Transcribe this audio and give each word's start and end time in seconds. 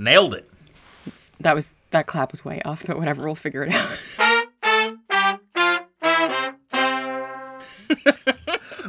Nailed 0.00 0.32
it. 0.34 0.48
That 1.40 1.54
was 1.54 1.76
that 1.90 2.06
clap 2.06 2.30
was 2.32 2.42
way 2.42 2.62
off, 2.64 2.84
but 2.86 2.96
whatever, 2.98 3.22
we'll 3.26 3.34
figure 3.34 3.64
it 3.64 3.72
out. 3.74 3.98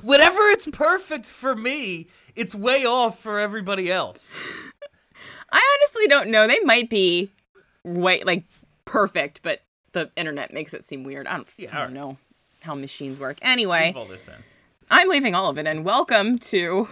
Whatever 0.04 0.40
it's 0.50 0.68
perfect 0.72 1.26
for 1.26 1.56
me, 1.56 2.08
it's 2.36 2.56
way 2.56 2.86
off 2.86 3.20
for 3.20 3.40
everybody 3.40 3.92
else. 3.92 4.34
I 5.52 5.78
honestly 5.80 6.08
don't 6.08 6.30
know. 6.30 6.48
They 6.48 6.60
might 6.62 6.90
be 6.90 7.30
way 7.84 8.24
like 8.24 8.46
perfect, 8.86 9.42
but 9.44 9.62
the 9.92 10.10
internet 10.16 10.54
makes 10.54 10.74
it 10.74 10.84
seem 10.86 11.04
weird. 11.04 11.28
I 11.28 11.36
don't, 11.38 11.48
Yeah, 11.58 11.70
I 11.70 11.72
don't 11.72 11.80
alright. 11.82 11.94
know 11.94 12.18
how 12.62 12.74
machines 12.76 13.20
work. 13.20 13.38
Anyway, 13.42 13.88
Leave 13.88 13.98
all 13.98 14.06
this 14.06 14.28
in. 14.28 14.36
I'm 14.90 15.10
leaving 15.10 15.36
all 15.36 15.50
of 15.50 15.58
it 15.58 15.68
and 15.68 15.84
welcome 15.84 16.38
to 16.40 16.88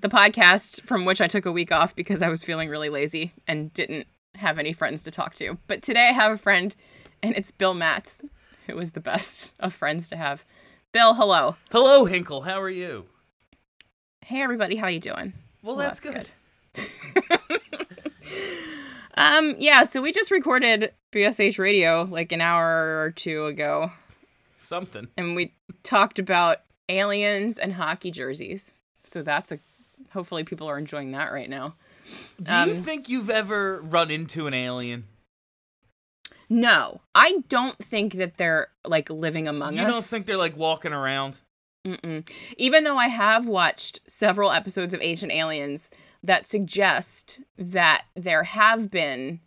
the 0.00 0.08
podcast 0.08 0.82
from 0.82 1.04
which 1.04 1.20
I 1.20 1.26
took 1.26 1.46
a 1.46 1.52
week 1.52 1.72
off 1.72 1.94
because 1.94 2.22
I 2.22 2.28
was 2.28 2.44
feeling 2.44 2.68
really 2.68 2.88
lazy 2.88 3.32
and 3.46 3.72
didn't 3.74 4.06
have 4.36 4.58
any 4.58 4.72
friends 4.72 5.02
to 5.04 5.10
talk 5.10 5.34
to. 5.34 5.58
But 5.66 5.82
today 5.82 6.08
I 6.08 6.12
have 6.12 6.32
a 6.32 6.36
friend 6.36 6.74
and 7.22 7.36
it's 7.36 7.50
Bill 7.50 7.74
Matz, 7.74 8.22
It 8.68 8.76
was 8.76 8.92
the 8.92 9.00
best 9.00 9.52
of 9.58 9.72
friends 9.74 10.08
to 10.10 10.16
have. 10.16 10.44
Bill, 10.92 11.14
hello. 11.14 11.56
Hello, 11.72 12.04
Hinkle. 12.04 12.42
How 12.42 12.60
are 12.60 12.70
you? 12.70 13.06
Hey 14.24 14.42
everybody, 14.42 14.76
how 14.76 14.88
you 14.88 15.00
doing? 15.00 15.32
Well, 15.62 15.74
Well, 15.76 15.86
that's, 15.88 16.00
that's 16.00 16.28
good. 16.74 16.88
Um, 19.14 19.56
yeah, 19.58 19.82
so 19.82 20.00
we 20.00 20.12
just 20.12 20.30
recorded 20.30 20.92
BSH 21.12 21.58
radio 21.58 22.06
like 22.08 22.30
an 22.30 22.40
hour 22.40 23.00
or 23.00 23.10
two 23.10 23.46
ago, 23.46 23.90
Something. 24.60 25.08
and 25.16 25.34
we 25.34 25.54
talked 25.82 26.20
about 26.20 26.58
aliens 26.88 27.58
and 27.58 27.72
hockey 27.72 28.12
jerseys. 28.12 28.74
So 29.02 29.22
that's 29.22 29.50
a 29.50 29.58
hopefully 30.12 30.44
people 30.44 30.68
are 30.68 30.78
enjoying 30.78 31.12
that 31.12 31.32
right 31.32 31.48
now. 31.50 31.74
Do 32.42 32.52
Um, 32.52 32.68
you 32.68 32.74
think 32.76 33.08
you've 33.08 33.30
ever 33.30 33.80
run 33.82 34.10
into 34.10 34.46
an 34.46 34.54
alien? 34.54 35.04
No, 36.48 37.02
I 37.14 37.42
don't 37.48 37.78
think 37.78 38.14
that 38.14 38.38
they're 38.38 38.68
like 38.86 39.10
living 39.10 39.46
among 39.46 39.74
You 39.74 39.80
us. 39.82 39.86
You 39.86 39.92
don't 39.92 40.04
think 40.04 40.26
they're 40.26 40.36
like 40.36 40.56
walking 40.56 40.92
around? 40.92 41.40
Mm-mm. 41.86 42.28
Even 42.56 42.84
though 42.84 42.96
I 42.96 43.08
have 43.08 43.46
watched 43.46 44.00
several 44.06 44.50
episodes 44.50 44.94
of 44.94 45.00
Ancient 45.02 45.32
Aliens 45.32 45.90
that 46.22 46.46
suggest 46.46 47.40
that 47.56 48.04
there 48.16 48.44
have 48.44 48.90
been, 48.90 49.40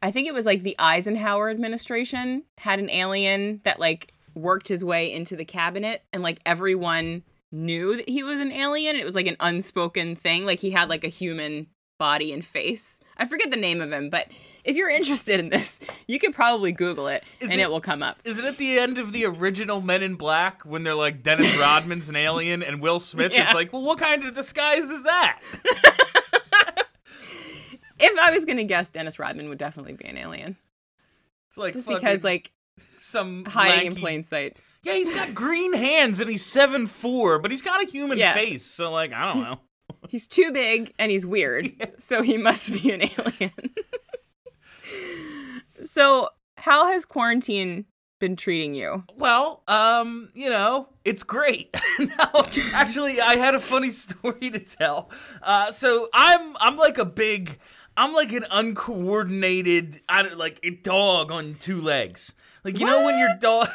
I 0.00 0.10
think 0.10 0.28
it 0.28 0.34
was 0.34 0.46
like 0.46 0.62
the 0.62 0.76
Eisenhower 0.78 1.50
administration 1.50 2.44
had 2.58 2.78
an 2.78 2.88
alien 2.90 3.60
that 3.64 3.80
like 3.80 4.12
worked 4.34 4.68
his 4.68 4.84
way 4.84 5.12
into 5.12 5.34
the 5.36 5.44
cabinet 5.44 6.04
and 6.12 6.22
like 6.22 6.38
everyone 6.46 7.24
knew 7.52 7.96
that 7.96 8.08
he 8.08 8.22
was 8.22 8.40
an 8.40 8.52
alien. 8.52 8.96
It 8.96 9.04
was 9.04 9.14
like 9.14 9.26
an 9.26 9.36
unspoken 9.40 10.16
thing. 10.16 10.44
Like 10.46 10.60
he 10.60 10.70
had 10.70 10.88
like 10.88 11.04
a 11.04 11.08
human 11.08 11.66
body 11.98 12.32
and 12.32 12.44
face. 12.44 13.00
I 13.16 13.24
forget 13.24 13.50
the 13.50 13.56
name 13.56 13.80
of 13.80 13.90
him, 13.90 14.08
but 14.08 14.28
if 14.62 14.76
you're 14.76 14.88
interested 14.90 15.40
in 15.40 15.48
this, 15.48 15.80
you 16.06 16.20
could 16.20 16.32
probably 16.32 16.70
Google 16.70 17.08
it 17.08 17.24
Is 17.40 17.50
and 17.50 17.58
it- 17.58 17.64
it 17.64 17.70
will 17.70 17.80
come 17.80 18.02
up. 18.04 18.18
Is 18.24 18.38
it 18.38 18.44
at 18.44 18.56
the 18.56 18.78
end 18.78 18.98
of 18.98 19.12
the 19.12 19.24
original 19.24 19.80
Men 19.80 20.04
in 20.04 20.14
Black 20.14 20.62
when 20.62 20.84
they're 20.84 20.94
like 20.94 21.24
Dennis 21.24 21.56
Rodman's 21.58 22.08
an 22.08 22.14
alien 22.14 22.62
and 22.62 22.80
Will 22.80 23.00
Smith 23.00 23.32
Yeah. 23.32 23.48
is 23.48 23.54
like, 23.54 23.72
well, 23.72 23.82
what 23.82 23.98
kind 23.98 24.22
of 24.24 24.34
disguise 24.34 24.90
is 24.90 25.02
that? 25.02 25.40
If 28.00 28.16
I 28.16 28.30
was 28.30 28.44
gonna 28.44 28.62
guess, 28.64 28.90
Dennis 28.90 29.18
Rodman 29.18 29.48
would 29.48 29.58
definitely 29.58 29.94
be 29.94 30.04
an 30.06 30.16
alien. 30.16 30.56
It's 31.48 31.58
like 31.58 31.72
just 31.74 31.84
because 31.86 32.22
like 32.22 32.52
some 33.00 33.44
hiding 33.44 33.86
in 33.88 33.96
plain 33.96 34.22
sight. 34.22 34.56
Yeah, 34.82 34.94
he's 34.94 35.12
got 35.12 35.34
green 35.34 35.74
hands 35.74 36.20
and 36.20 36.30
he's 36.30 36.44
seven 36.44 36.86
four, 36.86 37.38
but 37.38 37.50
he's 37.50 37.62
got 37.62 37.82
a 37.82 37.86
human 37.86 38.18
Yeah. 38.18 38.34
face. 38.34 38.64
So 38.64 38.90
like, 38.92 39.12
I 39.12 39.32
don't 39.32 39.42
know. 39.42 39.60
He's 40.08 40.26
too 40.26 40.52
big 40.52 40.94
and 40.98 41.10
he's 41.10 41.26
weird, 41.26 41.70
so 41.98 42.22
he 42.22 42.38
must 42.38 42.72
be 42.72 42.90
an 42.92 43.02
alien. 43.02 43.52
so, 45.82 46.28
how 46.56 46.90
has 46.92 47.04
quarantine 47.04 47.84
been 48.20 48.36
treating 48.36 48.74
you? 48.74 49.04
Well, 49.16 49.62
um, 49.68 50.30
you 50.34 50.50
know, 50.50 50.88
it's 51.04 51.22
great. 51.22 51.76
no, 51.98 52.46
actually, 52.74 53.20
I 53.20 53.36
had 53.36 53.54
a 53.54 53.60
funny 53.60 53.90
story 53.90 54.50
to 54.50 54.58
tell. 54.60 55.10
Uh, 55.42 55.70
so 55.70 56.08
I'm 56.14 56.56
I'm 56.60 56.76
like 56.76 56.98
a 56.98 57.04
big, 57.04 57.58
I'm 57.96 58.12
like 58.14 58.32
an 58.32 58.46
uncoordinated, 58.50 60.00
I 60.08 60.22
don't 60.22 60.38
like 60.38 60.60
a 60.62 60.70
dog 60.70 61.30
on 61.32 61.56
two 61.56 61.80
legs. 61.80 62.34
Like 62.64 62.78
you 62.78 62.86
know 62.86 63.04
when 63.04 63.18
your 63.18 63.34
dog. 63.40 63.68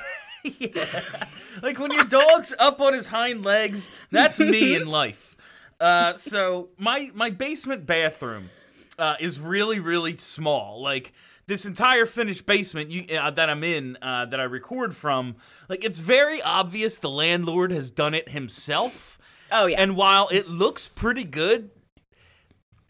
Yeah. 0.44 1.26
Like 1.62 1.78
when 1.78 1.92
your 1.92 2.06
dog's 2.06 2.54
up 2.60 2.82
on 2.82 2.94
his 2.94 3.08
hind 3.08 3.46
legs, 3.46 3.90
that's 4.12 4.40
me 4.40 4.76
in 4.76 4.88
life. 5.02 5.38
Uh, 5.80 6.16
so 6.16 6.70
my 6.78 7.12
my 7.14 7.30
basement 7.30 7.86
bathroom 7.86 8.50
uh, 8.98 9.16
is 9.20 9.40
really 9.40 9.80
really 9.80 10.18
small. 10.18 10.82
Like 10.82 11.14
this 11.46 11.66
entire 11.66 12.06
finished 12.06 12.46
basement 12.46 12.90
you, 12.90 13.18
uh, 13.18 13.30
that 13.32 13.50
I'm 13.50 13.64
in 13.64 13.98
uh, 14.02 14.26
that 14.26 14.40
I 14.40 14.44
record 14.44 14.96
from, 14.96 15.36
like 15.70 15.84
it's 15.84 16.00
very 16.00 16.42
obvious 16.42 16.98
the 16.98 17.10
landlord 17.10 17.72
has 17.72 17.90
done 17.92 18.14
it 18.14 18.30
himself. 18.30 19.20
Oh 19.52 19.68
yeah. 19.68 19.82
And 19.82 19.96
while 19.96 20.30
it 20.32 20.48
looks 20.48 20.90
pretty 20.90 21.24
good, 21.24 21.70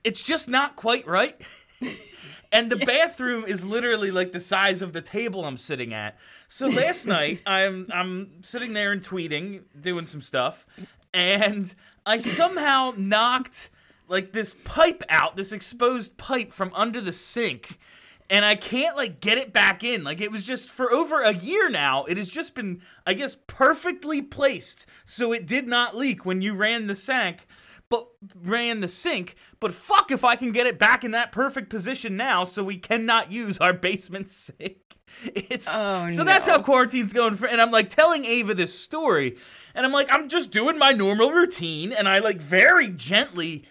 it's 0.04 0.22
just 0.22 0.48
not 0.48 0.76
quite 0.76 1.06
right. 1.08 1.40
and 2.54 2.72
the 2.72 2.78
bathroom 2.86 3.44
is 3.46 3.66
literally 3.66 4.12
like 4.12 4.32
the 4.32 4.40
size 4.40 4.82
of 4.82 4.94
the 4.94 5.02
table 5.02 5.44
I'm 5.44 5.58
sitting 5.58 5.94
at. 5.94 6.18
So 6.48 6.70
last 6.70 7.08
night 7.08 7.42
I'm 7.46 7.90
I'm 7.92 8.44
sitting 8.44 8.74
there 8.74 8.94
and 8.94 9.04
tweeting, 9.04 9.64
doing 9.80 10.06
some 10.06 10.22
stuff, 10.22 10.66
and 11.14 11.74
I 12.06 12.20
somehow 12.20 12.94
knocked 12.96 13.72
like 14.08 14.32
this 14.32 14.56
pipe 14.64 15.04
out, 15.10 15.36
this 15.36 15.52
exposed 15.52 16.18
pipe 16.18 16.54
from 16.54 16.72
under 16.76 17.02
the 17.02 17.14
sink. 17.14 17.80
And 18.30 18.46
I 18.46 18.56
can't 18.56 18.96
like 18.96 19.20
get 19.20 19.38
it 19.38 19.52
back 19.52 19.84
in. 19.84 20.04
Like 20.04 20.22
it 20.22 20.32
was 20.32 20.44
just 20.44 20.70
for 20.70 20.92
over 20.92 21.22
a 21.22 21.34
year 21.34 21.70
now. 21.70 22.06
It 22.06 22.18
has 22.18 22.30
just 22.30 22.56
been, 22.56 22.82
I 23.06 23.16
guess, 23.16 23.38
perfectly 23.48 24.22
placed 24.22 24.86
so 25.06 25.34
it 25.34 25.46
did 25.46 25.68
not 25.68 25.96
leak 25.96 26.26
when 26.26 26.42
you 26.42 26.54
ran 26.54 26.88
the 26.88 26.96
sink 26.96 27.46
but 27.94 28.08
ran 28.44 28.80
the 28.80 28.88
sink. 28.88 29.36
But 29.60 29.72
fuck 29.72 30.10
if 30.10 30.24
I 30.24 30.36
can 30.36 30.52
get 30.52 30.66
it 30.66 30.80
back 30.80 31.04
in 31.04 31.12
that 31.12 31.32
perfect 31.32 31.70
position 31.70 32.18
now, 32.18 32.44
so 32.44 32.64
we 32.64 32.76
cannot 32.76 33.32
use 33.32 33.60
our 33.60 33.72
basement 33.72 34.32
sink. 34.32 34.78
It's 35.26 35.68
Oh, 35.70 36.10
so 36.10 36.24
that's 36.24 36.48
how 36.48 36.60
quarantine's 36.64 37.14
going 37.14 37.36
for. 37.36 37.46
And 37.46 37.62
I'm 37.62 37.70
like 37.70 37.90
telling 37.90 38.26
Ava 38.26 38.56
this 38.56 38.78
story, 38.78 39.38
and 39.76 39.86
I'm 39.86 39.92
like, 39.92 40.08
I'm 40.12 40.28
just 40.28 40.50
doing 40.50 40.80
my 40.80 40.92
normal 40.92 41.32
routine, 41.32 41.94
and 41.94 42.08
I 42.10 42.18
like 42.18 42.42
very 42.42 42.90
gently 42.90 43.66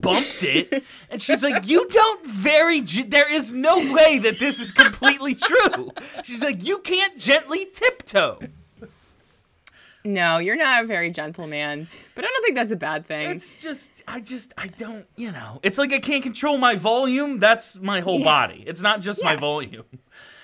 bumped 0.00 0.42
it, 0.42 0.82
and 1.10 1.22
she's 1.22 1.44
like, 1.44 1.68
"You 1.68 1.86
don't 1.88 2.26
very. 2.26 2.80
Ge- 2.80 3.08
there 3.08 3.32
is 3.32 3.52
no 3.52 3.94
way 3.94 4.18
that 4.18 4.40
this 4.40 4.58
is 4.58 4.72
completely 4.72 5.36
true." 5.36 5.92
She's 6.24 6.42
like, 6.42 6.64
"You 6.64 6.80
can't 6.80 7.16
gently 7.18 7.66
tiptoe." 7.72 8.40
No, 10.04 10.38
you're 10.38 10.56
not 10.56 10.84
a 10.84 10.86
very 10.86 11.10
gentle 11.10 11.46
man, 11.46 11.88
but 12.14 12.24
I 12.24 12.28
don't 12.28 12.42
think 12.42 12.54
that's 12.56 12.70
a 12.70 12.76
bad 12.76 13.04
thing. 13.06 13.30
It's 13.30 13.56
just, 13.58 14.02
I 14.08 14.20
just, 14.20 14.54
I 14.56 14.68
don't, 14.68 15.06
you 15.16 15.30
know. 15.32 15.60
It's 15.62 15.78
like 15.78 15.92
I 15.92 15.98
can't 15.98 16.22
control 16.22 16.56
my 16.58 16.76
volume. 16.76 17.38
That's 17.38 17.78
my 17.78 18.00
whole 18.00 18.18
Yeah. 18.20 18.24
body. 18.24 18.64
It's 18.66 18.80
not 18.80 19.00
just 19.02 19.22
my 19.22 19.36
volume. 19.36 19.84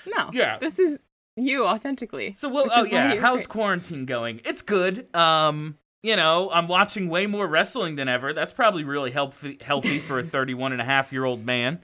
no. 0.07 0.31
yeah. 0.33 0.59
This 0.59 0.79
is 0.79 0.99
you 1.37 1.67
authentically. 1.67 2.33
So, 2.35 2.49
which 2.49 2.71
Oh 2.75 2.85
yeah. 2.85 3.17
How's 3.17 3.39
great. 3.47 3.49
quarantine 3.49 4.05
going? 4.07 4.41
It's 4.45 4.63
good. 4.63 5.15
Um, 5.15 5.79
you 6.03 6.17
know, 6.17 6.51
I'm 6.53 6.69
watching 6.69 7.09
way 7.09 7.27
more 7.27 7.47
wrestling 7.47 7.97
than 7.97 8.09
ever. 8.09 8.33
That's 8.33 8.53
probably 8.53 8.85
really 8.85 9.11
healthy, 9.11 9.59
healthy 9.61 9.99
for 10.07 10.19
a 10.19 10.23
31 10.23 10.73
and 10.73 10.81
a 10.81 10.85
half 10.85 11.13
year 11.13 11.25
old 11.25 11.45
man. 11.45 11.81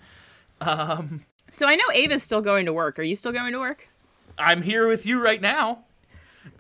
Um, 0.61 1.25
So 1.51 1.67
I 1.67 1.75
know 1.75 1.85
Ava's 1.93 2.23
still 2.23 2.41
going 2.41 2.67
to 2.67 2.73
work. 2.73 2.99
Are 2.99 3.03
you 3.03 3.15
still 3.15 3.33
going 3.33 3.53
to 3.53 3.59
work? 3.59 3.89
I'm 4.39 4.63
here 4.63 4.89
with 4.89 5.05
you 5.05 5.21
right 5.21 5.41
now. 5.41 5.85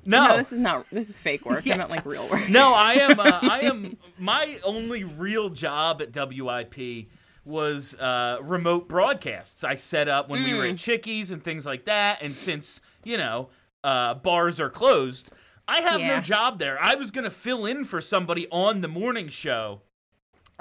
No, 0.04 0.26
No, 0.28 0.36
this 0.36 0.52
is 0.52 0.58
not. 0.58 0.88
This 0.90 1.08
is 1.10 1.18
fake 1.18 1.44
work. 1.44 1.64
Yeah. 1.66 1.74
I 1.74 1.78
meant 1.78 1.90
like 1.90 2.04
real 2.04 2.28
work. 2.28 2.48
no, 2.48 2.72
I 2.74 2.92
am. 3.00 3.20
Uh, 3.20 3.38
I 3.42 3.60
am. 3.60 3.96
My 4.18 4.58
only 4.64 5.04
real 5.04 5.48
job 5.50 6.02
at 6.02 6.12
WIP 6.14 7.08
was 7.44 7.94
uh, 7.96 8.38
remote 8.42 8.88
broadcasts. 8.88 9.64
I 9.64 9.74
set 9.74 10.08
up 10.08 10.28
when 10.28 10.44
we 10.44 10.54
were 10.54 10.64
at 10.66 10.76
Chickies 10.76 11.30
and 11.30 11.42
things 11.42 11.66
like 11.66 11.84
that. 11.86 12.22
And 12.22 12.34
since 12.34 12.80
you 13.04 13.16
know 13.16 13.48
uh, 13.84 14.14
bars 14.14 14.60
are 14.60 14.70
closed, 14.70 15.30
I 15.66 15.80
have 15.80 16.00
no 16.00 16.20
job 16.20 16.58
there. 16.58 16.78
I 16.80 16.94
was 16.94 17.10
gonna 17.10 17.30
fill 17.30 17.66
in 17.66 17.84
for 17.84 18.00
somebody 18.00 18.46
on 18.50 18.80
the 18.80 18.88
morning 18.88 19.28
show, 19.28 19.82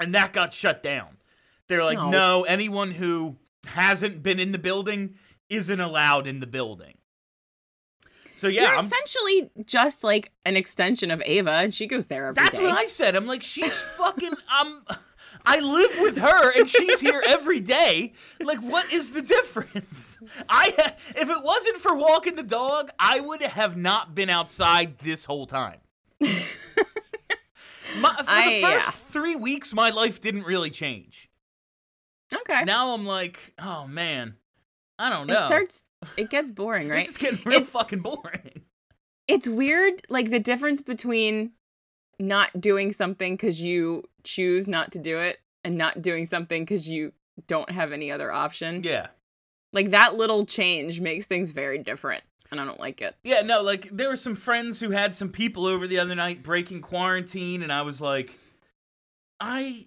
and 0.00 0.14
that 0.14 0.32
got 0.32 0.52
shut 0.54 0.82
down. 0.82 1.18
They're 1.68 1.84
like, 1.84 1.98
No. 1.98 2.10
no, 2.10 2.42
anyone 2.44 2.90
who 2.92 3.36
hasn't 3.66 4.22
been 4.22 4.40
in 4.40 4.50
the 4.52 4.58
building 4.58 5.14
isn't 5.48 5.80
allowed 5.80 6.26
in 6.26 6.40
the 6.40 6.46
building. 6.46 6.94
So 8.34 8.48
yeah, 8.48 8.62
You're 8.62 8.76
I'm, 8.76 8.84
essentially 8.84 9.50
just 9.64 10.02
like 10.02 10.32
an 10.44 10.56
extension 10.56 11.10
of 11.10 11.22
Ava, 11.24 11.50
and 11.50 11.72
she 11.74 11.86
goes 11.86 12.06
there 12.06 12.28
every 12.28 12.34
day. 12.34 12.42
That's 12.42 12.58
what 12.58 12.76
I 12.76 12.86
said. 12.86 13.16
I'm 13.16 13.26
like, 13.26 13.42
she's 13.42 13.80
fucking. 13.80 14.34
Um, 14.60 14.84
I 15.44 15.58
live 15.60 15.98
with 16.00 16.18
her, 16.18 16.58
and 16.58 16.68
she's 16.68 17.00
here 17.00 17.22
every 17.26 17.60
day. 17.60 18.12
Like, 18.40 18.58
what 18.58 18.92
is 18.92 19.12
the 19.12 19.22
difference? 19.22 20.18
I, 20.48 20.72
if 21.16 21.28
it 21.28 21.44
wasn't 21.44 21.78
for 21.78 21.94
walking 21.94 22.36
the 22.36 22.42
dog, 22.42 22.90
I 22.98 23.20
would 23.20 23.42
have 23.42 23.76
not 23.76 24.14
been 24.14 24.30
outside 24.30 24.98
this 24.98 25.24
whole 25.24 25.46
time. 25.46 25.78
My, 27.98 28.14
for 28.16 28.24
I- 28.26 28.48
the 28.48 28.60
first 28.62 28.86
yeah. 28.86 28.90
three 28.92 29.36
weeks, 29.36 29.74
my 29.74 29.90
life 29.90 30.20
didn't 30.20 30.44
really 30.44 30.70
change. 30.70 31.28
Okay. 32.34 32.64
Now 32.64 32.94
I'm 32.94 33.04
like, 33.04 33.38
oh 33.58 33.86
man, 33.86 34.36
I 34.98 35.10
don't 35.10 35.26
know. 35.26 35.40
It 35.40 35.44
starts. 35.44 35.84
It 36.16 36.30
gets 36.30 36.50
boring, 36.52 36.88
right? 36.88 37.00
This 37.06 37.10
is 37.10 37.16
getting 37.18 37.40
real 37.44 37.56
It's- 37.58 37.72
fucking 37.72 38.00
boring. 38.00 38.62
it's 39.28 39.48
weird 39.48 40.02
like 40.08 40.30
the 40.30 40.40
difference 40.40 40.82
between 40.82 41.52
not 42.18 42.60
doing 42.60 42.92
something 42.92 43.34
because 43.34 43.60
you 43.60 44.04
choose 44.24 44.68
not 44.68 44.92
to 44.92 44.98
do 44.98 45.18
it 45.18 45.40
and 45.64 45.76
not 45.76 46.02
doing 46.02 46.26
something 46.26 46.62
because 46.64 46.88
you 46.88 47.12
don't 47.46 47.70
have 47.70 47.92
any 47.92 48.10
other 48.12 48.30
option 48.32 48.82
Yeah. 48.84 49.08
like 49.72 49.90
that 49.90 50.16
little 50.16 50.44
change 50.44 51.00
makes 51.00 51.26
things 51.26 51.50
very 51.52 51.78
different 51.78 52.22
and 52.50 52.60
i 52.60 52.64
don't 52.64 52.78
like 52.78 53.00
it 53.00 53.16
Yeah, 53.24 53.40
no, 53.42 53.62
like 53.62 53.88
there 53.90 54.08
were 54.08 54.16
some 54.16 54.36
friends 54.36 54.80
who 54.80 54.90
had 54.90 55.16
some 55.16 55.30
people 55.30 55.64
over 55.66 55.86
the 55.86 55.98
other 55.98 56.14
night 56.14 56.42
breaking 56.42 56.82
quarantine, 56.82 57.62
and 57.62 57.72
I 57.72 57.82
was 57.82 58.00
like, 58.00 58.38
I, 59.40 59.86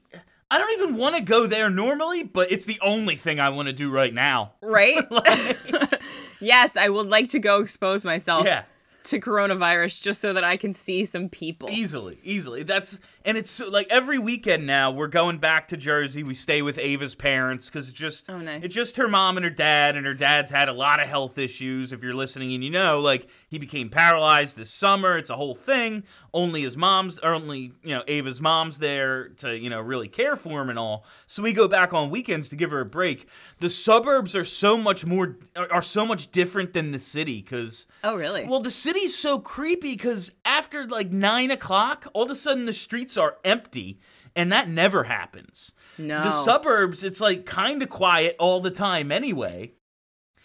I 0.51 0.57
don't 0.59 0.79
even 0.79 0.95
want 0.97 1.15
to 1.15 1.21
go 1.21 1.47
there 1.47 1.69
normally, 1.69 2.23
but 2.23 2.51
it's 2.51 2.65
the 2.65 2.79
only 2.81 3.15
thing 3.15 3.39
I 3.39 3.49
want 3.49 3.67
to 3.67 3.73
do 3.73 3.89
right 3.89 4.13
now. 4.13 4.53
right? 4.61 5.03
Like- 5.11 6.01
yes 6.41 6.75
i 6.75 6.89
would 6.89 7.07
like 7.07 7.29
to 7.29 7.39
go 7.39 7.61
expose 7.61 8.03
myself. 8.03 8.45
Yeah, 8.45 8.63
to 9.05 9.19
coronavirus 9.19 10.01
just 10.01 10.19
so 10.21 10.33
that 10.33 10.43
i 10.43 10.57
can 10.57 10.73
see 10.73 11.05
some 11.05 11.29
people 11.29 11.69
easily, 11.69 12.19
easily. 12.23 12.63
That's 12.63 12.99
and 13.23 13.37
it's 13.37 13.59
like 13.59 13.87
every 13.89 14.19
weekend 14.19 14.65
now 14.67 14.91
we're 14.91 15.07
going 15.07 15.37
back 15.37 15.67
to 15.69 15.77
Jersey. 15.77 16.23
We 16.23 16.33
stay 16.33 16.61
with 16.61 16.77
Ava's 16.77 17.15
parents 17.15 17.69
because 17.69 17.91
just 17.91 18.29
Oh, 18.29 18.37
nice. 18.39 18.63
it's 18.63 18.73
just 18.75 18.97
her 18.97 19.07
mom 19.07 19.37
and 19.37 19.43
her 19.43 19.49
dad, 19.49 19.95
and 19.95 20.05
her 20.05 20.13
dad's 20.13 20.51
had 20.51 20.69
a 20.69 20.73
lot 20.73 20.99
of 21.01 21.07
health 21.07 21.37
issues. 21.37 21.91
If 21.93 22.03
you're 22.03 22.13
listening 22.13 22.53
and 22.53 22.63
you 22.63 22.69
know, 22.69 22.99
like 22.99 23.27
he 23.47 23.57
became 23.57 23.89
paralyzed 23.89 24.57
this 24.57 24.69
summer. 24.69 25.17
It's 25.17 25.29
a 25.29 25.35
whole 25.35 25.55
thing. 25.55 26.03
Only 26.33 26.61
his 26.63 26.75
mom's, 26.77 27.19
or 27.19 27.33
only 27.33 27.71
you 27.83 27.95
know 27.95 28.03
Ava's 28.07 28.41
mom's 28.41 28.79
there 28.79 29.29
to 29.37 29.57
you 29.57 29.69
know 29.69 29.79
really 29.81 30.07
care 30.07 30.35
for 30.35 30.61
him 30.61 30.69
and 30.69 30.77
all. 30.79 31.05
So 31.27 31.41
we 31.43 31.53
go 31.53 31.67
back 31.67 31.93
on 31.93 32.09
weekends 32.09 32.49
to 32.49 32.55
give 32.55 32.71
her 32.71 32.81
a 32.81 32.85
break. 32.85 33.27
The 33.59 33.69
suburbs 33.69 34.35
are 34.35 34.43
so 34.43 34.77
much 34.77 35.05
more 35.05 35.37
are, 35.55 35.71
are 35.71 35.81
so 35.81 36.05
much 36.05 36.31
different 36.31 36.73
than 36.73 36.91
the 36.91 36.99
city 36.99 37.41
because. 37.41 37.87
oh 38.03 38.15
really 38.15 38.45
Well, 38.45 38.59
the 38.61 38.71
city's 38.95 39.17
so 39.17 39.39
creepy 39.39 39.93
because 39.93 40.31
after 40.43 40.87
like 40.87 41.11
nine 41.11 41.51
o'clock, 41.51 42.07
all 42.13 42.23
of 42.23 42.31
a 42.31 42.35
sudden 42.35 42.65
the 42.65 42.73
streets 42.73 43.17
are 43.17 43.37
empty, 43.43 43.99
and 44.35 44.51
that 44.51 44.69
never 44.69 45.05
happens. 45.05 45.73
no 45.97 46.23
The 46.23 46.31
suburbs, 46.31 47.03
it's 47.03 47.21
like 47.21 47.45
kind 47.45 47.83
of 47.83 47.89
quiet 47.89 48.35
all 48.39 48.61
the 48.61 48.71
time 48.71 49.11
anyway. 49.11 49.73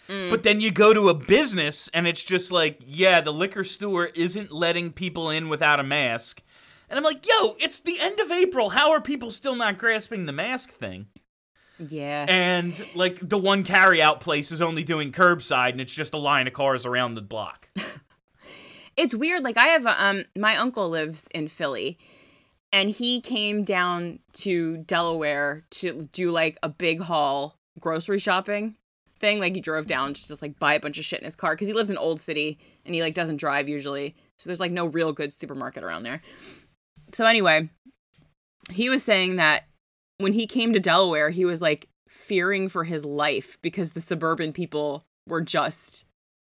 Mm. 0.09 0.29
But 0.29 0.43
then 0.43 0.59
you 0.59 0.71
go 0.71 0.93
to 0.93 1.09
a 1.09 1.13
business 1.13 1.89
and 1.93 2.07
it's 2.07 2.23
just 2.23 2.51
like, 2.51 2.79
yeah, 2.85 3.21
the 3.21 3.31
liquor 3.31 3.63
store 3.63 4.05
isn't 4.07 4.51
letting 4.51 4.91
people 4.91 5.29
in 5.29 5.47
without 5.47 5.79
a 5.79 5.83
mask. 5.83 6.41
And 6.89 6.97
I'm 6.97 7.03
like, 7.03 7.25
yo, 7.25 7.55
it's 7.59 7.79
the 7.79 7.99
end 8.01 8.19
of 8.19 8.31
April. 8.31 8.69
How 8.69 8.91
are 8.91 8.99
people 8.99 9.31
still 9.31 9.55
not 9.55 9.77
grasping 9.77 10.25
the 10.25 10.33
mask 10.33 10.71
thing? 10.71 11.07
yeah 11.79 12.25
And 12.27 12.79
like 12.93 13.17
the 13.27 13.37
one 13.37 13.63
carryout 13.63 14.19
place 14.19 14.51
is 14.51 14.61
only 14.61 14.83
doing 14.83 15.11
curbside 15.11 15.71
and 15.71 15.81
it's 15.81 15.93
just 15.93 16.13
a 16.13 16.17
line 16.17 16.47
of 16.47 16.53
cars 16.53 16.85
around 16.85 17.15
the 17.15 17.21
block. 17.21 17.69
it's 19.01 19.15
weird 19.15 19.43
like 19.43 19.57
i 19.57 19.67
have 19.67 19.85
a, 19.85 20.03
um 20.03 20.23
my 20.37 20.55
uncle 20.55 20.89
lives 20.89 21.27
in 21.33 21.47
philly 21.47 21.97
and 22.73 22.89
he 22.89 23.19
came 23.19 23.63
down 23.63 24.19
to 24.33 24.77
delaware 24.77 25.63
to 25.71 26.09
do 26.13 26.31
like 26.31 26.57
a 26.63 26.69
big 26.69 27.01
haul 27.01 27.57
grocery 27.79 28.19
shopping 28.19 28.75
thing. 29.19 29.39
Like 29.39 29.55
he 29.55 29.61
drove 29.61 29.87
down 29.87 30.13
to 30.13 30.27
just 30.27 30.41
like 30.41 30.59
buy 30.59 30.73
a 30.73 30.79
bunch 30.79 30.97
of 30.97 31.05
shit 31.05 31.19
in 31.19 31.25
his 31.25 31.35
car 31.35 31.53
because 31.53 31.67
he 31.67 31.73
lives 31.73 31.89
in 31.89 31.97
old 31.97 32.19
city 32.19 32.59
and 32.85 32.95
he 32.95 33.01
like 33.01 33.13
doesn't 33.13 33.37
drive 33.37 33.69
usually 33.69 34.15
so 34.37 34.49
there's 34.49 34.59
like 34.59 34.71
no 34.71 34.87
real 34.87 35.13
good 35.13 35.31
supermarket 35.31 35.83
around 35.83 36.03
there. 36.03 36.21
So 37.13 37.25
anyway 37.25 37.69
he 38.71 38.89
was 38.89 39.03
saying 39.03 39.37
that 39.37 39.65
when 40.17 40.33
he 40.33 40.47
came 40.47 40.73
to 40.73 40.79
delaware 40.79 41.29
he 41.29 41.45
was 41.45 41.61
like 41.61 41.87
fearing 42.07 42.67
for 42.67 42.83
his 42.83 43.05
life 43.05 43.57
because 43.61 43.91
the 43.91 44.01
suburban 44.01 44.51
people 44.53 45.05
were 45.27 45.41
just 45.41 46.05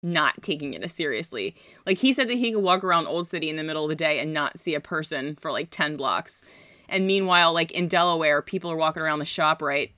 not 0.03 0.41
taking 0.43 0.73
it 0.73 0.83
as 0.83 0.91
seriously. 0.91 1.55
Like 1.85 1.97
he 1.97 2.13
said 2.13 2.27
that 2.27 2.37
he 2.37 2.51
could 2.51 2.61
walk 2.61 2.83
around 2.83 3.07
Old 3.07 3.27
City 3.27 3.49
in 3.49 3.55
the 3.55 3.63
middle 3.63 3.85
of 3.85 3.89
the 3.89 3.95
day 3.95 4.19
and 4.19 4.33
not 4.33 4.59
see 4.59 4.75
a 4.75 4.79
person 4.81 5.37
for 5.39 5.51
like 5.51 5.69
10 5.71 5.95
blocks. 5.97 6.43
And 6.89 7.07
meanwhile, 7.07 7.53
like 7.53 7.71
in 7.71 7.87
Delaware, 7.87 8.41
people 8.41 8.69
are 8.69 8.75
walking 8.75 9.01
around 9.01 9.19
the 9.19 9.25
shop 9.25 9.61
right, 9.61 9.91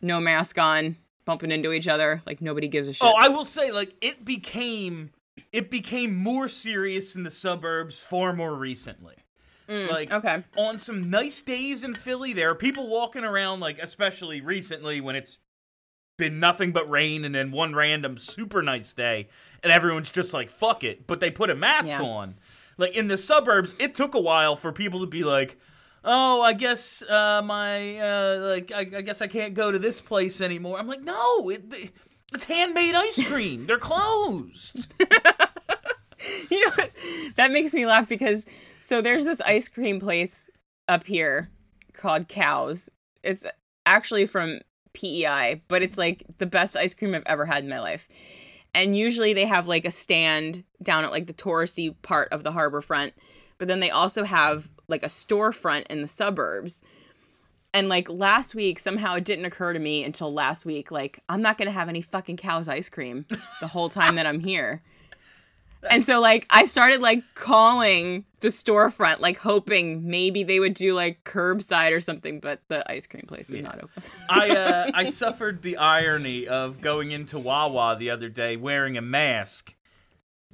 no 0.00 0.18
mask 0.18 0.58
on, 0.58 0.96
bumping 1.24 1.50
into 1.50 1.72
each 1.72 1.86
other, 1.88 2.22
like 2.26 2.40
nobody 2.40 2.68
gives 2.68 2.88
a 2.88 2.92
shit. 2.92 3.06
Oh, 3.06 3.14
I 3.20 3.28
will 3.28 3.44
say, 3.44 3.70
like 3.70 3.94
it 4.00 4.24
became 4.24 5.10
it 5.52 5.70
became 5.70 6.16
more 6.16 6.48
serious 6.48 7.14
in 7.14 7.22
the 7.22 7.30
suburbs 7.30 8.02
far 8.02 8.32
more 8.32 8.54
recently. 8.54 9.16
like 9.68 10.10
Mm, 10.10 10.12
okay. 10.12 10.42
on 10.56 10.78
some 10.78 11.10
nice 11.10 11.40
days 11.42 11.84
in 11.84 11.94
Philly, 11.94 12.32
there 12.32 12.50
are 12.50 12.54
people 12.54 12.88
walking 12.88 13.24
around, 13.24 13.60
like 13.60 13.78
especially 13.78 14.40
recently 14.40 15.00
when 15.00 15.16
it's 15.16 15.38
been 16.16 16.38
nothing 16.40 16.72
but 16.72 16.88
rain, 16.88 17.24
and 17.24 17.34
then 17.34 17.50
one 17.50 17.74
random 17.74 18.16
super 18.18 18.62
nice 18.62 18.92
day, 18.92 19.28
and 19.62 19.72
everyone's 19.72 20.10
just 20.10 20.32
like 20.34 20.50
fuck 20.50 20.84
it, 20.84 21.06
but 21.06 21.20
they 21.20 21.30
put 21.30 21.50
a 21.50 21.54
mask 21.54 21.88
Yeah. 21.88 22.02
on. 22.02 22.34
Like 22.76 22.96
in 22.96 23.08
the 23.08 23.16
suburbs, 23.16 23.74
it 23.78 23.94
took 23.94 24.14
a 24.14 24.20
while 24.20 24.56
for 24.56 24.72
people 24.72 25.00
to 25.00 25.06
be 25.06 25.22
like. 25.24 25.58
Oh, 26.06 26.42
I 26.42 26.52
guess 26.52 27.00
uh, 27.00 27.40
my 27.42 27.98
uh, 27.98 28.38
like 28.42 28.70
I, 28.72 28.80
I 28.80 29.00
guess 29.00 29.22
I 29.22 29.26
can't 29.26 29.54
go 29.54 29.72
to 29.72 29.78
this 29.78 30.02
place 30.02 30.42
anymore. 30.42 30.78
I'm 30.78 30.86
like, 30.86 31.00
no, 31.00 31.48
it, 31.48 31.64
it's 32.34 32.44
handmade 32.44 32.94
ice 32.94 33.22
cream. 33.26 33.66
They're 33.66 33.78
closed. 33.78 34.92
you 36.50 36.60
know 36.60 36.72
that 37.36 37.50
makes 37.52 37.72
me 37.72 37.86
laugh 37.86 38.06
because 38.06 38.44
so 38.80 39.00
there's 39.00 39.24
this 39.24 39.40
ice 39.40 39.68
cream 39.68 39.98
place 39.98 40.50
up 40.88 41.04
here 41.06 41.50
called 41.94 42.28
Cows. 42.28 42.90
It's 43.22 43.46
actually 43.86 44.26
from 44.26 44.60
PEI, 44.94 45.62
but 45.68 45.82
it's 45.82 45.98
like 45.98 46.24
the 46.38 46.46
best 46.46 46.76
ice 46.76 46.94
cream 46.94 47.14
I've 47.14 47.22
ever 47.26 47.44
had 47.44 47.62
in 47.62 47.68
my 47.68 47.80
life. 47.80 48.08
And 48.74 48.96
usually 48.96 49.34
they 49.34 49.46
have 49.46 49.68
like 49.68 49.84
a 49.84 49.90
stand 49.90 50.64
down 50.82 51.04
at 51.04 51.10
like 51.10 51.26
the 51.26 51.34
touristy 51.34 51.94
part 52.02 52.28
of 52.32 52.42
the 52.42 52.52
harbor 52.52 52.80
front, 52.80 53.12
but 53.58 53.68
then 53.68 53.80
they 53.80 53.90
also 53.90 54.24
have 54.24 54.70
like 54.88 55.02
a 55.02 55.08
storefront 55.08 55.86
in 55.88 56.02
the 56.02 56.08
suburbs. 56.08 56.82
And 57.72 57.88
like 57.88 58.08
last 58.08 58.54
week, 58.54 58.78
somehow 58.78 59.16
it 59.16 59.24
didn't 59.24 59.44
occur 59.44 59.72
to 59.72 59.78
me 59.78 60.04
until 60.04 60.30
last 60.30 60.64
week, 60.64 60.90
like, 60.90 61.20
I'm 61.28 61.42
not 61.42 61.58
gonna 61.58 61.72
have 61.72 61.88
any 61.88 62.00
fucking 62.00 62.36
cow's 62.36 62.68
ice 62.68 62.88
cream 62.88 63.26
the 63.60 63.68
whole 63.68 63.88
time 63.88 64.14
that 64.16 64.26
I'm 64.26 64.40
here. 64.40 64.82
And 65.90 66.04
so 66.04 66.20
like 66.20 66.46
I 66.50 66.64
started 66.64 67.00
like 67.00 67.22
calling 67.34 68.24
the 68.40 68.48
storefront, 68.48 69.20
like 69.20 69.38
hoping 69.38 70.08
maybe 70.08 70.42
they 70.42 70.60
would 70.60 70.74
do 70.74 70.94
like 70.94 71.24
curbside 71.24 71.92
or 71.92 72.00
something, 72.00 72.40
but 72.40 72.60
the 72.68 72.90
ice 72.90 73.06
cream 73.06 73.24
place 73.26 73.50
is 73.50 73.60
not 73.60 73.82
open. 73.82 74.02
I 74.28 74.50
uh, 74.50 74.90
I 74.94 75.06
suffered 75.06 75.62
the 75.62 75.76
irony 75.76 76.46
of 76.46 76.80
going 76.80 77.10
into 77.10 77.38
Wawa 77.38 77.96
the 77.98 78.10
other 78.10 78.28
day 78.28 78.56
wearing 78.56 78.96
a 78.96 79.02
mask, 79.02 79.74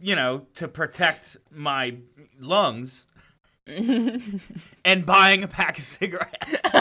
you 0.00 0.14
know, 0.14 0.46
to 0.54 0.68
protect 0.68 1.37
my 1.50 1.96
lungs, 2.38 3.06
and 4.84 5.06
buying 5.06 5.42
a 5.42 5.49
pack 5.49 5.78
of 5.78 5.84
cigarettes. 5.84 6.34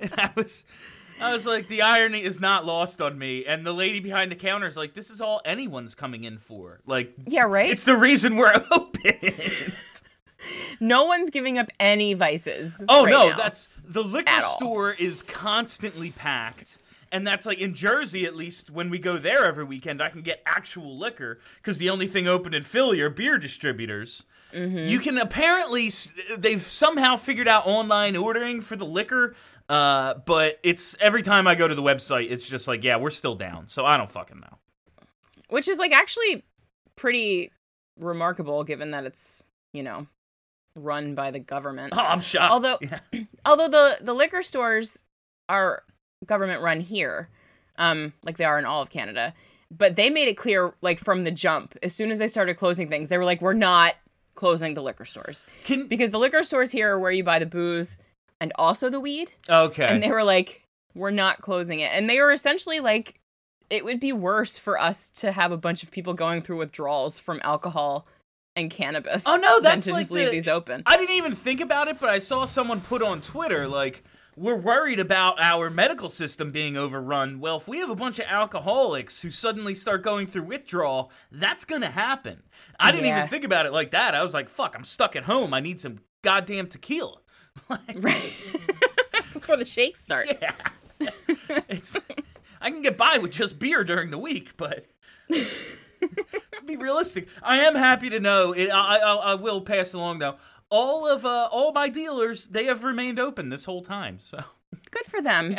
and 0.00 0.12
I 0.16 0.30
was, 0.36 0.64
I 1.20 1.32
was 1.34 1.44
like, 1.46 1.68
the 1.68 1.82
irony 1.82 2.22
is 2.22 2.40
not 2.40 2.64
lost 2.64 3.00
on 3.00 3.18
me. 3.18 3.44
And 3.44 3.64
the 3.66 3.72
lady 3.72 4.00
behind 4.00 4.30
the 4.32 4.36
counter 4.36 4.66
is 4.66 4.76
like, 4.76 4.94
this 4.94 5.10
is 5.10 5.20
all 5.20 5.40
anyone's 5.44 5.94
coming 5.94 6.24
in 6.24 6.38
for. 6.38 6.80
Like, 6.86 7.14
Yeah, 7.26 7.42
right? 7.42 7.70
it's 7.70 7.84
the 7.84 7.96
reason 7.96 8.36
we're 8.36 8.52
open. 8.70 9.32
no 10.80 11.04
one's 11.04 11.30
giving 11.30 11.58
up 11.58 11.68
any 11.78 12.14
vices. 12.14 12.82
Oh 12.88 13.04
right 13.04 13.10
no, 13.10 13.28
now. 13.30 13.36
that's 13.36 13.68
the 13.84 14.02
liquor 14.02 14.40
store 14.42 14.92
is 14.92 15.22
constantly 15.22 16.10
packed. 16.10 16.78
And 17.12 17.26
that's 17.26 17.44
like 17.44 17.58
in 17.58 17.74
Jersey, 17.74 18.24
at 18.24 18.36
least 18.36 18.70
when 18.70 18.88
we 18.88 18.98
go 19.00 19.18
there 19.18 19.44
every 19.44 19.64
weekend, 19.64 20.00
I 20.00 20.10
can 20.10 20.22
get 20.22 20.42
actual 20.46 20.96
liquor 20.96 21.40
because 21.56 21.78
the 21.78 21.90
only 21.90 22.06
thing 22.06 22.28
open 22.28 22.54
in 22.54 22.62
Philly 22.62 23.00
are 23.00 23.10
beer 23.10 23.36
distributors. 23.36 24.24
Mm-hmm. 24.54 24.86
You 24.86 25.00
can 25.00 25.18
apparently, 25.18 25.90
they've 26.38 26.62
somehow 26.62 27.16
figured 27.16 27.48
out 27.48 27.66
online 27.66 28.16
ordering 28.16 28.60
for 28.60 28.76
the 28.76 28.84
liquor, 28.86 29.34
uh, 29.70 30.14
but 30.26 30.58
it's 30.62 30.96
every 31.00 31.22
time 31.22 31.46
I 31.46 31.54
go 31.54 31.66
to 31.68 31.74
the 31.74 31.82
website, 31.82 32.30
it's 32.30 32.48
just 32.48 32.66
like, 32.68 32.82
yeah, 32.84 32.96
we're 32.96 33.10
still 33.10 33.34
down. 33.36 33.68
So 33.68 33.86
I 33.86 33.96
don't 33.96 34.10
fucking 34.10 34.40
know. 34.40 34.58
which 35.48 35.68
is 35.68 35.78
like 35.78 35.92
actually 35.92 36.44
pretty 36.96 37.50
remarkable 37.98 38.64
given 38.64 38.90
that 38.90 39.04
it's, 39.04 39.44
you 39.72 39.82
know, 39.82 40.06
run 40.76 41.14
by 41.14 41.30
the 41.30 41.38
government. 41.38 41.92
Oh, 41.96 42.00
I'm 42.00 42.20
shocked. 42.20 42.52
Although- 42.52 42.78
Yeah. 42.80 43.00
although 43.46 43.68
the 43.68 43.98
the 44.02 44.12
liquor 44.14 44.42
stores 44.42 45.04
are 45.48 45.82
government 46.26 46.60
run 46.62 46.80
here 46.80 47.28
um 47.78 48.12
like 48.24 48.36
they 48.36 48.44
are 48.44 48.58
in 48.58 48.64
all 48.66 48.82
of 48.82 48.90
canada 48.90 49.32
but 49.70 49.96
they 49.96 50.10
made 50.10 50.28
it 50.28 50.36
clear 50.36 50.74
like 50.82 50.98
from 50.98 51.24
the 51.24 51.30
jump 51.30 51.74
as 51.82 51.94
soon 51.94 52.10
as 52.10 52.18
they 52.18 52.26
started 52.26 52.54
closing 52.58 52.88
things 52.90 53.08
they 53.08 53.16
were 53.16 53.24
like 53.24 53.40
we're 53.40 53.54
not 53.54 53.94
closing 54.34 54.74
the 54.74 54.82
liquor 54.82 55.04
stores 55.06 55.46
can 55.64 55.86
because 55.88 56.10
the 56.10 56.18
liquor 56.18 56.42
stores 56.42 56.70
here 56.70 56.92
are 56.92 56.98
where 56.98 57.10
you 57.10 57.24
buy 57.24 57.38
the 57.38 57.46
booze 57.46 57.98
and 58.40 58.52
also 58.56 58.88
the 58.90 59.00
weed 59.00 59.32
okay. 59.48 59.84
and 59.86 60.02
they 60.02 60.10
were 60.10 60.24
like 60.24 60.62
we're 60.94 61.10
not 61.10 61.40
closing 61.40 61.80
it 61.80 61.90
and 61.92 62.08
they 62.08 62.20
were 62.20 62.32
essentially 62.32 62.80
like 62.80 63.20
it 63.68 63.84
would 63.84 64.00
be 64.00 64.12
worse 64.12 64.58
for 64.58 64.78
us 64.80 65.10
to 65.10 65.30
have 65.32 65.52
a 65.52 65.56
bunch 65.56 65.82
of 65.82 65.90
people 65.90 66.14
going 66.14 66.42
through 66.42 66.56
withdrawals 66.58 67.18
from 67.20 67.40
alcohol 67.44 68.06
and 68.56 68.68
cannabis 68.70 69.22
Oh, 69.26 69.36
no, 69.36 69.54
than 69.60 69.62
that's 69.62 69.86
to 69.86 69.92
like 69.92 70.00
just 70.02 70.10
leave 70.10 70.26
the- 70.26 70.32
these 70.32 70.48
open 70.48 70.82
I 70.86 70.96
didn't 70.96 71.14
even 71.14 71.34
think 71.34 71.60
about 71.60 71.86
it, 71.86 72.00
but 72.00 72.10
I 72.10 72.18
saw 72.18 72.44
someone 72.46 72.80
put 72.80 73.00
on 73.00 73.20
Twitter 73.20 73.68
like, 73.68 74.02
we're 74.36 74.56
worried 74.56 74.98
about 74.98 75.40
our 75.40 75.70
medical 75.70 76.08
system 76.08 76.50
being 76.50 76.76
overrun. 76.76 77.40
Well, 77.40 77.58
if 77.58 77.68
we 77.68 77.78
have 77.78 77.90
a 77.90 77.94
bunch 77.94 78.18
of 78.18 78.24
alcoholics 78.26 79.22
who 79.22 79.30
suddenly 79.30 79.74
start 79.74 80.02
going 80.02 80.26
through 80.26 80.44
withdrawal, 80.44 81.12
that's 81.30 81.64
going 81.64 81.82
to 81.82 81.90
happen. 81.90 82.42
I 82.78 82.90
didn't 82.90 83.06
Yeah. 83.06 83.18
even 83.18 83.28
think 83.28 83.44
about 83.44 83.66
it 83.66 83.72
like 83.72 83.90
that. 83.92 84.14
I 84.14 84.22
was 84.22 84.32
like, 84.34 84.48
fuck, 84.48 84.74
I'm 84.74 84.84
stuck 84.84 85.14
at 85.14 85.24
home. 85.24 85.52
I 85.54 85.60
need 85.60 85.78
some 85.80 85.98
goddamn 86.22 86.68
tequila. 86.68 87.18
Right. 87.68 88.32
Before 89.32 89.56
the 89.56 89.64
shakes 89.64 90.02
start. 90.02 90.28
Yeah. 90.40 90.54
it's 91.68 91.96
I 92.60 92.70
can 92.70 92.82
get 92.82 92.96
by 92.96 93.18
with 93.18 93.32
just 93.32 93.58
beer 93.58 93.84
during 93.84 94.10
the 94.10 94.18
week, 94.18 94.56
but 94.56 94.86
to 95.32 95.46
be 96.66 96.76
realistic, 96.76 97.28
I 97.42 97.58
am 97.58 97.74
happy 97.74 98.10
to 98.10 98.20
know 98.20 98.52
it. 98.52 98.70
I, 98.70 98.96
I, 98.98 99.14
I 99.14 99.34
will 99.34 99.60
pass 99.60 99.92
along 99.92 100.18
though. 100.18 100.36
All 100.68 101.06
of 101.06 101.24
uh, 101.24 101.48
all 101.50 101.72
my 101.72 101.88
dealers, 101.88 102.48
they 102.48 102.64
have 102.64 102.84
remained 102.84 103.18
open 103.18 103.48
this 103.48 103.64
whole 103.64 103.82
time. 103.82 104.18
So 104.20 104.44
Good 104.90 105.06
for 105.06 105.20
them. 105.20 105.56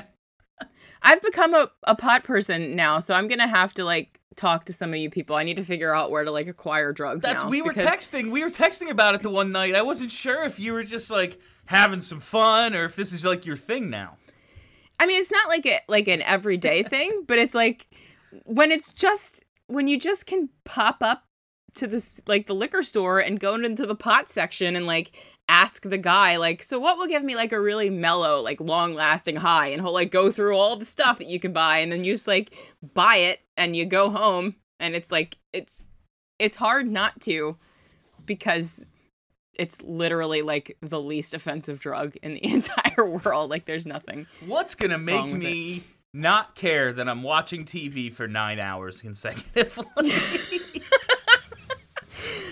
I've 1.02 1.22
become 1.22 1.54
a, 1.56 1.72
a 1.84 1.96
pot 1.96 2.24
person 2.24 2.76
now, 2.76 3.00
so 3.00 3.14
I'm 3.14 3.28
gonna 3.28 3.48
have 3.48 3.74
to 3.76 3.84
like 3.84 4.20
talk 4.36 4.66
to 4.66 4.74
some 4.74 4.94
of 4.94 5.00
you 5.00 5.10
people. 5.10 5.36
I 5.36 5.44
need 5.44 5.58
to 5.58 5.64
figure 5.66 5.94
out 5.94 6.12
where 6.12 6.24
to 6.24 6.32
like 6.32 6.48
acquire 6.48 6.94
drugs. 6.94 7.24
that's 7.24 7.44
we 7.44 7.62
were 7.62 7.74
because- 7.74 7.88
texting. 7.90 8.32
We 8.32 8.44
were 8.44 8.52
texting 8.52 8.90
about 8.90 9.16
it 9.16 9.22
the 9.24 9.30
one 9.30 9.52
night. 9.52 9.76
I 9.76 9.82
wasn't 9.82 10.12
sure 10.12 10.44
if 10.44 10.60
you 10.60 10.74
were 10.74 10.84
just 10.84 11.10
like 11.10 11.40
having 11.72 12.02
some 12.02 12.20
fun 12.20 12.76
or 12.76 12.86
if 12.86 12.96
this 12.96 13.12
is 13.12 13.26
like 13.26 13.46
your 13.46 13.58
thing 13.58 13.90
now. 13.90 14.18
I 15.00 15.08
mean, 15.08 15.20
it's 15.20 15.32
not 15.32 15.48
like 15.48 15.66
it 15.66 15.82
like 15.88 16.08
an 16.08 16.22
everyday 16.22 16.84
thing, 16.94 17.24
but 17.26 17.40
it's 17.40 17.56
like 17.56 17.88
when 18.46 18.72
it's 18.72 18.94
just 18.94 19.44
when 19.68 19.88
you 19.88 19.98
just 19.98 20.26
can 20.26 20.50
pop 20.66 20.98
up 21.02 21.24
to 21.76 21.88
this 21.88 22.22
like 22.28 22.48
the 22.48 22.54
liquor 22.54 22.84
store 22.84 23.20
and 23.20 23.40
go 23.40 23.56
into 23.56 23.86
the 23.86 23.96
pot 23.96 24.30
section 24.30 24.76
and 24.76 24.86
like 24.86 25.16
ask 25.48 25.84
the 25.84 25.98
guy 25.98 26.36
like 26.36 26.62
so 26.62 26.78
what 26.78 26.98
will 26.98 27.08
give 27.08 27.24
me 27.24 27.36
like 27.36 27.52
a 27.52 27.60
really 27.60 27.90
mellow 27.90 28.42
like 28.42 28.60
long 28.60 28.94
lasting 28.94 29.38
high 29.38 29.68
and 29.68 29.82
he'll 29.82 29.94
like 29.94 30.12
go 30.12 30.32
through 30.32 30.56
all 30.56 30.76
the 30.76 30.86
stuff 30.86 31.18
that 31.18 31.28
you 31.28 31.40
can 31.40 31.52
buy 31.52 31.78
and 31.78 31.92
then 31.92 32.04
you 32.04 32.14
just 32.14 32.28
like 32.28 32.56
buy 32.94 33.16
it 33.16 33.40
and 33.58 33.76
you 33.76 33.86
go 33.86 34.10
home 34.10 34.56
and 34.80 34.96
it's 34.96 35.12
like 35.12 35.38
it's 35.54 35.82
it's 36.40 36.56
hard 36.56 36.90
not 36.90 37.20
to 37.22 37.58
because 38.26 38.86
it's 39.62 39.80
literally 39.84 40.42
like 40.42 40.76
the 40.82 41.00
least 41.00 41.36
offensive 41.36 41.80
drug 41.80 42.16
in 42.24 42.34
the 42.34 42.44
entire 42.52 43.06
world 43.06 43.52
like 43.52 43.66
there's 43.66 43.86
nothing 43.86 44.26
What's 44.46 44.74
gonna 44.74 44.98
make 44.98 45.26
me 45.28 45.84
not 46.14 46.56
care 46.56 46.92
that 46.92 47.08
I'm 47.08 47.22
watching 47.24 47.64
TV 47.64 48.12
for 48.12 48.28
nine 48.28 48.60
hours 48.60 49.02
consecutively? 49.02 49.86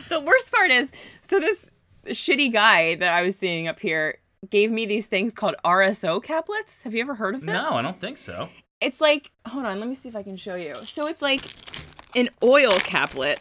the 0.10 0.20
worst 0.20 0.52
part 0.52 0.72
is 0.72 0.92
so 1.22 1.40
this 1.40 1.74
shitty 2.06 2.54
guy 2.54 2.96
that 2.96 3.12
I 3.12 3.24
was 3.24 3.36
seeing 3.36 3.68
up 3.68 3.80
here 3.80 4.20
gave 4.50 4.72
me 4.72 4.86
these 4.86 5.08
things 5.08 5.34
called 5.34 5.56
RSO 5.66 6.24
caplets. 6.24 6.84
Have 6.84 6.94
you 6.94 7.02
ever 7.02 7.16
heard 7.16 7.36
of 7.36 7.42
this? 7.42 7.62
no, 7.62 7.72
I 7.72 7.82
don't 7.82 8.00
think 8.00 8.18
so. 8.18 8.50
It's 8.80 9.02
like 9.02 9.32
hold 9.48 9.66
on, 9.66 9.80
let 9.80 9.90
me 9.90 9.96
see 9.96 10.10
if 10.10 10.16
I 10.16 10.24
can 10.24 10.38
show 10.38 10.56
you. 10.56 10.78
So 10.86 11.08
it's 11.08 11.22
like 11.22 11.42
an 12.16 12.30
oil 12.44 12.72
caplet. 12.80 13.40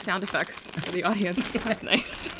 Sound 0.00 0.24
effects 0.24 0.70
for 0.70 0.90
the 0.90 1.04
audience. 1.04 1.48
That's 1.64 1.82
nice. 1.82 2.34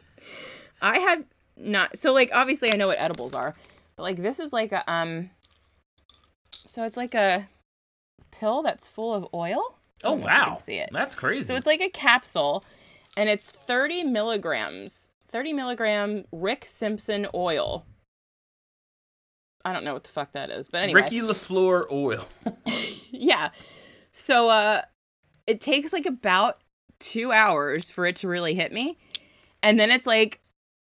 I 0.82 0.98
have 0.98 1.24
not 1.56 1.96
so 1.96 2.12
like 2.12 2.30
obviously 2.34 2.72
I 2.72 2.76
know 2.76 2.88
what 2.88 2.98
edibles 2.98 3.34
are, 3.34 3.54
but 3.96 4.02
like 4.02 4.16
this 4.20 4.40
is 4.40 4.52
like 4.52 4.72
a 4.72 4.90
um 4.92 5.30
so 6.66 6.84
it's 6.84 6.96
like 6.96 7.14
a 7.14 7.48
pill 8.30 8.62
that's 8.62 8.88
full 8.88 9.14
of 9.14 9.26
oil. 9.32 9.78
Oh 10.04 10.16
don't 10.16 10.20
know 10.20 10.26
if 10.26 10.32
you 10.32 10.38
wow, 10.38 10.44
can 10.46 10.56
see 10.56 10.74
it. 10.74 10.90
that's 10.92 11.14
crazy. 11.14 11.44
So 11.44 11.54
it's 11.54 11.66
like 11.66 11.80
a 11.80 11.90
capsule, 11.90 12.64
and 13.16 13.28
it's 13.28 13.50
30 13.52 14.04
milligrams, 14.04 15.10
30 15.28 15.52
milligram 15.52 16.24
Rick 16.32 16.64
Simpson 16.64 17.26
oil. 17.34 17.86
I 19.64 19.72
don't 19.72 19.84
know 19.84 19.92
what 19.92 20.02
the 20.02 20.10
fuck 20.10 20.32
that 20.32 20.50
is, 20.50 20.66
but 20.66 20.82
anyway, 20.82 21.02
Ricky 21.02 21.20
Lafleur 21.20 21.84
oil. 21.92 22.26
yeah. 23.10 23.50
So 24.10 24.48
uh, 24.48 24.82
it 25.46 25.60
takes 25.60 25.92
like 25.92 26.06
about 26.06 26.61
two 27.02 27.32
hours 27.32 27.90
for 27.90 28.06
it 28.06 28.16
to 28.16 28.28
really 28.28 28.54
hit 28.54 28.72
me, 28.72 28.96
and 29.62 29.78
then 29.78 29.90
it's 29.90 30.06
like 30.06 30.40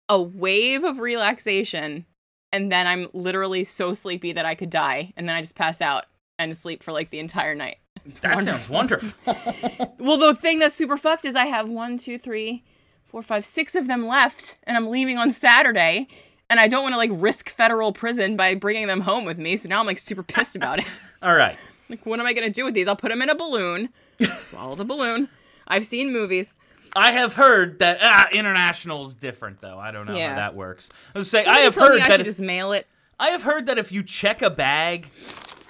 a 0.09 0.21
wave 0.21 0.83
of 0.83 0.99
relaxation, 0.99 2.05
and 2.51 2.71
then 2.71 2.87
I'm 2.87 3.07
literally 3.13 3.63
so 3.63 3.93
sleepy 3.93 4.31
that 4.33 4.45
I 4.45 4.55
could 4.55 4.69
die, 4.69 5.13
and 5.17 5.27
then 5.27 5.35
I 5.35 5.41
just 5.41 5.55
pass 5.55 5.81
out 5.81 6.05
and 6.39 6.55
sleep 6.55 6.81
for 6.83 6.91
like 6.91 7.09
the 7.09 7.19
entire 7.19 7.55
night. 7.55 7.77
that 8.21 8.39
sounds 8.43 8.69
wonderful. 8.69 9.35
Well, 9.99 10.17
the 10.17 10.33
thing 10.35 10.57
that's 10.59 10.73
super 10.75 10.97
fucked 10.97 11.25
is 11.25 11.35
I 11.35 11.45
have 11.45 11.69
one, 11.69 11.97
two, 11.97 12.17
three, 12.17 12.63
four, 13.05 13.21
five, 13.21 13.45
six 13.45 13.75
of 13.75 13.87
them 13.87 14.07
left, 14.07 14.57
and 14.63 14.75
I'm 14.75 14.89
leaving 14.89 15.17
on 15.17 15.29
Saturday, 15.29 16.07
and 16.49 16.59
I 16.59 16.67
don't 16.67 16.81
want 16.81 16.93
to 16.93 16.97
like 16.97 17.11
risk 17.13 17.49
federal 17.49 17.93
prison 17.93 18.35
by 18.35 18.55
bringing 18.55 18.87
them 18.87 19.01
home 19.01 19.25
with 19.25 19.37
me. 19.37 19.57
So 19.57 19.69
now 19.69 19.79
I'm 19.79 19.85
like 19.85 19.99
super 19.99 20.23
pissed 20.23 20.55
about 20.55 20.79
it. 20.79 20.85
All 21.21 21.35
right. 21.35 21.55
like, 21.87 22.03
what 22.05 22.19
am 22.19 22.25
I 22.25 22.33
gonna 22.33 22.49
do 22.49 22.65
with 22.65 22.73
these? 22.73 22.87
I'll 22.87 22.95
put 22.95 23.09
them 23.09 23.21
in 23.21 23.29
a 23.29 23.35
balloon, 23.35 23.89
swallow 24.39 24.75
the 24.75 24.85
balloon. 24.85 25.29
I've 25.71 25.85
seen 25.85 26.11
movies. 26.11 26.57
I 26.95 27.13
have 27.13 27.35
heard 27.35 27.79
that 27.79 27.99
ah, 28.01 28.27
international 28.33 29.05
is 29.07 29.15
different 29.15 29.61
though. 29.61 29.79
I 29.79 29.91
don't 29.91 30.05
know 30.05 30.15
Yeah. 30.15 30.31
how 30.31 30.35
that 30.35 30.55
works. 30.55 30.89
I 31.15 31.17
was 31.17 31.31
saying 31.31 31.47
I 31.47 31.59
have 31.61 31.75
heard 31.75 31.93
I 31.93 31.97
that 31.99 32.07
should 32.11 32.19
if, 32.19 32.25
just 32.25 32.41
mail 32.41 32.73
it. 32.73 32.85
I 33.17 33.29
have 33.29 33.43
heard 33.43 33.65
that 33.67 33.77
if 33.79 33.91
you 33.91 34.03
check 34.03 34.41
a 34.41 34.49
bag, 34.49 35.09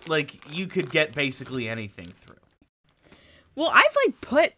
like 0.08 0.54
you 0.54 0.66
could 0.66 0.90
get 0.90 1.14
basically 1.14 1.70
anything 1.70 2.08
through. 2.08 2.38
Well, 3.56 3.70
I've 3.72 3.96
like 4.08 4.20
put 4.22 4.54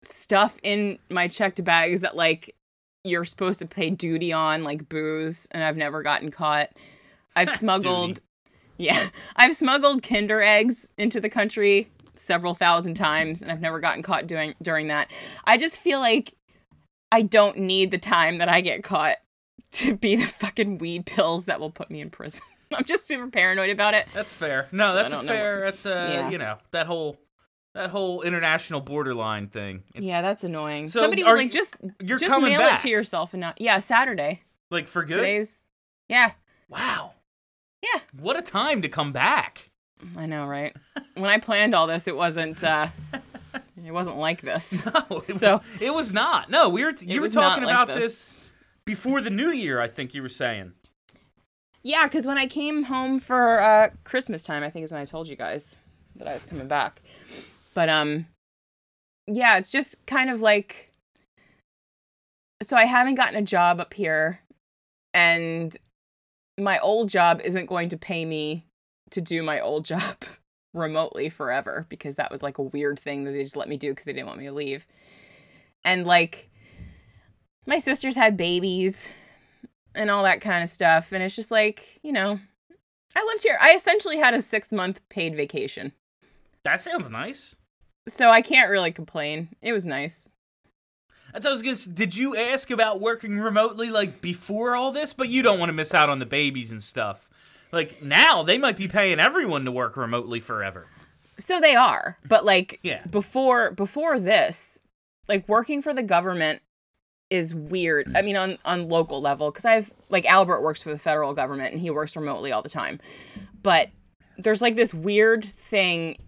stuff 0.00 0.58
in 0.62 0.98
my 1.10 1.28
checked 1.28 1.62
bags 1.62 2.00
that 2.00 2.16
like 2.16 2.56
you're 3.04 3.26
supposed 3.26 3.58
to 3.58 3.66
pay 3.66 3.90
duty 3.90 4.32
on, 4.32 4.64
like 4.64 4.88
booze, 4.88 5.46
and 5.50 5.62
I've 5.62 5.76
never 5.76 6.02
gotten 6.02 6.30
caught. 6.30 6.70
I've 7.36 7.50
smuggled, 7.58 8.20
yeah, 8.78 9.10
I've 9.36 9.54
smuggled 9.54 10.02
Kinder 10.02 10.40
eggs 10.40 10.90
into 10.96 11.20
the 11.20 11.28
country 11.28 11.90
several 12.14 12.54
thousand 12.54 12.94
times, 12.94 13.42
and 13.42 13.50
I've 13.50 13.60
never 13.60 13.80
gotten 13.80 14.02
caught 14.02 14.26
doing 14.26 14.54
during 14.62 14.88
that. 14.88 15.10
I 15.44 15.56
just 15.58 15.78
feel 15.78 15.98
like 16.00 16.34
I 17.10 17.22
don't 17.22 17.58
need 17.58 17.90
the 17.90 17.98
time 17.98 18.38
that 18.38 18.48
I 18.48 18.60
get 18.60 18.82
caught 18.84 19.16
to 19.72 19.96
be 19.96 20.16
the 20.16 20.26
fucking 20.26 20.78
weed 20.78 21.06
pills 21.06 21.46
that 21.46 21.60
will 21.60 21.70
put 21.70 21.90
me 21.90 22.00
in 22.00 22.10
prison. 22.10 22.40
I'm 22.74 22.84
just 22.84 23.06
super 23.06 23.28
paranoid 23.28 23.68
about 23.70 23.92
it. 23.94 24.06
That's 24.14 24.32
fair. 24.32 24.68
No, 24.72 24.90
So 24.92 24.94
that's 24.96 25.12
a 25.12 25.16
don't 25.16 25.26
know 25.26 25.32
fair. 25.32 25.60
That's 25.64 25.84
uh, 25.86 26.08
Yeah. 26.12 26.30
you 26.30 26.38
know, 26.38 26.58
that 26.70 26.86
whole 26.86 27.18
that 27.74 27.88
whole 27.90 28.20
international 28.22 28.80
borderline 28.82 29.48
thing. 29.48 29.82
It's, 29.94 30.04
yeah, 30.04 30.20
that's 30.22 30.44
annoying. 30.44 30.88
So 30.88 31.00
Somebody 31.00 31.22
was 31.24 31.34
like, 31.36 31.46
you- 31.46 31.50
just 31.52 31.76
you're 32.02 32.18
just 32.18 32.30
coming 32.30 32.50
mail 32.52 32.60
back. 32.60 32.78
it 32.78 32.82
to 32.82 32.88
yourself 32.90 33.32
and 33.34 33.40
not. 33.42 33.60
Yeah, 33.60 33.78
Saturday. 33.78 34.42
like 34.70 34.88
for 34.88 35.04
good. 35.04 35.16
Today's. 35.16 35.64
Yeah, 36.08 36.32
Wow. 36.68 37.12
yeah. 37.82 38.00
What 38.18 38.38
a 38.38 38.42
time 38.42 38.82
to 38.82 38.88
come 38.88 39.12
back. 39.12 39.70
I 40.16 40.26
know, 40.26 40.46
right? 40.46 40.74
when 41.14 41.30
I 41.30 41.38
planned 41.38 41.74
all 41.74 41.86
this, 41.86 42.06
it 42.08 42.16
wasn't. 42.16 42.62
uh 42.64 42.88
It 43.84 43.90
wasn't 43.92 44.16
like 44.18 44.40
this. 44.42 44.72
No, 45.10 45.18
it, 45.18 45.22
So- 45.24 45.60
it 45.80 45.92
was 45.92 46.12
not. 46.12 46.50
No, 46.50 46.68
we 46.68 46.84
were 46.84 46.92
you 47.00 47.20
were 47.20 47.28
talking 47.28 47.64
like 47.64 47.72
about 47.74 47.88
this. 47.88 48.02
this 48.30 48.34
before 48.84 49.20
the 49.20 49.30
new 49.30 49.50
year. 49.50 49.80
I 49.80 49.88
think 49.88 50.14
you 50.14 50.22
were 50.22 50.28
saying. 50.28 50.72
Yeah, 51.82 52.04
because 52.04 52.26
when 52.26 52.38
I 52.38 52.46
came 52.46 52.84
home 52.84 53.18
for 53.18 53.60
uh 53.60 53.88
Christmas 54.04 54.44
time, 54.44 54.62
I 54.62 54.70
think 54.70 54.84
is 54.84 54.92
when 54.92 55.00
I 55.00 55.04
told 55.04 55.28
you 55.28 55.36
guys 55.36 55.78
that 56.16 56.28
I 56.28 56.32
was 56.34 56.46
coming 56.46 56.68
back. 56.68 57.02
But 57.74 57.88
um, 57.88 58.26
yeah, 59.26 59.56
it's 59.58 59.70
just 59.72 59.96
kind 60.06 60.30
of 60.30 60.40
like. 60.40 60.90
So 62.62 62.76
I 62.76 62.84
haven't 62.84 63.16
gotten 63.16 63.34
a 63.36 63.42
job 63.42 63.80
up 63.80 63.94
here, 63.94 64.40
and 65.12 65.76
my 66.60 66.78
old 66.78 67.08
job 67.08 67.40
isn't 67.42 67.66
going 67.66 67.88
to 67.88 67.96
pay 67.96 68.24
me 68.24 68.64
to 69.12 69.20
do 69.20 69.42
my 69.42 69.60
old 69.60 69.84
job 69.92 70.16
remotely 70.74 71.28
forever 71.28 71.86
because 71.88 72.16
that 72.16 72.30
was 72.30 72.42
like 72.42 72.58
a 72.58 72.62
weird 72.62 72.98
thing 72.98 73.24
that 73.24 73.32
they 73.32 73.42
just 73.42 73.56
let 73.56 73.68
me 73.68 73.76
do 73.76 73.90
because 73.90 74.04
they 74.04 74.12
didn't 74.12 74.26
want 74.26 74.38
me 74.38 74.46
to 74.46 74.52
leave. 74.52 74.86
And 75.84 76.06
like 76.06 76.48
my 77.66 77.78
sisters 77.78 78.16
had 78.16 78.36
babies 78.36 79.08
and 79.94 80.10
all 80.10 80.22
that 80.24 80.40
kind 80.40 80.62
of 80.62 80.68
stuff 80.68 81.12
and 81.12 81.22
it's 81.22 81.36
just 81.36 81.50
like, 81.50 82.00
you 82.02 82.12
know, 82.12 82.38
I 83.14 83.24
lived 83.26 83.42
here. 83.42 83.58
I 83.60 83.74
essentially 83.74 84.16
had 84.16 84.32
a 84.34 84.40
6 84.40 84.72
month 84.72 85.00
paid 85.10 85.36
vacation. 85.36 85.92
That 86.64 86.80
sounds 86.80 87.10
nice. 87.10 87.56
So 88.08 88.30
I 88.30 88.40
can't 88.40 88.70
really 88.70 88.92
complain. 88.92 89.48
It 89.60 89.72
was 89.72 89.84
nice. 89.84 90.28
That's 91.32 91.44
what 91.44 91.50
I 91.50 91.52
was 91.52 91.62
gonna. 91.62 91.72
s- 91.72 91.84
Did 91.86 92.14
you 92.16 92.36
ask 92.36 92.70
about 92.70 93.00
working 93.00 93.38
remotely 93.38 93.90
like 93.90 94.20
before 94.20 94.74
all 94.76 94.92
this? 94.92 95.12
But 95.12 95.28
you 95.28 95.42
don't 95.42 95.58
want 95.58 95.70
to 95.70 95.74
miss 95.74 95.94
out 95.94 96.10
on 96.10 96.18
the 96.18 96.26
babies 96.26 96.70
and 96.70 96.82
stuff. 96.82 97.28
Like 97.72 98.02
now, 98.02 98.42
they 98.42 98.58
might 98.58 98.76
be 98.76 98.86
paying 98.88 99.18
everyone 99.18 99.64
to 99.64 99.72
work 99.72 99.96
remotely 99.96 100.40
forever. 100.40 100.86
So 101.38 101.58
they 101.60 101.74
are, 101.74 102.18
but 102.26 102.44
like 102.44 102.78
Yeah. 102.82 103.04
before 103.06 103.70
before 103.72 104.20
this, 104.20 104.78
like 105.28 105.48
working 105.48 105.80
for 105.82 105.94
the 105.94 106.02
government 106.02 106.60
is 107.30 107.54
weird. 107.54 108.14
I 108.14 108.20
mean 108.22 108.36
on 108.36 108.58
on 108.66 108.88
local 108.90 109.20
level 109.22 109.50
cuz 109.50 109.64
I've 109.64 109.92
like 110.10 110.26
Albert 110.26 110.60
works 110.60 110.82
for 110.82 110.90
the 110.90 110.98
federal 110.98 111.32
government 111.32 111.72
and 111.72 111.80
he 111.80 111.90
works 111.90 112.14
remotely 112.14 112.52
all 112.52 112.60
the 112.62 112.68
time. 112.68 113.00
But 113.62 113.88
there's 114.36 114.60
like 114.60 114.76
this 114.76 114.92
weird 114.92 115.44
thing 115.44 116.18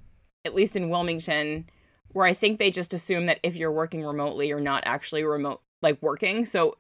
at 0.47 0.55
least 0.55 0.77
in 0.77 0.89
Wilmington 0.89 1.69
where 2.13 2.27
I 2.27 2.33
think 2.33 2.59
they 2.59 2.71
just 2.71 2.95
assume 2.95 3.27
that 3.27 3.41
if 3.43 3.55
you're 3.57 3.73
working 3.73 4.03
remotely 4.05 4.49
you're 4.49 4.61
not 4.61 4.83
actually 4.87 5.25
remote 5.25 5.61
like 5.83 6.01
working. 6.01 6.47
So 6.47 6.79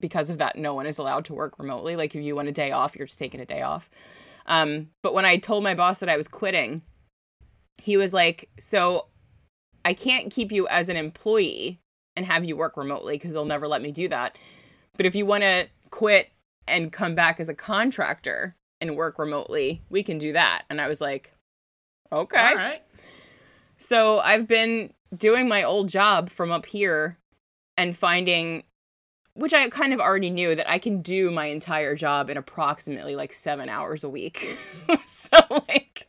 because 0.00 0.30
of 0.30 0.38
that, 0.38 0.56
no 0.56 0.74
one 0.74 0.86
is 0.86 0.98
allowed 0.98 1.24
to 1.26 1.34
work 1.34 1.58
remotely. 1.58 1.96
Like 1.96 2.14
if 2.14 2.22
you 2.22 2.34
want 2.34 2.48
a 2.48 2.52
day 2.52 2.70
off, 2.70 2.96
you're 2.96 3.06
just 3.06 3.18
taking 3.18 3.40
a 3.40 3.46
day 3.46 3.62
off. 3.62 3.88
Um, 4.46 4.88
but 5.02 5.14
when 5.14 5.24
I 5.24 5.36
told 5.36 5.62
my 5.62 5.74
boss 5.74 5.98
that 5.98 6.08
I 6.08 6.16
was 6.16 6.28
quitting, 6.28 6.82
he 7.82 7.96
was 7.96 8.12
like, 8.12 8.48
"So 8.58 9.06
I 9.84 9.94
can't 9.94 10.32
keep 10.32 10.50
you 10.52 10.66
as 10.68 10.88
an 10.88 10.96
employee 10.96 11.80
and 12.16 12.26
have 12.26 12.44
you 12.44 12.56
work 12.56 12.76
remotely 12.76 13.14
because 13.14 13.32
they'll 13.32 13.44
never 13.44 13.68
let 13.68 13.82
me 13.82 13.92
do 13.92 14.08
that. 14.08 14.36
But 14.96 15.06
if 15.06 15.14
you 15.14 15.24
want 15.24 15.42
to 15.42 15.68
quit 15.90 16.30
and 16.66 16.92
come 16.92 17.14
back 17.14 17.40
as 17.40 17.48
a 17.48 17.54
contractor 17.54 18.56
and 18.80 18.96
work 18.96 19.18
remotely, 19.18 19.82
we 19.88 20.02
can 20.02 20.18
do 20.18 20.32
that." 20.32 20.62
And 20.68 20.80
I 20.80 20.88
was 20.88 21.00
like, 21.00 21.32
"Okay." 22.12 22.38
All 22.38 22.56
right. 22.56 22.82
So 23.76 24.18
I've 24.20 24.46
been 24.46 24.92
doing 25.16 25.48
my 25.48 25.62
old 25.62 25.88
job 25.88 26.28
from 26.28 26.52
up 26.52 26.66
here 26.66 27.18
and 27.76 27.96
finding 27.96 28.64
which 29.34 29.54
I 29.54 29.68
kind 29.68 29.92
of 29.92 30.00
already 30.00 30.30
knew 30.30 30.54
that 30.56 30.68
I 30.68 30.78
can 30.78 31.02
do 31.02 31.30
my 31.30 31.46
entire 31.46 31.94
job 31.94 32.30
in 32.30 32.36
approximately 32.36 33.14
like 33.16 33.32
7 33.32 33.68
hours 33.68 34.04
a 34.04 34.08
week. 34.08 34.58
so 35.06 35.38
like 35.68 36.08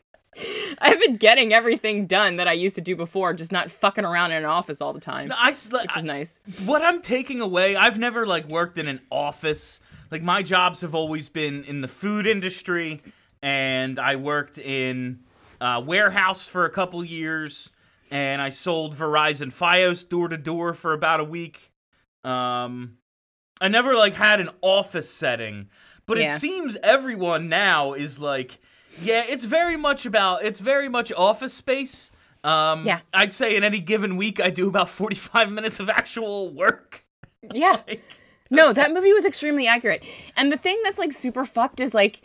I've 0.80 0.98
been 0.98 1.16
getting 1.16 1.52
everything 1.52 2.06
done 2.06 2.36
that 2.36 2.48
I 2.48 2.52
used 2.52 2.74
to 2.76 2.80
do 2.80 2.96
before, 2.96 3.34
just 3.34 3.52
not 3.52 3.70
fucking 3.70 4.04
around 4.04 4.32
in 4.32 4.38
an 4.38 4.44
office 4.46 4.80
all 4.80 4.92
the 4.92 5.00
time, 5.00 5.28
No, 5.28 5.36
I, 5.38 5.50
which 5.50 5.96
is 5.96 6.04
nice. 6.04 6.40
what 6.64 6.82
I'm 6.82 7.02
taking 7.02 7.40
away, 7.40 7.76
I've 7.76 7.98
never 7.98 8.26
like 8.26 8.48
worked 8.48 8.78
in 8.78 8.88
an 8.88 9.00
office. 9.10 9.78
Like 10.10 10.22
my 10.22 10.42
jobs 10.42 10.80
have 10.80 10.94
always 10.94 11.28
been 11.28 11.64
in 11.64 11.82
the 11.82 11.88
food 11.88 12.26
industry, 12.26 13.00
and 13.42 13.98
I 13.98 14.16
worked 14.16 14.58
in 14.58 15.20
uh, 15.60 15.82
warehouse 15.84 16.48
for 16.48 16.64
a 16.64 16.70
couple 16.70 17.04
years, 17.04 17.70
and 18.10 18.40
I 18.40 18.48
sold 18.48 18.94
Verizon 18.96 19.52
FiOS 19.52 20.08
door 20.08 20.28
to 20.28 20.36
door 20.38 20.72
for 20.74 20.92
about 20.94 21.20
a 21.20 21.24
week. 21.24 21.72
Um, 22.24 22.96
I 23.62 23.68
never 23.68 23.94
like 23.94 24.14
had 24.14 24.40
an 24.40 24.50
office 24.60 25.08
setting, 25.08 25.68
but 26.06 26.18
it 26.18 26.30
seems 26.32 26.76
everyone 26.82 27.48
now 27.48 27.92
is 27.94 28.18
like, 28.18 28.58
yeah, 29.00 29.22
it's 29.26 29.44
very 29.46 29.76
much 29.76 30.04
about 30.04 30.44
it's 30.44 30.60
very 30.60 30.88
much 30.88 31.10
office 31.12 31.54
space. 31.54 32.10
Um, 32.44 32.84
Yeah. 32.84 33.00
I'd 33.14 33.32
say 33.32 33.54
in 33.56 33.62
any 33.64 33.78
given 33.80 34.16
week 34.16 34.40
I 34.40 34.50
do 34.50 34.68
about 34.68 34.88
45 34.88 35.50
minutes 35.58 35.80
of 35.80 35.88
actual 35.88 36.50
work. 36.50 37.04
Yeah. 37.54 37.80
Like, 37.88 38.02
No, 38.50 38.72
that 38.72 38.92
movie 38.92 39.12
was 39.12 39.24
extremely 39.24 39.66
accurate. 39.66 40.04
And 40.36 40.50
the 40.52 40.56
thing 40.56 40.78
that's 40.84 40.98
like 40.98 41.12
super 41.12 41.44
fucked 41.44 41.80
is 41.80 41.94
like 41.94 42.20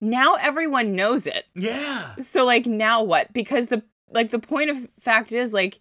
now 0.00 0.34
everyone 0.34 0.94
knows 0.96 1.26
it. 1.26 1.44
yeah. 1.54 2.14
So 2.20 2.44
like 2.46 2.66
now 2.66 3.02
what? 3.02 3.32
Because 3.32 3.66
the 3.68 3.82
like 4.10 4.30
the 4.30 4.38
point 4.38 4.70
of 4.70 4.78
fact 4.98 5.32
is 5.32 5.52
like 5.52 5.80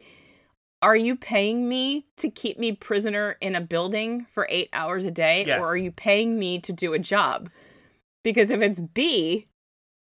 are 0.82 0.96
you 0.96 1.16
paying 1.16 1.68
me 1.68 2.06
to 2.18 2.30
keep 2.30 2.60
me 2.60 2.72
prisoner 2.72 3.38
in 3.42 3.56
a 3.56 3.62
building 3.62 4.26
for 4.30 4.48
8 4.50 4.70
hours 4.74 5.06
a 5.06 5.12
day 5.12 5.44
Yes. 5.46 5.60
or 5.60 5.68
are 5.70 5.78
you 5.78 5.92
paying 5.92 6.38
me 6.38 6.60
to 6.60 6.72
do 6.74 6.94
a 6.94 7.00
job? 7.00 7.50
Because 8.24 8.52
if 8.52 8.62
it's 8.62 8.80
B, 8.80 9.48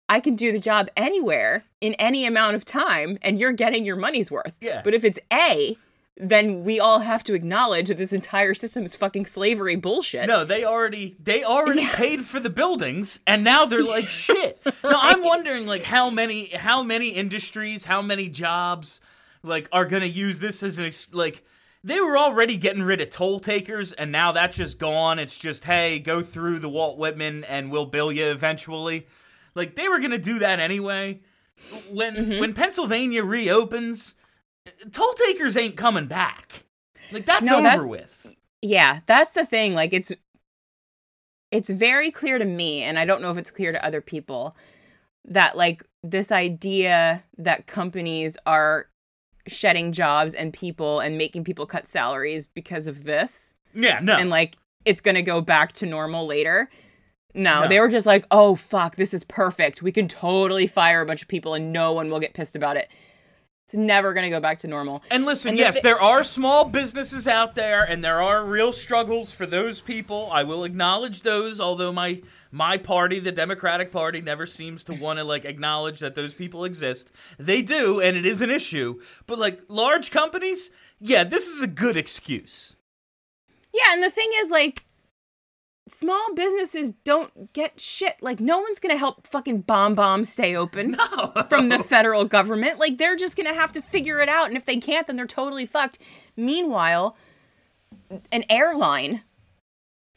I 0.08 0.20
can 0.20 0.34
do 0.36 0.52
the 0.52 0.58
job 0.58 0.88
anywhere 0.96 1.64
in 1.80 1.94
any 1.94 2.26
amount 2.26 2.56
of 2.56 2.64
time 2.64 3.18
and 3.22 3.38
you're 3.40 3.52
getting 3.52 3.84
your 3.84 3.96
money's 3.96 4.30
worth. 4.30 4.56
Yeah. 4.60 4.80
But 4.84 4.94
if 4.94 5.04
it's 5.04 5.18
A, 5.32 5.76
then 6.16 6.64
we 6.64 6.80
all 6.80 7.00
have 7.00 7.22
to 7.24 7.34
acknowledge 7.34 7.88
that 7.88 7.98
this 7.98 8.12
entire 8.12 8.54
system 8.54 8.84
is 8.84 8.96
fucking 8.96 9.26
slavery 9.26 9.76
bullshit. 9.76 10.26
No, 10.26 10.44
they 10.44 10.64
already 10.64 11.14
they 11.22 11.44
already 11.44 11.82
Yeah. 11.82 11.94
paid 11.94 12.24
for 12.24 12.40
the 12.40 12.48
buildings 12.50 13.20
and 13.26 13.44
now 13.44 13.66
they're 13.66 13.82
like 13.96 14.06
shit. 14.08 14.60
No, 14.64 14.72
I'm 15.02 15.22
wondering 15.22 15.66
like 15.66 15.82
how 15.84 16.08
many 16.08 16.46
how 16.46 16.82
many 16.82 17.08
industries, 17.10 17.84
how 17.84 18.00
many 18.00 18.28
jobs 18.30 19.00
like 19.42 19.68
are 19.72 19.84
going 19.84 20.02
to 20.02 20.08
use 20.08 20.38
this 20.40 20.62
as 20.62 20.78
an 20.78 20.86
ex- 20.86 21.12
like 21.12 21.44
they 21.84 22.00
were 22.00 22.18
already 22.18 22.56
getting 22.56 22.82
rid 22.82 23.00
of 23.00 23.10
toll 23.10 23.38
takers 23.38 23.92
and 23.92 24.10
now 24.10 24.32
that's 24.32 24.56
just 24.56 24.78
gone. 24.78 25.18
It's 25.18 25.38
just 25.38 25.64
hey, 25.64 25.98
go 25.98 26.22
through 26.22 26.58
the 26.58 26.68
Walt 26.68 26.98
Whitman 26.98 27.44
and 27.44 27.70
we'll 27.70 27.86
bill 27.86 28.10
you 28.10 28.26
eventually. 28.26 29.06
Like 29.54 29.76
they 29.76 29.88
were 29.88 29.98
going 29.98 30.10
to 30.10 30.18
do 30.18 30.38
that 30.40 30.60
anyway. 30.60 31.20
When 31.90 32.16
mm-hmm. 32.16 32.40
when 32.40 32.54
Pennsylvania 32.54 33.22
reopens, 33.24 34.14
toll 34.92 35.14
takers 35.14 35.56
ain't 35.56 35.76
coming 35.76 36.06
back. 36.06 36.64
Like 37.12 37.24
that's 37.24 37.48
No, 37.48 37.54
over 37.56 37.62
that's- 37.62 37.88
with. 37.88 38.26
Yeah, 38.62 39.00
that's 39.06 39.32
the 39.32 39.46
thing. 39.46 39.74
Like 39.74 39.92
it's 39.92 40.12
it's 41.52 41.70
very 41.70 42.10
clear 42.10 42.38
to 42.38 42.44
me 42.44 42.82
and 42.82 42.98
I 42.98 43.04
don't 43.04 43.22
know 43.22 43.30
if 43.30 43.38
it's 43.38 43.50
clear 43.50 43.70
to 43.72 43.84
other 43.84 44.00
people 44.00 44.56
that 45.24 45.56
like 45.56 45.84
this 46.02 46.32
idea 46.32 47.22
that 47.38 47.66
companies 47.66 48.36
are 48.46 48.88
shedding 49.46 49.92
jobs 49.92 50.34
and 50.34 50.52
people 50.52 51.00
and 51.00 51.16
making 51.18 51.44
people 51.44 51.66
cut 51.66 51.86
salaries 51.86 52.46
because 52.46 52.86
of 52.86 53.04
this 53.04 53.54
Yeah, 53.74 54.00
no. 54.02 54.16
and 54.16 54.30
like 54.30 54.56
it's 54.84 55.00
going 55.00 55.14
to 55.16 55.22
go 55.22 55.40
back 55.40 55.72
to 55.72 55.86
normal 55.86 56.26
later. 56.26 56.68
No, 57.34 57.62
No. 57.62 57.68
they 57.68 57.80
were 57.80 57.88
just 57.88 58.06
like, 58.06 58.24
"Oh 58.30 58.54
fuck, 58.54 58.96
this 58.96 59.12
is 59.12 59.22
perfect. 59.24 59.82
We 59.82 59.92
can 59.92 60.08
totally 60.08 60.66
fire 60.66 61.02
a 61.02 61.06
bunch 61.06 61.20
of 61.22 61.28
people 61.28 61.54
and 61.54 61.72
no 61.72 61.92
one 61.92 62.08
will 62.08 62.20
get 62.20 62.32
pissed 62.34 62.56
about 62.56 62.76
it." 62.76 62.88
It's 63.66 63.74
never 63.74 64.12
going 64.12 64.22
to 64.22 64.30
go 64.30 64.38
back 64.38 64.60
to 64.60 64.68
normal. 64.68 65.02
And 65.10 65.26
listen, 65.26 65.50
And 65.50 65.58
yes, 65.58 65.80
there 65.80 66.00
are 66.00 66.22
small 66.22 66.66
businesses 66.66 67.26
out 67.26 67.56
there, 67.56 67.82
and 67.82 68.04
there 68.04 68.22
are 68.22 68.44
real 68.44 68.72
struggles 68.72 69.32
for 69.32 69.44
those 69.44 69.80
people. 69.80 70.28
I 70.30 70.44
will 70.44 70.62
acknowledge 70.62 71.22
those, 71.22 71.60
although 71.60 71.90
my 71.90 72.22
my 72.52 72.76
party, 72.78 73.18
the 73.18 73.32
Democratic 73.32 73.90
Party, 73.90 74.20
never 74.20 74.46
seems 74.46 74.84
to 74.84 74.94
want 74.94 75.18
to 75.18 75.24
like 75.24 75.44
acknowledge 75.44 75.98
that 75.98 76.14
those 76.14 76.32
people 76.32 76.64
exist. 76.64 77.10
They 77.40 77.60
do, 77.60 78.00
and 78.00 78.16
it 78.16 78.24
is 78.24 78.40
an 78.40 78.50
issue. 78.50 79.00
But 79.26 79.40
like 79.40 79.62
large 79.66 80.12
companies, 80.12 80.70
yeah, 81.00 81.24
this 81.24 81.48
is 81.48 81.60
a 81.60 81.66
good 81.66 81.96
excuse. 81.96 82.76
Yeah, 83.74 83.92
and 83.92 84.02
the 84.02 84.10
thing 84.10 84.30
is, 84.36 84.50
like, 84.50 84.84
small 85.88 86.34
businesses 86.34 86.92
don't 87.04 87.52
get 87.52 87.80
shit. 87.80 88.16
Like, 88.20 88.40
no 88.40 88.58
one's 88.58 88.78
gonna 88.78 88.96
help 88.96 89.26
fucking 89.26 89.60
Bomb 89.62 89.94
Bomb 89.94 90.24
stay 90.24 90.56
open 90.56 90.92
No. 91.16 91.44
from 91.48 91.68
the 91.68 91.78
federal 91.78 92.24
government. 92.24 92.78
Like, 92.78 92.98
they're 92.98 93.16
just 93.16 93.36
gonna 93.36 93.54
have 93.54 93.72
to 93.72 93.82
figure 93.82 94.20
it 94.20 94.28
out, 94.28 94.48
and 94.48 94.56
if 94.56 94.64
they 94.64 94.76
can't, 94.76 95.06
then 95.06 95.16
they're 95.16 95.26
totally 95.26 95.66
fucked. 95.66 95.98
Meanwhile, 96.36 97.16
an 98.32 98.44
airline 98.50 99.22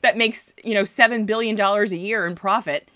that 0.01 0.17
makes 0.17 0.53
you 0.63 0.73
know 0.73 0.83
seven 0.83 1.25
billion 1.25 1.55
dollars 1.55 1.91
a 1.91 1.97
year 1.97 2.25
in 2.25 2.35
profit 2.35 2.89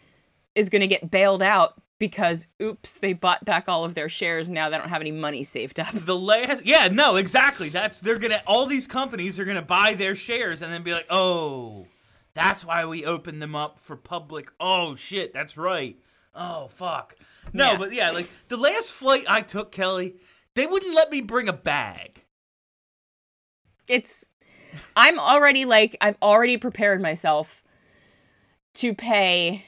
is 0.55 0.69
gonna 0.69 0.87
get 0.87 1.11
bailed 1.11 1.41
out 1.43 1.73
because 1.99 2.47
oops, 2.61 2.97
they 2.97 3.13
bought 3.13 3.43
back 3.45 3.67
all 3.69 3.83
of 3.85 3.93
their 3.95 4.09
shares. 4.09 4.49
Now 4.49 4.69
they 4.69 4.77
don't 4.77 4.89
have 4.89 5.01
any 5.01 5.11
money 5.11 5.43
saved 5.43 5.79
up. 5.79 5.89
the 5.93 6.17
last 6.17 6.65
yeah 6.65 6.87
no 6.91 7.15
exactly 7.17 7.69
that's 7.69 8.01
they're 8.01 8.17
gonna 8.19 8.41
all 8.47 8.65
these 8.65 8.87
companies 8.87 9.39
are 9.39 9.45
gonna 9.45 9.61
buy 9.61 9.93
their 9.93 10.15
shares 10.15 10.61
and 10.61 10.71
then 10.73 10.83
be 10.83 10.91
like 10.93 11.05
oh 11.09 11.87
that's 12.35 12.65
why 12.65 12.85
we 12.85 13.05
opened 13.05 13.41
them 13.41 13.55
up 13.55 13.77
for 13.79 13.95
public. 13.95 14.51
Oh 14.59 14.95
shit 14.95 15.33
that's 15.33 15.57
right. 15.57 15.97
Oh 16.35 16.67
fuck. 16.67 17.15
No 17.51 17.71
Yeah. 17.71 17.77
but 17.77 17.93
yeah 17.93 18.11
like 18.11 18.29
the 18.47 18.57
last 18.57 18.91
flight 18.91 19.25
i 19.27 19.41
took 19.41 19.71
kelly 19.71 20.15
they 20.55 20.65
wouldn't 20.67 20.93
let 20.95 21.11
me 21.11 21.21
bring 21.21 21.47
a 21.49 21.53
bag. 21.53 22.23
It's 23.87 24.29
I'm 24.95 25.19
already 25.19 25.65
like 25.65 25.95
I've 26.01 26.17
already 26.21 26.57
prepared 26.57 27.01
myself 27.01 27.63
to 28.75 28.93
pay. 28.93 29.65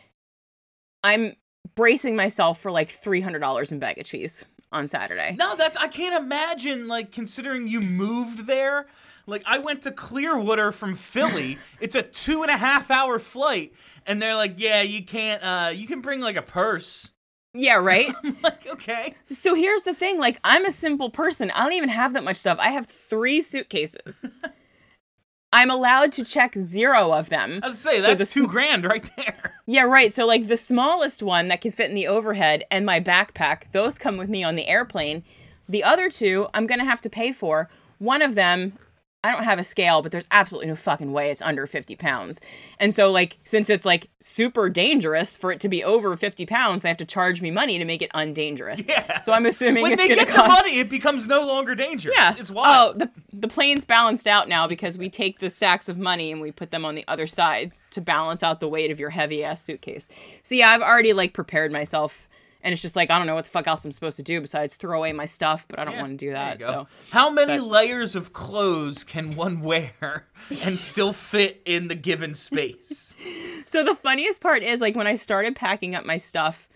I'm 1.04 1.34
bracing 1.75 2.15
myself 2.15 2.60
for 2.60 2.71
like 2.71 2.89
$300 2.89 3.71
in 3.71 3.80
bag 3.80 3.99
of 3.99 4.06
cheese 4.06 4.45
on 4.71 4.88
Saturday. 4.88 5.36
no 5.38 5.56
that's 5.56 5.78
i 5.78 5.88
can't 5.88 6.15
imagine 6.21 6.88
like 6.88 7.12
considering 7.12 7.67
you 7.67 7.80
moved 7.80 8.45
there 8.47 8.88
like 9.28 9.44
i 9.46 9.58
went 9.58 9.82
to 9.82 9.92
clearwater 9.92 10.72
from 10.72 10.96
philly 10.96 11.58
it's 11.80 11.96
a 11.96 12.02
two 12.04 12.42
and 12.42 12.52
a 12.52 12.58
half 12.58 12.90
hour 12.92 13.20
flight 13.20 13.74
and 14.06 14.22
they're 14.22 14.36
like 14.36 14.54
yeah 14.58 14.82
you 14.82 15.04
can't 15.04 15.44
uh 15.44 15.70
you 15.70 15.88
can 15.88 16.02
bring 16.02 16.20
like 16.22 16.36
a 16.36 16.42
purse 16.42 17.12
Yeah, 17.54 17.76
right? 17.76 18.14
i'm 18.24 18.38
like 18.44 18.68
okay 18.68 19.16
so 19.32 19.56
here's 19.56 19.82
the 19.84 19.94
thing, 19.94 20.20
like 20.20 20.40
I'm 20.44 20.66
a 20.66 20.72
simple 20.72 21.10
person. 21.10 21.50
I 21.52 21.64
don't 21.64 21.74
even 21.74 21.90
have 21.90 22.14
that 22.14 22.24
much 22.24 22.38
stuff. 22.38 22.58
I 22.60 22.70
have 22.70 22.86
3 22.86 23.42
suitcases. 23.42 24.24
I'm 25.54 25.72
allowed 25.72 26.12
to 26.14 26.24
check 26.26 26.54
0 26.56 27.12
of 27.14 27.30
them. 27.30 27.60
I 27.64 27.70
was 27.70 27.80
say 27.80 28.00
So 28.02 28.14
that's 28.14 28.34
two 28.34 28.44
sm- 28.44 28.50
grand 28.50 28.86
right 28.86 29.10
there. 29.18 29.54
Yeah, 29.68 29.84
right. 29.84 30.14
So 30.14 30.26
like 30.28 30.48
the 30.48 30.58
smallest 30.58 31.24
one 31.24 31.48
that 31.48 31.62
can 31.62 31.72
fit 31.72 31.90
in 31.90 31.96
the 31.96 32.06
overhead 32.08 32.64
and 32.70 32.86
my 32.86 33.00
backpack, 33.00 33.72
those 33.72 33.98
come 33.98 34.16
with 34.18 34.30
me 34.30 34.44
on 34.44 34.56
the 34.56 34.68
airplane. 34.68 35.24
The 35.68 35.84
other 35.84 36.10
two 36.10 36.48
I'm 36.54 36.68
gonna 36.68 36.86
have 36.86 37.02
to 37.02 37.10
pay 37.10 37.32
for. 37.32 37.68
One 37.98 38.22
of 38.22 38.36
them, 38.36 38.78
I 39.26 39.32
don't 39.32 39.44
have 39.44 39.58
a 39.58 39.64
scale, 39.64 40.02
but 40.02 40.12
there's 40.12 40.28
absolutely 40.30 40.68
no 40.68 40.76
fucking 40.76 41.12
way 41.12 41.32
it's 41.32 41.42
under 41.42 41.66
50 41.66 41.96
pounds. 41.96 42.40
And 42.80 42.94
so 42.94 43.12
like 43.12 43.40
since 43.44 43.70
it's 43.70 43.86
like 43.86 44.10
super 44.22 44.70
dangerous 44.70 45.36
for 45.36 45.52
it 45.52 45.60
to 45.62 45.70
be 45.70 45.84
over 45.84 46.16
50 46.16 46.46
pounds, 46.46 46.84
they 46.84 46.90
have 46.90 46.98
to 46.98 47.06
charge 47.06 47.42
me 47.42 47.50
money 47.50 47.80
to 47.80 47.86
make 47.86 48.02
it 48.02 48.12
undangerous. 48.14 48.84
Yeah. 48.88 49.20
So 49.22 49.34
I'm 49.34 49.48
assuming 49.48 49.82
when 49.82 49.98
they 49.98 50.10
get 50.10 50.28
cost. 50.28 50.42
the 50.44 50.48
money, 50.48 50.80
it 50.80 50.90
becomes 50.90 51.26
no 51.26 51.46
longer 51.46 51.74
dangerous. 51.74 52.16
Yeah. 52.16 52.36
it's 52.38 52.52
wild. 52.52 52.96
Oh, 52.96 53.00
the 53.00 53.10
the 53.34 53.48
plane's 53.48 53.84
balanced 53.84 54.28
out 54.28 54.48
now 54.48 54.68
because 54.68 54.98
we 54.98 55.10
take 55.10 55.40
the 55.40 55.50
stacks 55.50 55.90
of 55.90 55.98
money 55.98 56.32
and 56.32 56.40
we 56.40 56.52
put 56.52 56.70
them 56.70 56.86
on 56.86 56.94
the 56.94 57.04
other 57.08 57.26
side 57.26 57.74
to 57.92 58.02
balance 58.02 58.44
out 58.44 58.60
the 58.60 58.68
weight 58.68 58.92
of 58.92 59.00
your 59.00 59.10
heavy 59.10 59.44
ass 59.44 59.62
suitcase. 59.62 60.08
So 60.44 60.54
yeah, 60.54 60.70
I've 60.70 60.82
already 60.82 61.14
like 61.14 61.34
prepared 61.34 61.72
myself 61.72 62.30
And 62.65 62.73
it's 62.73 62.82
just 62.82 62.95
like 62.97 63.12
I 63.12 63.17
don't 63.17 63.28
know 63.28 63.36
what 63.36 63.45
the 63.45 63.51
fuck 63.51 63.67
else 63.67 63.86
I'm 63.86 63.91
supposed 63.93 64.17
to 64.17 64.23
do 64.23 64.41
besides 64.41 64.75
throw 64.75 64.97
away 64.97 65.13
my 65.13 65.25
stuff, 65.25 65.65
but 65.69 65.80
I 65.80 65.86
don't 65.86 65.93
Yeah, 65.93 66.01
want 66.01 66.19
to 66.19 66.25
do 66.25 66.32
that. 66.32 66.62
So 66.62 66.88
how 67.12 67.30
many 67.30 67.60
layers 67.60 68.15
of 68.15 68.34
clothes 68.34 69.04
can 69.04 69.36
one 69.36 69.62
wear 69.62 70.28
and 70.63 70.75
still 70.78 71.13
fit 71.13 71.62
in 71.63 71.88
the 71.88 71.95
given 71.95 72.34
space? 72.34 73.15
So 73.67 73.84
the 73.84 73.95
funniest 73.95 74.41
part 74.41 74.62
is 74.63 74.80
like 74.80 74.95
when 74.95 75.08
I 75.08 75.15
started 75.15 75.56
packing 75.56 75.95
up 75.95 76.06
my 76.06 76.17
stuff 76.17 76.69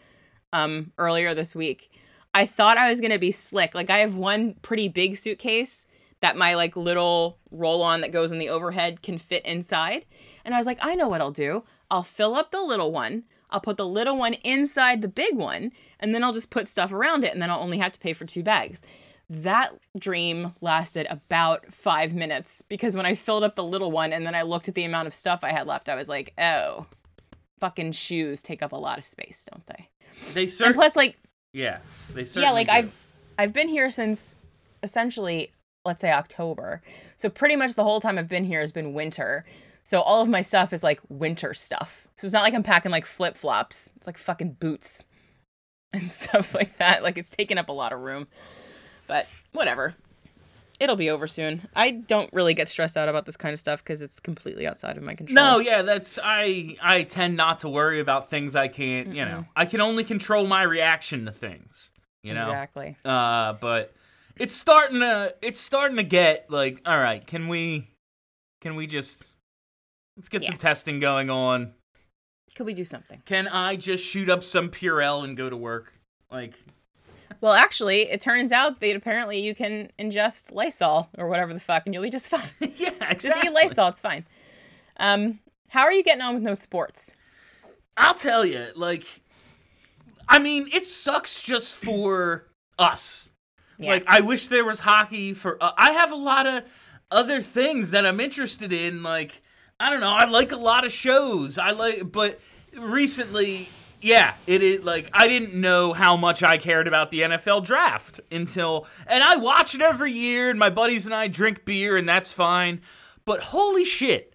um 0.54 0.92
earlier 0.98 1.34
this 1.34 1.56
week, 1.56 1.92
I 2.34 2.46
thought 2.46 2.78
I 2.78 2.90
was 2.90 3.00
going 3.00 3.12
to 3.12 3.20
be 3.20 3.32
slick. 3.32 3.74
Like 3.76 3.90
I 3.90 4.00
have 4.00 4.16
one 4.16 4.56
pretty 4.62 4.88
big 4.88 5.16
suitcase 5.18 5.86
that 6.22 6.36
my 6.36 6.56
like 6.56 6.76
little 6.76 7.38
roll-on 7.52 8.02
that 8.02 8.12
goes 8.12 8.32
in 8.32 8.38
the 8.40 8.50
overhead 8.50 9.02
can 9.02 9.18
fit 9.18 9.46
inside. 9.46 10.06
And 10.44 10.54
I 10.54 10.58
was 10.58 10.66
like, 10.66 10.80
I 10.82 10.96
know 10.96 11.08
what 11.08 11.22
I'll 11.22 11.32
do. 11.32 11.64
I'll 11.90 12.04
fill 12.04 12.36
up 12.36 12.52
the 12.52 12.62
little 12.62 12.92
one. 12.92 13.24
I'll 13.52 13.60
put 13.60 13.78
the 13.78 13.88
little 13.88 14.18
one 14.18 14.34
inside 14.44 15.02
the 15.02 15.08
big 15.08 15.36
one, 15.36 15.72
and 16.00 16.14
then 16.14 16.24
I'll 16.24 16.34
just 16.34 16.50
put 16.50 16.68
stuff 16.68 16.92
around 16.92 17.24
it 17.24 17.34
and 17.34 17.42
then 17.42 17.50
I'll 17.50 17.62
only 17.62 17.80
have 17.80 17.92
to 17.94 18.00
pay 18.00 18.14
for 18.14 18.26
two 18.26 18.44
bags. 18.44 18.82
That 19.30 19.74
dream 19.98 20.54
lasted 20.62 21.06
about 21.10 21.72
five 21.74 22.14
minutes 22.16 22.64
because 22.68 22.96
when 22.96 23.06
I 23.06 23.14
filled 23.14 23.44
up 23.44 23.56
the 23.56 23.64
little 23.64 23.92
one 23.92 24.12
and 24.12 24.26
then 24.26 24.34
I 24.34 24.42
looked 24.42 24.68
at 24.68 24.76
the 24.76 24.84
amount 24.86 25.08
of 25.08 25.14
stuff 25.14 25.44
I 25.44 25.52
had 25.52 25.68
left, 25.68 25.88
I 25.90 25.96
was 25.96 26.10
like, 26.10 26.34
oh, 26.40 26.88
fucking 27.60 27.92
shoes 27.92 28.42
take 28.42 28.64
up 28.64 28.72
a 28.72 28.76
lot 28.78 28.98
of 28.98 29.04
space, 29.04 29.46
don't 29.52 29.66
they? 29.68 29.90
They 30.34 30.42
And 30.44 30.52
certainly, 30.52 30.74
plus, 30.74 30.96
like, 30.96 31.18
yeah, 31.54 31.80
they 32.14 32.26
certainly. 32.26 32.48
yeah, 32.48 32.52
like 32.52 32.68
do. 32.68 32.74
I've 32.74 32.96
I've 33.38 33.54
been 33.54 33.68
here 33.68 33.90
since 33.92 34.38
essentially, 34.82 35.52
let's 35.86 36.02
say 36.02 36.12
October. 36.12 36.82
So 37.16 37.30
pretty 37.30 37.56
much 37.56 37.76
the 37.76 37.84
whole 37.84 38.00
time 38.00 38.18
I've 38.18 38.28
been 38.28 38.46
here 38.46 38.62
has 38.62 38.72
been 38.72 38.94
winter. 38.94 39.46
So 39.90 40.02
all 40.02 40.22
of 40.22 40.30
my 40.30 40.42
stuff 40.42 40.72
is 40.72 40.84
like 40.84 41.02
winter 41.10 41.56
stuff. 41.56 42.08
So 42.16 42.28
it's 42.28 42.34
not 42.36 42.44
like 42.44 42.54
I'm 42.54 42.62
packing 42.62 42.92
like 42.92 43.08
flip 43.08 43.36
flops. 43.36 43.92
It's 43.96 44.06
like 44.06 44.20
fucking 44.20 44.58
boots 44.60 45.04
and 45.94 46.12
stuff 46.12 46.54
like 46.54 46.78
that. 46.78 47.02
Like 47.02 47.18
it's 47.18 47.32
taking 47.32 47.58
up 47.58 47.70
a 47.70 47.72
lot 47.72 47.92
of 47.92 48.00
room. 48.00 48.28
But 49.08 49.26
whatever. 49.52 49.96
It'll 50.80 50.96
be 50.96 51.10
over 51.10 51.26
soon. 51.26 51.68
I 51.76 51.90
don't 51.90 52.32
really 52.34 52.54
get 52.54 52.70
stressed 52.70 52.98
out 52.98 53.10
about 53.10 53.26
this 53.26 53.36
kind 53.36 53.52
of 53.52 53.60
stuff 53.60 53.84
because 53.84 54.04
it's 54.04 54.20
completely 54.20 54.68
outside 54.68 54.96
of 54.96 55.02
my 55.02 55.16
control. 55.16 55.34
No, 55.34 55.58
yeah, 55.58 55.82
that's 55.82 56.20
I 56.24 56.78
I 56.84 57.02
tend 57.02 57.36
not 57.36 57.58
to 57.60 57.70
worry 57.70 58.00
about 58.00 58.30
things 58.30 58.56
I 58.56 58.68
can't, 58.68 59.16
you 59.16 59.26
know. 59.26 59.48
I 59.56 59.66
can 59.66 59.82
only 59.82 60.04
control 60.04 60.46
my 60.46 60.62
reaction 60.62 61.26
to 61.26 61.32
things, 61.32 61.90
you 62.22 62.36
know. 62.36 62.46
Exactly. 62.46 62.96
Uh 63.04 63.54
but 63.54 63.96
it's 64.38 64.54
starting 64.54 65.00
to 65.00 65.34
it's 65.42 65.60
starting 65.60 65.98
to 65.98 66.04
get 66.04 66.52
like 66.52 66.80
all 66.86 67.00
right, 67.00 67.26
can 67.26 67.48
we 67.48 67.88
can 68.62 68.76
we 68.76 68.86
just 68.86 69.26
let's 70.20 70.28
get 70.28 70.44
some 70.44 70.58
testing 70.58 71.00
going 71.00 71.30
on. 71.30 71.72
Could 72.54 72.66
we 72.66 72.74
do 72.74 72.84
something? 72.84 73.22
Can 73.26 73.48
I 73.48 73.78
just 73.78 74.04
shoot 74.04 74.30
up 74.30 74.44
some 74.44 74.70
Purell 74.70 75.24
and 75.24 75.38
go 75.38 75.50
to 75.50 75.56
work? 75.56 75.94
Like 76.30 76.56
Well, 77.40 77.54
actually, 77.54 78.02
it 78.02 78.20
turns 78.20 78.52
out 78.52 78.82
that 78.82 78.96
apparently 78.98 79.40
you 79.40 79.56
can 79.56 79.92
ingest 79.98 80.52
Lysol 80.52 81.10
or 81.18 81.28
whatever 81.30 81.54
the 81.54 81.60
fuck, 81.62 81.84
and 81.86 81.94
you'll 81.94 82.04
be 82.04 82.10
just 82.10 82.30
fine. 82.30 82.50
yeah, 82.60 82.90
exactly. 83.10 83.10
Just 83.30 83.46
eat 83.46 83.54
Lysol, 83.54 83.88
it's 83.88 84.02
fine. 84.02 84.26
Um, 84.98 85.40
how 85.70 85.84
are 85.84 85.94
you 85.94 86.04
getting 86.04 86.22
on 86.22 86.34
with 86.34 86.44
no 86.44 86.54
sports? 86.54 87.12
I'll 87.96 88.14
tell 88.14 88.46
you, 88.46 88.68
like, 88.76 89.06
I 90.28 90.40
mean, 90.40 90.68
it 90.74 90.86
sucks 90.86 91.42
just 91.42 91.74
for 91.74 92.48
us. 92.80 93.32
Yeah. 93.78 93.92
Like, 93.92 94.04
I 94.08 94.20
wish 94.20 94.50
there 94.50 94.66
was 94.66 94.82
hockey 94.82 95.34
for. 95.34 95.62
Uh, 95.64 95.72
I 95.78 95.94
have 95.94 96.12
a 96.12 96.16
lot 96.16 96.46
of 96.46 96.64
other 97.10 97.42
things 97.42 97.92
that 97.92 98.06
I'm 98.06 98.20
interested 98.20 98.74
in. 98.74 99.02
Like, 99.02 99.42
I 99.80 99.90
don't 99.90 100.02
know. 100.02 100.12
I 100.12 100.26
like 100.26 100.52
a 100.52 100.58
lot 100.58 100.86
of 100.86 100.92
shows. 100.92 101.58
I 101.58 101.72
like, 101.72 102.12
but 102.12 102.40
recently, 102.76 103.70
yeah, 104.02 104.34
it 104.46 104.62
is 104.62 104.84
like 104.84 105.10
I 105.14 105.28
didn't 105.28 105.54
know 105.54 105.94
how 105.94 106.18
much 106.18 106.44
I 106.44 106.58
cared 106.58 106.88
about 106.88 107.12
the 107.12 107.22
NFL 107.22 107.66
draft 107.66 108.20
until, 108.32 108.88
and 109.08 109.24
I 109.24 109.38
watch 109.38 109.76
it 109.76 109.82
every 109.82 110.12
year, 110.12 110.50
and 110.50 110.60
my 110.60 110.70
buddies 110.70 111.06
and 111.06 111.16
I 111.16 111.28
drink 111.28 111.64
beer, 111.64 111.96
and 111.96 112.08
that's 112.08 112.32
fine. 112.34 112.82
But 113.24 113.42
holy 113.42 113.86
shit 113.86 114.34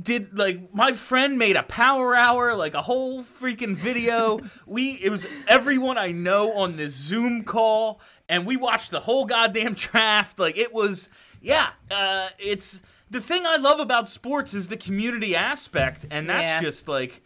did 0.00 0.36
like 0.36 0.74
my 0.74 0.92
friend 0.92 1.38
made 1.38 1.56
a 1.56 1.62
power 1.62 2.14
hour 2.14 2.54
like 2.54 2.74
a 2.74 2.82
whole 2.82 3.24
freaking 3.24 3.74
video 3.74 4.38
we 4.66 4.90
it 5.02 5.08
was 5.08 5.26
everyone 5.48 5.96
i 5.96 6.12
know 6.12 6.52
on 6.52 6.76
this 6.76 6.92
zoom 6.92 7.42
call 7.42 7.98
and 8.28 8.46
we 8.46 8.56
watched 8.56 8.90
the 8.90 9.00
whole 9.00 9.24
goddamn 9.24 9.72
draft 9.74 10.38
like 10.38 10.58
it 10.58 10.70
was 10.70 11.08
yeah 11.40 11.70
uh 11.90 12.28
it's 12.38 12.82
the 13.10 13.20
thing 13.20 13.46
i 13.46 13.56
love 13.56 13.80
about 13.80 14.08
sports 14.08 14.52
is 14.54 14.68
the 14.68 14.76
community 14.76 15.34
aspect 15.36 16.06
and 16.10 16.28
that's 16.28 16.42
Yeah. 16.42 16.60
just 16.60 16.88
like 16.88 17.22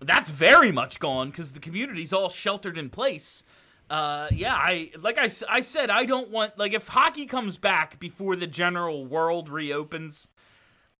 that's 0.00 0.30
very 0.30 0.70
much 0.72 0.98
gone 1.00 1.30
because 1.30 1.52
the 1.52 1.60
community's 1.60 2.12
all 2.12 2.28
sheltered 2.28 2.78
in 2.78 2.88
place 2.90 3.42
uh 3.90 4.28
yeah 4.30 4.54
i 4.54 4.90
like 5.00 5.18
I, 5.18 5.28
I 5.48 5.60
said 5.60 5.90
i 5.90 6.04
don't 6.04 6.30
want 6.30 6.58
like 6.58 6.72
if 6.72 6.88
hockey 6.88 7.26
comes 7.26 7.58
back 7.58 7.98
before 7.98 8.36
the 8.36 8.46
general 8.46 9.06
world 9.06 9.48
reopens 9.48 10.28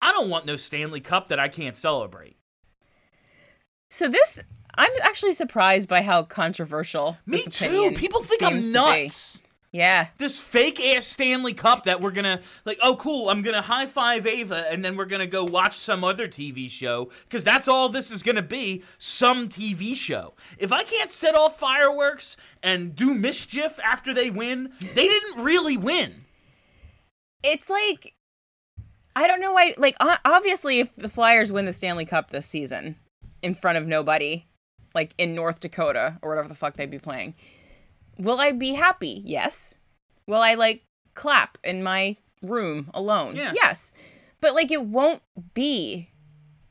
I 0.00 0.12
don't 0.12 0.28
want 0.30 0.46
no 0.46 0.56
Stanley 0.56 1.00
Cup 1.00 1.26
that 1.26 1.40
I 1.40 1.48
can't 1.48 1.74
celebrate. 1.76 2.36
So 3.90 4.08
this, 4.08 4.40
I'm 4.76 4.92
actually 5.02 5.32
surprised 5.32 5.88
by 5.88 6.02
how 6.02 6.22
controversial. 6.22 7.16
Me 7.26 7.42
too. 7.42 7.90
People 7.96 8.22
think 8.22 8.44
I'm 8.44 8.60
be. 8.60 9.42
Yeah. 9.70 10.08
This 10.16 10.40
fake 10.40 10.80
ass 10.80 11.06
Stanley 11.06 11.52
Cup 11.52 11.84
that 11.84 12.00
we're 12.00 12.10
gonna 12.10 12.40
like. 12.64 12.78
Oh, 12.82 12.96
cool! 12.96 13.28
I'm 13.28 13.42
gonna 13.42 13.60
high 13.60 13.86
five 13.86 14.26
Ava, 14.26 14.66
and 14.70 14.82
then 14.82 14.96
we're 14.96 15.04
gonna 15.04 15.26
go 15.26 15.44
watch 15.44 15.76
some 15.76 16.04
other 16.04 16.26
TV 16.26 16.70
show 16.70 17.10
because 17.24 17.44
that's 17.44 17.68
all 17.68 17.90
this 17.90 18.10
is 18.10 18.22
gonna 18.22 18.40
be. 18.42 18.82
Some 18.96 19.48
TV 19.48 19.94
show. 19.94 20.34
If 20.56 20.72
I 20.72 20.84
can't 20.84 21.10
set 21.10 21.34
off 21.34 21.58
fireworks 21.58 22.36
and 22.62 22.96
do 22.96 23.12
mischief 23.12 23.78
after 23.84 24.14
they 24.14 24.30
win, 24.30 24.72
they 24.80 25.06
didn't 25.06 25.44
really 25.44 25.76
win. 25.76 26.24
It's 27.42 27.68
like, 27.68 28.14
I 29.14 29.26
don't 29.26 29.40
know 29.40 29.52
why. 29.52 29.74
Like, 29.76 29.96
obviously, 30.24 30.80
if 30.80 30.96
the 30.96 31.10
Flyers 31.10 31.52
win 31.52 31.66
the 31.66 31.74
Stanley 31.74 32.06
Cup 32.06 32.30
this 32.30 32.46
season 32.46 32.96
in 33.42 33.54
front 33.54 33.76
of 33.76 33.86
nobody, 33.86 34.46
like 34.94 35.12
in 35.18 35.34
North 35.34 35.60
Dakota 35.60 36.18
or 36.22 36.30
whatever 36.30 36.48
the 36.48 36.54
fuck 36.54 36.74
they'd 36.76 36.90
be 36.90 36.98
playing, 36.98 37.34
will 38.18 38.40
I 38.40 38.52
be 38.52 38.74
happy? 38.74 39.22
Yes. 39.24 39.74
Will 40.26 40.40
I 40.40 40.54
like 40.54 40.84
clap 41.14 41.58
in 41.64 41.82
my 41.82 42.16
room 42.42 42.90
alone? 42.94 43.36
Yeah. 43.36 43.52
Yes. 43.54 43.92
But 44.40 44.54
like, 44.54 44.70
it 44.70 44.84
won't 44.84 45.22
be 45.54 46.10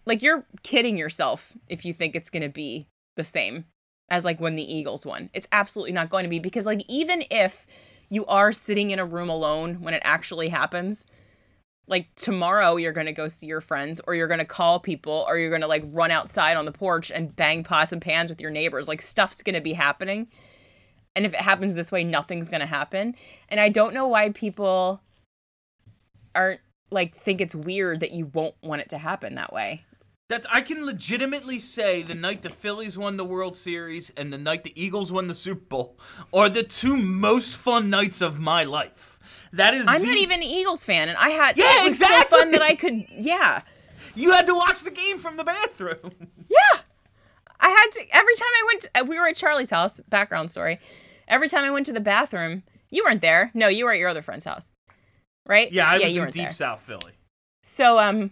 like 0.06 0.22
you're 0.22 0.46
kidding 0.64 0.98
yourself 0.98 1.58
if 1.68 1.84
you 1.84 1.94
think 1.94 2.16
it's 2.16 2.30
gonna 2.30 2.50
be 2.50 2.88
the 3.18 3.26
same 3.26 3.66
as 4.10 4.24
like 4.24 4.40
when 4.40 4.56
the 4.56 4.74
Eagles 4.74 5.06
won. 5.06 5.30
It's 5.34 5.48
absolutely 5.52 5.92
not 5.92 6.10
going 6.10 6.24
to 6.24 6.30
be 6.30 6.40
because 6.40 6.66
like 6.66 6.84
even 6.88 7.24
if 7.30 7.66
you 8.10 8.26
are 8.28 8.54
sitting 8.54 8.92
in 8.92 9.00
a 9.00 9.06
room 9.06 9.30
alone 9.30 9.82
when 9.82 9.94
it 9.94 10.02
actually 10.06 10.50
happens, 10.50 11.06
like 11.88 12.14
tomorrow 12.16 12.78
you're 12.78 12.94
going 12.94 13.08
to 13.08 13.14
go 13.14 13.28
see 13.28 13.48
your 13.48 13.62
friends 13.62 14.00
or 14.08 14.16
you're 14.16 14.28
going 14.28 14.40
to 14.40 14.46
call 14.46 14.80
people 14.80 15.26
or 15.28 15.38
you're 15.38 15.50
going 15.50 15.62
to 15.62 15.68
like 15.68 15.84
run 15.88 16.12
outside 16.12 16.56
on 16.56 16.66
the 16.66 16.72
porch 16.72 17.12
and 17.12 17.36
bang 17.36 17.64
pots 17.64 17.92
and 17.92 18.02
pans 18.02 18.30
with 18.30 18.40
your 18.40 18.52
neighbors. 18.52 18.88
Like 18.88 19.02
stuff's 19.02 19.44
going 19.44 19.56
to 19.56 19.62
be 19.62 19.74
happening. 19.74 20.28
And 21.18 21.26
if 21.26 21.34
it 21.34 21.42
happens 21.42 21.74
this 21.74 21.92
way, 21.92 22.04
nothing's 22.04 22.48
going 22.48 22.62
to 22.62 22.68
happen. 22.68 23.16
And 23.50 23.60
I 23.60 23.70
don't 23.70 23.96
know 23.96 24.08
why 24.08 24.30
people 24.30 25.02
aren't 26.36 26.62
like 26.92 27.16
think 27.16 27.42
it's 27.42 27.56
weird 27.56 28.02
that 28.02 28.12
you 28.12 28.28
won't 28.28 28.54
want 28.62 28.82
it 28.82 28.90
to 28.90 29.00
happen 29.00 29.34
that 29.34 29.52
way. 29.52 29.84
That's 30.30 30.46
I 30.52 30.62
can 30.62 30.86
legitimately 30.86 31.58
say 31.58 32.04
the 32.04 32.14
night 32.14 32.44
the 32.44 32.52
Phillies 32.52 33.00
won 33.00 33.18
the 33.18 33.26
World 33.26 33.56
Series 33.56 34.12
and 34.16 34.32
the 34.32 34.38
night 34.38 34.64
the 34.64 34.80
Eagles 34.80 35.12
won 35.12 35.26
the 35.26 35.34
Super 35.34 35.66
Bowl 35.66 35.98
are 36.32 36.50
the 36.50 36.62
two 36.62 36.96
most 36.96 37.56
fun 37.56 37.90
nights 37.90 38.22
of 38.22 38.40
my 38.40 38.64
life. 38.64 39.18
That 39.52 39.74
is 39.74 39.88
I'm 39.88 40.02
the, 40.02 40.08
not 40.10 40.18
even 40.18 40.44
an 40.44 40.44
Eagles 40.44 40.86
fan, 40.86 41.10
and 41.10 41.18
I 41.18 41.30
had 41.30 41.58
Yeah, 41.58 41.84
it 41.84 41.88
was 41.88 41.98
so 41.98 42.22
fun 42.24 42.52
that 42.52 42.62
I 42.62 42.76
could 42.76 43.08
yeah 43.10 43.64
You 44.14 44.34
had 44.34 44.46
to 44.46 44.54
watch 44.54 44.82
the 44.82 44.92
game 44.92 45.18
from 45.18 45.38
the 45.38 45.44
bathroom. 45.44 46.12
yeah. 46.48 46.82
I 47.60 47.70
had 47.70 47.88
to 47.94 48.16
every 48.16 48.36
time 48.36 48.48
I 48.48 48.64
went. 48.68 48.82
To, 48.82 48.90
uh, 49.00 49.04
we 49.06 49.20
were 49.20 49.28
at 49.28 49.36
Charlie's 49.36 49.72
house. 49.72 50.00
Background 50.10 50.52
story. 50.52 50.80
Every 51.28 51.50
time 51.50 51.64
I 51.64 51.72
went 51.72 51.86
to 51.88 51.94
the 51.94 52.00
bathroom, 52.00 52.64
you 52.90 53.04
weren't 53.04 53.22
there. 53.22 53.52
No, 53.54 53.68
you 53.68 53.86
were 53.86 53.92
at 53.92 54.00
your 54.00 54.10
other 54.10 54.22
friend's 54.22 54.46
house, 54.46 54.72
right? 55.48 55.72
Yeah, 55.72 55.90
I 55.90 55.98
was 55.98 56.16
you 56.16 56.24
in 56.24 56.32
deep 56.32 56.44
there. 56.44 56.54
South 56.54 56.82
Philly. 56.82 57.14
So 57.64 58.00
um, 58.00 58.32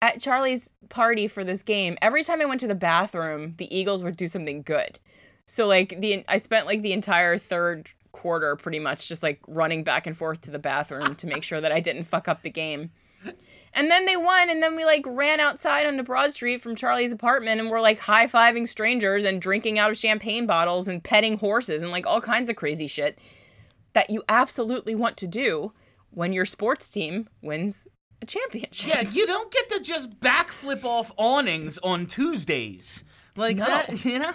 at 0.00 0.20
Charlie's 0.20 0.72
party 0.88 1.26
for 1.26 1.42
this 1.42 1.62
game, 1.62 1.98
every 2.00 2.22
time 2.22 2.40
I 2.40 2.44
went 2.44 2.60
to 2.60 2.68
the 2.68 2.74
bathroom, 2.74 3.54
the 3.58 3.74
Eagles 3.76 4.02
would 4.04 4.16
do 4.16 4.26
something 4.26 4.62
good. 4.62 4.98
So 5.46 5.66
like 5.66 6.00
the 6.00 6.24
I 6.28 6.38
spent 6.38 6.66
like 6.66 6.82
the 6.82 6.92
entire 6.92 7.38
third 7.38 7.90
quarter 8.12 8.56
pretty 8.56 8.78
much 8.78 9.08
just 9.08 9.22
like 9.22 9.40
running 9.46 9.84
back 9.84 10.06
and 10.06 10.16
forth 10.16 10.40
to 10.42 10.50
the 10.50 10.58
bathroom 10.58 11.14
to 11.16 11.26
make 11.26 11.42
sure 11.42 11.60
that 11.60 11.72
I 11.72 11.80
didn't 11.80 12.04
fuck 12.04 12.28
up 12.28 12.42
the 12.42 12.50
game. 12.50 12.90
And 13.76 13.90
then 13.90 14.06
they 14.06 14.16
won, 14.16 14.48
and 14.50 14.62
then 14.62 14.74
we 14.74 14.84
like 14.84 15.04
ran 15.06 15.38
outside 15.38 15.86
onto 15.86 16.02
Broad 16.02 16.32
Street 16.32 16.62
from 16.62 16.74
Charlie's 16.74 17.12
apartment, 17.12 17.60
and 17.60 17.70
we're 17.70 17.80
like 17.82 17.98
high 18.00 18.26
fiving 18.26 18.66
strangers 18.66 19.22
and 19.22 19.40
drinking 19.40 19.78
out 19.78 19.90
of 19.90 19.98
champagne 19.98 20.46
bottles 20.46 20.88
and 20.88 21.04
petting 21.04 21.36
horses 21.38 21.82
and 21.82 21.92
like 21.92 22.06
all 22.06 22.20
kinds 22.22 22.48
of 22.48 22.56
crazy 22.56 22.86
shit 22.86 23.18
that 23.92 24.08
you 24.10 24.22
absolutely 24.28 24.94
want 24.94 25.16
to 25.18 25.26
do 25.26 25.72
when 26.10 26.32
your 26.32 26.46
sports 26.46 26.90
team 26.90 27.28
wins 27.42 27.86
a 28.22 28.26
championship. 28.26 28.88
Yeah, 28.88 29.02
you 29.10 29.26
don't 29.26 29.52
get 29.52 29.68
to 29.70 29.80
just 29.80 30.20
backflip 30.20 30.82
off 30.84 31.12
awnings 31.18 31.78
on 31.82 32.06
Tuesdays. 32.06 33.04
Like 33.36 33.56
No. 33.58 33.66
that, 33.66 34.04
you 34.06 34.18
know? 34.18 34.32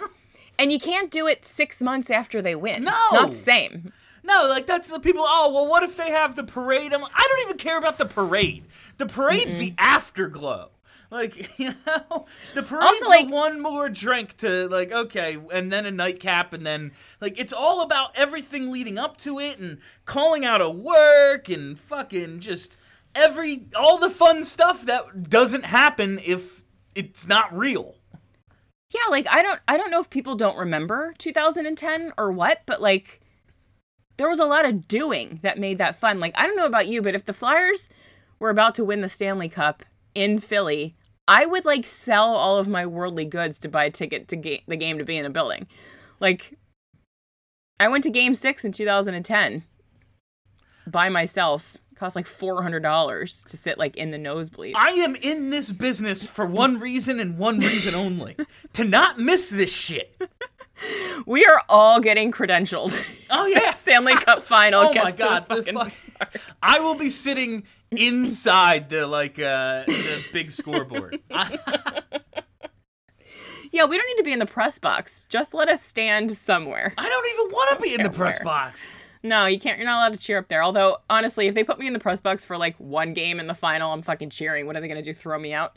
And 0.56 0.72
you 0.72 0.78
can't 0.78 1.10
do 1.10 1.26
it 1.26 1.44
six 1.44 1.80
months 1.80 2.10
after 2.10 2.40
they 2.40 2.54
win. 2.54 2.84
No. 2.84 2.92
It's 2.92 3.12
not 3.14 3.30
the 3.30 3.36
same. 3.36 3.92
No, 4.24 4.46
like 4.48 4.66
that's 4.66 4.88
the 4.88 5.00
people. 5.00 5.24
Oh, 5.26 5.52
well, 5.52 5.66
what 5.68 5.82
if 5.82 5.96
they 5.96 6.10
have 6.10 6.36
the 6.36 6.44
parade? 6.44 6.92
I'm, 6.92 7.02
I 7.04 7.26
don't 7.28 7.42
even 7.42 7.56
care 7.58 7.78
about 7.78 7.98
the 7.98 8.06
parade. 8.06 8.64
The 8.98 9.06
parade's 9.06 9.56
the 9.56 9.74
afterglow. 9.78 10.70
Like 11.10 11.58
you 11.58 11.74
know, 11.86 12.26
the 12.54 12.62
parade's 12.62 12.86
Also, 13.00 13.06
like- 13.08 13.28
the 13.28 13.34
one 13.34 13.60
more 13.60 13.88
drink 13.88 14.36
to 14.38 14.68
like 14.68 14.92
okay, 14.92 15.38
and 15.52 15.72
then 15.72 15.86
a 15.86 15.90
nightcap, 15.90 16.52
and 16.52 16.64
then 16.64 16.92
like 17.20 17.38
it's 17.38 17.52
all 17.52 17.82
about 17.82 18.10
everything 18.16 18.70
leading 18.70 18.98
up 18.98 19.16
to 19.18 19.38
it, 19.38 19.58
and 19.58 19.78
calling 20.04 20.44
out 20.44 20.60
of 20.62 20.76
work, 20.76 21.48
and 21.48 21.78
fucking 21.78 22.40
just 22.40 22.76
every 23.14 23.64
all 23.76 23.98
the 23.98 24.08
fun 24.08 24.44
stuff 24.44 24.86
that 24.86 25.28
doesn't 25.28 25.66
happen 25.66 26.18
if 26.24 26.62
it's 26.94 27.26
not 27.26 27.54
real. 27.56 27.96
Yeah, 28.94 29.10
like 29.10 29.26
I 29.28 29.42
don't 29.42 29.60
I 29.66 29.76
don't 29.76 29.90
know 29.90 30.00
if 30.00 30.10
people 30.10 30.34
don't 30.34 30.56
remember 30.56 31.14
2010 31.18 32.12
or 32.18 32.30
what, 32.30 32.62
but 32.66 32.80
like 32.80 33.20
there 34.22 34.28
was 34.28 34.38
a 34.38 34.44
lot 34.44 34.64
of 34.64 34.86
doing 34.86 35.40
that 35.42 35.58
made 35.58 35.78
that 35.78 35.96
fun. 35.96 36.20
Like 36.20 36.38
I 36.38 36.46
don't 36.46 36.54
know 36.54 36.64
about 36.64 36.86
you, 36.86 37.02
but 37.02 37.16
if 37.16 37.24
the 37.24 37.32
Flyers 37.32 37.88
were 38.38 38.50
about 38.50 38.76
to 38.76 38.84
win 38.84 39.00
the 39.00 39.08
Stanley 39.08 39.48
Cup 39.48 39.84
in 40.14 40.38
Philly, 40.38 40.94
I 41.26 41.44
would 41.44 41.64
like 41.64 41.84
sell 41.84 42.36
all 42.36 42.56
of 42.56 42.68
my 42.68 42.86
worldly 42.86 43.24
goods 43.24 43.58
to 43.58 43.68
buy 43.68 43.82
a 43.82 43.90
ticket 43.90 44.28
to 44.28 44.36
ga- 44.36 44.62
the 44.68 44.76
game 44.76 44.98
to 44.98 45.04
be 45.04 45.16
in 45.16 45.26
a 45.26 45.30
building. 45.30 45.66
Like 46.20 46.56
I 47.80 47.88
went 47.88 48.04
to 48.04 48.10
game 48.10 48.34
6 48.34 48.64
in 48.64 48.70
2010 48.70 49.64
by 50.86 51.08
myself. 51.08 51.78
It 51.90 51.96
cost 51.96 52.14
like 52.14 52.26
$400 52.26 53.44
to 53.46 53.56
sit 53.56 53.76
like 53.76 53.96
in 53.96 54.12
the 54.12 54.18
nosebleed. 54.18 54.76
I 54.76 54.90
am 54.90 55.16
in 55.16 55.50
this 55.50 55.72
business 55.72 56.24
for 56.28 56.46
one 56.46 56.78
reason 56.78 57.18
and 57.18 57.38
one 57.38 57.58
reason 57.58 57.96
only: 57.96 58.36
to 58.74 58.84
not 58.84 59.18
miss 59.18 59.50
this 59.50 59.74
shit. 59.74 60.16
We 61.26 61.44
are 61.44 61.62
all 61.68 62.00
getting 62.00 62.32
credentialed. 62.32 62.92
Oh 63.30 63.46
yeah, 63.54 63.72
Stanley 63.72 64.14
Cup 64.14 64.42
final 64.42 64.82
Oh 64.82 64.92
gets 64.92 65.18
my 65.18 65.24
god, 65.24 65.46
the 65.48 65.54
the 65.56 65.72
fucking 65.72 65.92
fuck- 66.18 66.36
I 66.62 66.80
will 66.80 66.94
be 66.96 67.08
sitting 67.10 67.64
inside 67.90 68.88
the 68.90 69.06
like 69.06 69.38
uh 69.38 69.84
the 69.86 70.26
big 70.32 70.50
scoreboard. 70.50 71.20
Yeah, 73.74 73.86
we 73.86 73.96
don't 73.96 74.06
need 74.06 74.18
to 74.18 74.22
be 74.22 74.32
in 74.34 74.38
the 74.38 74.44
press 74.44 74.78
box. 74.78 75.24
Just 75.30 75.54
let 75.54 75.68
us 75.70 75.82
stand 75.82 76.36
somewhere. 76.36 76.92
I 76.98 77.08
don't 77.08 77.26
even 77.26 77.52
want 77.56 77.70
to 77.78 77.82
be 77.82 77.94
in 77.94 78.02
the 78.02 78.10
press 78.10 78.38
Where? 78.38 78.44
box. 78.44 78.98
No, 79.22 79.46
you 79.46 79.58
can't. 79.58 79.78
You're 79.78 79.86
not 79.86 79.96
allowed 80.00 80.12
to 80.12 80.18
cheer 80.18 80.36
up 80.38 80.48
there. 80.48 80.62
Although, 80.62 80.98
honestly, 81.08 81.46
if 81.46 81.54
they 81.54 81.64
put 81.64 81.78
me 81.78 81.86
in 81.86 81.94
the 81.94 81.98
press 81.98 82.20
box 82.20 82.44
for 82.44 82.58
like 82.58 82.76
one 82.76 83.14
game 83.14 83.40
in 83.40 83.46
the 83.46 83.54
final, 83.54 83.90
I'm 83.90 84.02
fucking 84.02 84.28
cheering. 84.28 84.66
What 84.66 84.76
are 84.76 84.80
they 84.82 84.88
gonna 84.88 85.00
do? 85.00 85.14
Throw 85.14 85.38
me 85.38 85.54
out? 85.54 85.76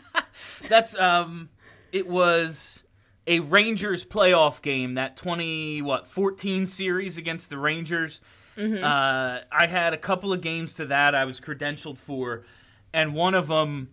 That's 0.68 0.94
um 0.98 1.48
it 1.90 2.06
was 2.06 2.84
a 3.26 3.40
Rangers 3.40 4.04
playoff 4.04 4.62
game, 4.62 4.94
that 4.94 5.16
20 5.16 5.82
what 5.82 6.06
14 6.06 6.66
series 6.66 7.16
against 7.16 7.50
the 7.50 7.58
Rangers. 7.58 8.20
Uh 8.58 9.40
I 9.50 9.66
had 9.66 9.94
a 9.94 9.96
couple 9.96 10.32
of 10.32 10.40
games 10.40 10.74
to 10.74 10.84
that 10.86 11.14
I 11.14 11.24
was 11.24 11.40
credentialed 11.40 11.98
for 11.98 12.44
and 12.92 13.14
one 13.14 13.34
of 13.34 13.48
them 13.48 13.88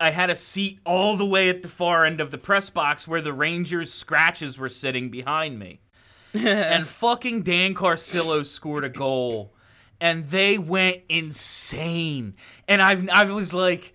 I 0.00 0.10
had 0.10 0.30
a 0.30 0.34
seat 0.34 0.80
all 0.84 1.16
the 1.16 1.24
way 1.24 1.48
at 1.48 1.62
the 1.62 1.68
far 1.68 2.04
end 2.04 2.20
of 2.20 2.30
the 2.32 2.38
press 2.38 2.68
box 2.70 3.06
where 3.06 3.20
the 3.20 3.32
Rangers 3.32 3.92
scratches 3.92 4.58
were 4.58 4.68
sitting 4.68 5.08
behind 5.10 5.58
me. 5.60 5.80
and 6.34 6.88
fucking 6.88 7.42
Dan 7.42 7.74
Carcillo 7.74 8.44
scored 8.44 8.82
a 8.82 8.88
goal 8.88 9.54
and 10.00 10.28
they 10.30 10.58
went 10.58 11.02
insane. 11.08 12.34
And 12.66 12.82
I've 12.82 13.08
I 13.10 13.24
was 13.24 13.54
like 13.54 13.94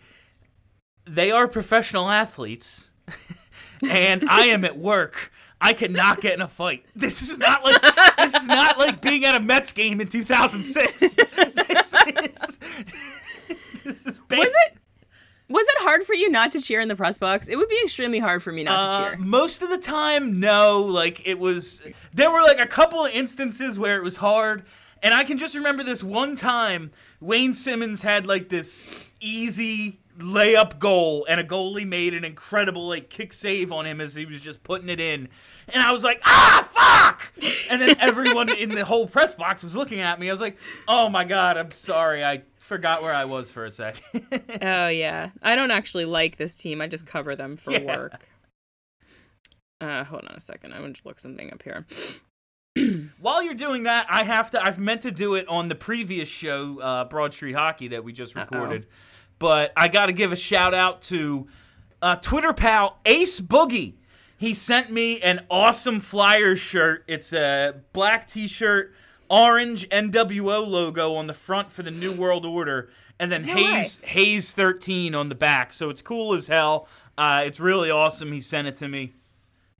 they 1.05 1.31
are 1.31 1.47
professional 1.47 2.09
athletes 2.09 2.91
and 3.87 4.27
I 4.29 4.45
am 4.47 4.63
at 4.65 4.77
work. 4.77 5.31
I 5.61 5.73
could 5.73 5.91
not 5.91 6.21
get 6.21 6.33
in 6.33 6.41
a 6.41 6.47
fight. 6.47 6.85
This 6.95 7.21
is 7.21 7.37
not 7.37 7.63
like 7.65 7.81
this 8.17 8.33
is 8.33 8.47
not 8.47 8.77
like 8.79 9.01
being 9.01 9.25
at 9.25 9.35
a 9.35 9.39
Mets 9.39 9.73
game 9.73 9.99
in 10.01 10.07
2006. 10.07 11.15
This 12.19 12.43
is, 12.43 12.57
this 13.83 14.05
is 14.05 14.19
bad. 14.27 14.39
Was 14.39 14.47
it? 14.67 14.77
Was 15.49 15.65
it 15.67 15.81
hard 15.83 16.03
for 16.03 16.13
you 16.13 16.29
not 16.29 16.51
to 16.51 16.61
cheer 16.61 16.79
in 16.79 16.87
the 16.87 16.95
press 16.95 17.17
box? 17.17 17.47
It 17.47 17.55
would 17.55 17.69
be 17.69 17.79
extremely 17.83 18.19
hard 18.19 18.43
for 18.43 18.51
me 18.51 18.63
not 18.63 18.71
to 18.75 18.79
Uh, 18.79 19.09
cheer. 19.09 19.17
most 19.19 19.61
of 19.63 19.69
the 19.69 19.79
time, 19.79 20.39
no. 20.39 20.81
Like 20.81 21.25
it 21.27 21.39
was. 21.39 21.81
There 22.13 22.29
were 22.31 22.41
like 22.41 22.59
a 22.59 22.67
couple 22.67 23.03
of 23.05 23.11
instances 23.11 23.79
where 23.79 23.97
it 23.97 24.03
was 24.03 24.17
hard, 24.17 24.63
and 25.01 25.13
I 25.13 25.23
can 25.23 25.37
just 25.39 25.55
remember 25.55 25.83
this 25.83 26.03
one 26.03 26.35
time 26.35 26.91
Wayne 27.19 27.53
Simmonds 27.53 28.03
had 28.03 28.27
like 28.27 28.49
this 28.49 29.05
easy 29.19 29.99
layup 30.19 30.79
goal, 30.79 31.25
and 31.29 31.39
a 31.39 31.43
goalie 31.43 31.87
made 31.87 32.13
an 32.13 32.23
incredible 32.23 32.87
like 32.87 33.09
kick 33.09 33.33
save 33.33 33.71
on 33.71 33.85
him 33.85 33.99
as 34.01 34.15
he 34.15 34.25
was 34.25 34.41
just 34.41 34.63
putting 34.63 34.89
it 34.89 34.99
in, 34.99 35.29
and 35.73 35.81
I 35.83 35.91
was 35.91 36.03
like, 36.03 36.21
ah, 36.25 36.67
fuck! 36.71 37.33
And 37.69 37.81
then 37.81 37.95
everyone 37.99 38.49
in 38.49 38.69
the 38.75 38.85
whole 38.85 39.07
press 39.07 39.35
box 39.35 39.63
was 39.63 39.75
looking 39.75 39.99
at 39.99 40.19
me. 40.19 40.29
I 40.29 40.31
was 40.31 40.41
like, 40.41 40.57
oh 40.87 41.09
my 41.09 41.23
god, 41.25 41.57
I'm 41.57 41.71
sorry, 41.71 42.23
I 42.23 42.43
forgot 42.57 43.01
where 43.01 43.13
I 43.13 43.25
was 43.25 43.49
for 43.51 43.65
a 43.65 43.71
sec. 43.71 43.95
Oh 44.61 44.87
yeah, 44.89 45.29
I 45.41 45.55
don't 45.55 45.71
actually 45.71 46.05
like 46.05 46.37
this 46.37 46.53
team. 46.55 46.81
I 46.81 46.87
just 46.87 47.05
cover 47.05 47.35
them 47.35 47.55
for 47.57 47.71
Yeah. 47.71 47.97
work. 47.97 48.27
Uh, 49.81 50.03
hold 50.03 50.25
on 50.27 50.35
a 50.35 50.39
second. 50.41 50.73
I'm 50.73 50.81
gonna 50.81 50.93
look 51.05 51.19
something 51.19 51.51
up 51.53 51.63
here. 51.63 51.85
While 53.21 53.41
you're 53.43 53.53
doing 53.53 53.83
that, 53.83 54.05
I 54.09 54.23
have 54.23 54.51
to. 54.51 54.61
I've 54.61 54.77
meant 54.77 55.01
to 55.03 55.11
do 55.11 55.35
it 55.35 55.47
on 55.47 55.69
the 55.69 55.75
previous 55.75 56.27
show, 56.27 56.79
uh, 56.81 57.05
Broad 57.05 57.33
Street 57.33 57.53
Hockey, 57.55 57.87
that 57.89 58.03
we 58.03 58.11
just 58.11 58.35
recorded, 58.35 58.87
but 59.39 59.71
I 59.75 59.87
got 59.87 60.07
to 60.07 60.13
give 60.13 60.31
a 60.31 60.35
shout 60.35 60.73
out 60.73 61.01
to 61.03 61.47
uh, 62.01 62.17
Twitter 62.17 62.53
pal 62.53 62.99
Ace 63.05 63.39
Boogie. 63.39 63.93
He 64.37 64.53
sent 64.53 64.89
me 64.89 65.19
an 65.21 65.45
awesome 65.49 65.99
Flyers 65.99 66.59
shirt. 66.59 67.03
It's 67.07 67.33
a 67.33 67.81
black 67.91 68.27
T-shirt, 68.27 68.93
orange 69.29 69.89
NWO 69.89 70.65
logo 70.65 71.15
on 71.15 71.27
the 71.27 71.33
front 71.33 71.73
for 71.73 71.83
the 71.83 71.91
New 71.91 72.13
World 72.13 72.45
Order, 72.45 72.89
and 73.19 73.29
then 73.29 73.45
No 73.45 73.53
Hayes 73.55 73.97
Hayes 74.03 74.53
13 74.53 75.13
on 75.13 75.27
the 75.27 75.35
back. 75.35 75.73
So 75.73 75.89
it's 75.89 76.01
cool 76.01 76.33
as 76.33 76.47
hell. 76.47 76.87
Uh, 77.17 77.43
it's 77.45 77.59
really 77.59 77.91
awesome. 77.91 78.31
He 78.31 78.39
sent 78.39 78.67
it 78.67 78.77
to 78.77 78.87
me. 78.87 79.13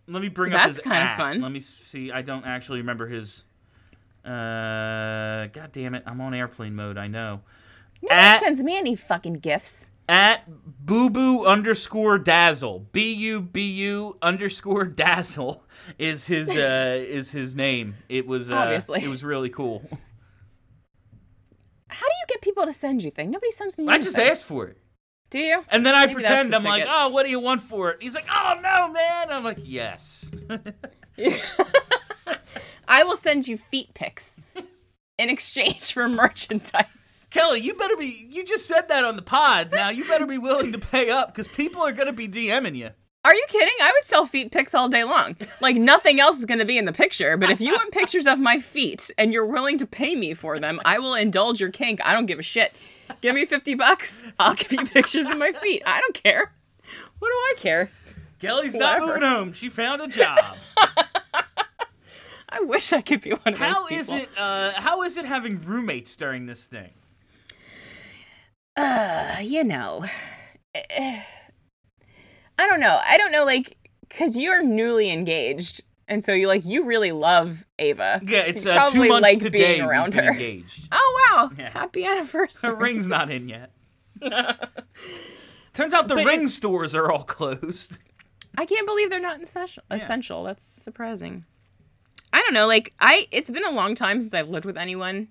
Let 0.08 0.22
me 0.22 0.28
bring 0.28 0.54
up 0.54 0.67
his. 0.67 0.78
That's 0.78 0.86
his 0.86 0.91
kinda 0.91 1.15
fun. 1.15 1.41
Let 1.41 1.52
me 1.54 1.62
see. 1.62 2.12
I 2.12 2.22
don't 2.22 2.45
actually 2.45 2.80
remember 2.80 3.08
his. 3.08 3.45
Uh, 4.26 5.48
God 5.54 5.69
damn 5.72 5.95
it! 5.95 6.04
I'm 6.06 6.19
on 6.19 6.34
airplane 6.34 6.76
mode. 6.76 6.98
I 6.98 7.08
know. 7.08 7.41
Nobody 8.02 8.20
At- 8.20 8.40
sends 8.40 8.62
me 8.62 8.78
any 8.78 8.96
fucking 8.96 9.36
gifts. 9.36 9.88
At 10.08 10.44
boo 10.86 11.10
boo 11.10 11.46
underscore 11.46 12.18
dazzle. 12.18 12.88
B 12.92 13.14
U 13.14 13.42
B 13.42 13.70
U 13.72 14.18
underscore 14.22 14.86
dazzle 14.86 15.64
is 16.00 16.26
his 16.28 16.50
uh 16.50 16.98
is 17.08 17.32
his 17.32 17.56
name. 17.56 17.96
It 18.10 18.26
was 18.26 18.50
uh, 18.50 18.56
Obviously. 18.56 19.04
it 19.04 19.08
was 19.08 19.24
really 19.24 19.50
cool. 19.50 19.88
How 21.90 22.06
do 22.06 22.14
you 22.14 22.26
get 22.28 22.42
people 22.42 22.66
to 22.66 22.74
send 22.74 23.04
you 23.04 23.12
things? 23.12 23.32
Nobody 23.32 23.52
sends 23.52 23.78
me. 23.78 23.88
I 23.88 23.98
just 24.00 24.18
asked 24.18 24.46
for 24.46 24.68
it. 24.68 24.78
Do 25.30 25.40
you? 25.40 25.64
And 25.70 25.86
then 25.86 25.94
I 25.94 26.08
Maybe 26.08 26.16
pretend 26.16 26.54
the 26.54 26.58
I'm 26.58 26.64
like, 26.64 26.86
oh, 26.88 27.10
what 27.10 27.24
do 27.26 27.30
you 27.30 27.40
want 27.40 27.62
for 27.62 27.92
it? 27.92 27.98
He's 28.02 28.16
like, 28.16 28.26
oh 28.34 28.60
no, 28.64 28.92
man. 28.92 29.30
I'm 29.30 29.44
like, 29.44 29.60
yes. 29.62 30.32
I 32.88 33.04
will 33.04 33.16
send 33.16 33.48
you 33.48 33.58
feet 33.58 33.94
pics 33.94 34.40
in 35.20 35.30
exchange 35.30 35.94
for 35.94 36.10
merchandise. 36.10 36.86
Kelly, 37.30 37.60
you 37.62 37.74
better 37.76 37.96
be. 37.96 38.28
You 38.30 38.44
just 38.44 38.65
said 38.65 38.89
that 38.89 39.06
on 39.06 39.15
the 39.15 39.22
pod. 39.22 39.70
Now 39.72 39.89
you 39.89 40.04
better 40.06 40.26
be 40.26 40.38
willing 40.38 40.72
to 40.72 40.80
pay 40.80 41.10
up 41.10 41.34
because 41.34 41.48
people 41.48 41.82
are 41.82 41.92
gonna 41.92 42.13
be 42.13 42.28
DMing 42.28 42.76
you. 42.76 42.89
Are 43.26 43.36
you 43.36 43.46
kidding? 43.50 43.76
I 43.82 43.92
would 43.92 44.06
sell 44.06 44.26
feet 44.26 44.52
pics 44.52 44.74
all 44.74 44.88
day 44.88 45.04
long. 45.04 45.36
Like 45.62 45.76
nothing 45.76 46.22
else 46.22 46.39
is 46.39 46.46
going 46.46 46.60
to 46.60 46.65
be 46.65 46.78
in 46.78 46.86
the 46.86 46.94
picture, 46.94 47.36
but 47.36 47.50
if 47.50 47.60
you 47.60 47.74
want 47.74 47.92
pictures 47.92 48.26
of 48.26 48.39
my 48.39 48.60
feet 48.60 49.12
and 49.18 49.34
you're 49.34 49.46
willing 49.46 49.78
to 49.80 49.86
pay 49.86 50.15
me 50.15 50.34
for 50.34 50.58
them, 50.58 50.80
I 50.86 51.00
will 51.00 51.15
indulge 51.15 51.60
your 51.60 51.70
kink. 51.70 52.00
I 52.06 52.13
don't 52.13 52.28
give 52.28 52.39
a 52.39 52.42
shit. 52.42 52.74
Give 53.20 53.36
me 53.36 53.46
50 53.46 53.76
bucks. 53.76 54.26
I'll 54.39 54.54
give 54.56 54.72
you 54.72 54.86
pictures 54.86 55.28
of 55.28 55.38
my 55.38 55.52
feet. 55.52 55.84
I 55.86 56.00
don't 56.00 56.13
care. 56.15 56.54
What 57.20 57.28
do 57.28 57.34
I 57.34 57.54
care? 57.58 57.92
Kelly's 58.39 58.74
not 58.74 59.02
moving 59.02 59.22
home. 59.22 59.52
She 59.52 59.68
found 59.68 60.02
a 60.02 60.08
job. 60.08 60.56
I 62.50 62.62
wish 62.62 62.94
I 62.94 63.02
could 63.02 63.20
be 63.22 63.32
one 63.32 63.54
of 63.54 63.60
How 63.60 63.82
those 63.84 63.92
is 64.00 64.10
people. 64.10 64.18
it? 64.24 64.30
Uh, 64.38 64.72
how 64.76 65.04
is 65.04 65.18
it 65.18 65.26
having 65.26 65.62
roommates 65.62 66.15
during 66.15 66.46
this 66.46 66.65
thing? 66.68 66.92
Uh, 68.80 69.39
you 69.42 69.63
know. 69.63 70.06
I 70.76 71.24
don't 72.58 72.80
know. 72.80 73.00
I 73.06 73.18
don't 73.18 73.32
know 73.32 73.46
like 73.46 73.78
cuz 74.10 74.38
you're 74.38 74.62
newly 74.63 75.12
engaged 75.12 75.84
and 76.08 76.24
so 76.24 76.34
you 76.34 76.48
like 76.48 76.65
you 76.65 76.84
really 76.86 77.12
love 77.12 77.65
Ava. 77.78 78.22
Yeah, 78.26 78.39
it's 78.39 78.65
you 78.65 78.72
uh, 78.72 78.89
two 78.92 79.08
months 79.08 79.22
liked 79.22 79.42
today. 79.42 79.76
being 79.78 79.82
around 79.82 80.13
her. 80.13 80.24
engaged. 80.32 80.88
Oh 80.92 81.28
wow. 81.32 81.52
Yeah. 81.58 81.70
Happy 81.70 82.06
anniversary. 82.06 82.70
Her 82.72 82.76
ring's 82.76 83.08
not 83.08 83.30
in 83.30 83.48
yet. 83.50 83.72
Turns 85.74 85.94
out 85.94 86.08
the 86.08 86.15
But 86.15 86.26
ring 86.26 86.48
stores 86.50 86.94
are 86.96 87.12
all 87.12 87.24
closed. 87.24 88.00
I 88.58 88.65
can't 88.65 88.86
believe 88.86 89.10
they're 89.10 89.20
not 89.22 89.42
essential. 89.42 89.84
Essential. 89.89 90.44
That's 90.44 90.65
surprising. 90.65 91.46
I 92.34 92.42
don't 92.42 92.54
know. 92.54 92.68
Like 92.68 92.94
I, 93.00 93.28
it's 93.32 93.50
been 93.50 93.63
a 93.65 93.72
long 93.72 93.96
time 93.96 94.20
since 94.20 94.34
I've 94.34 94.50
lived 94.50 94.65
with 94.65 94.78
anyone, 94.78 95.30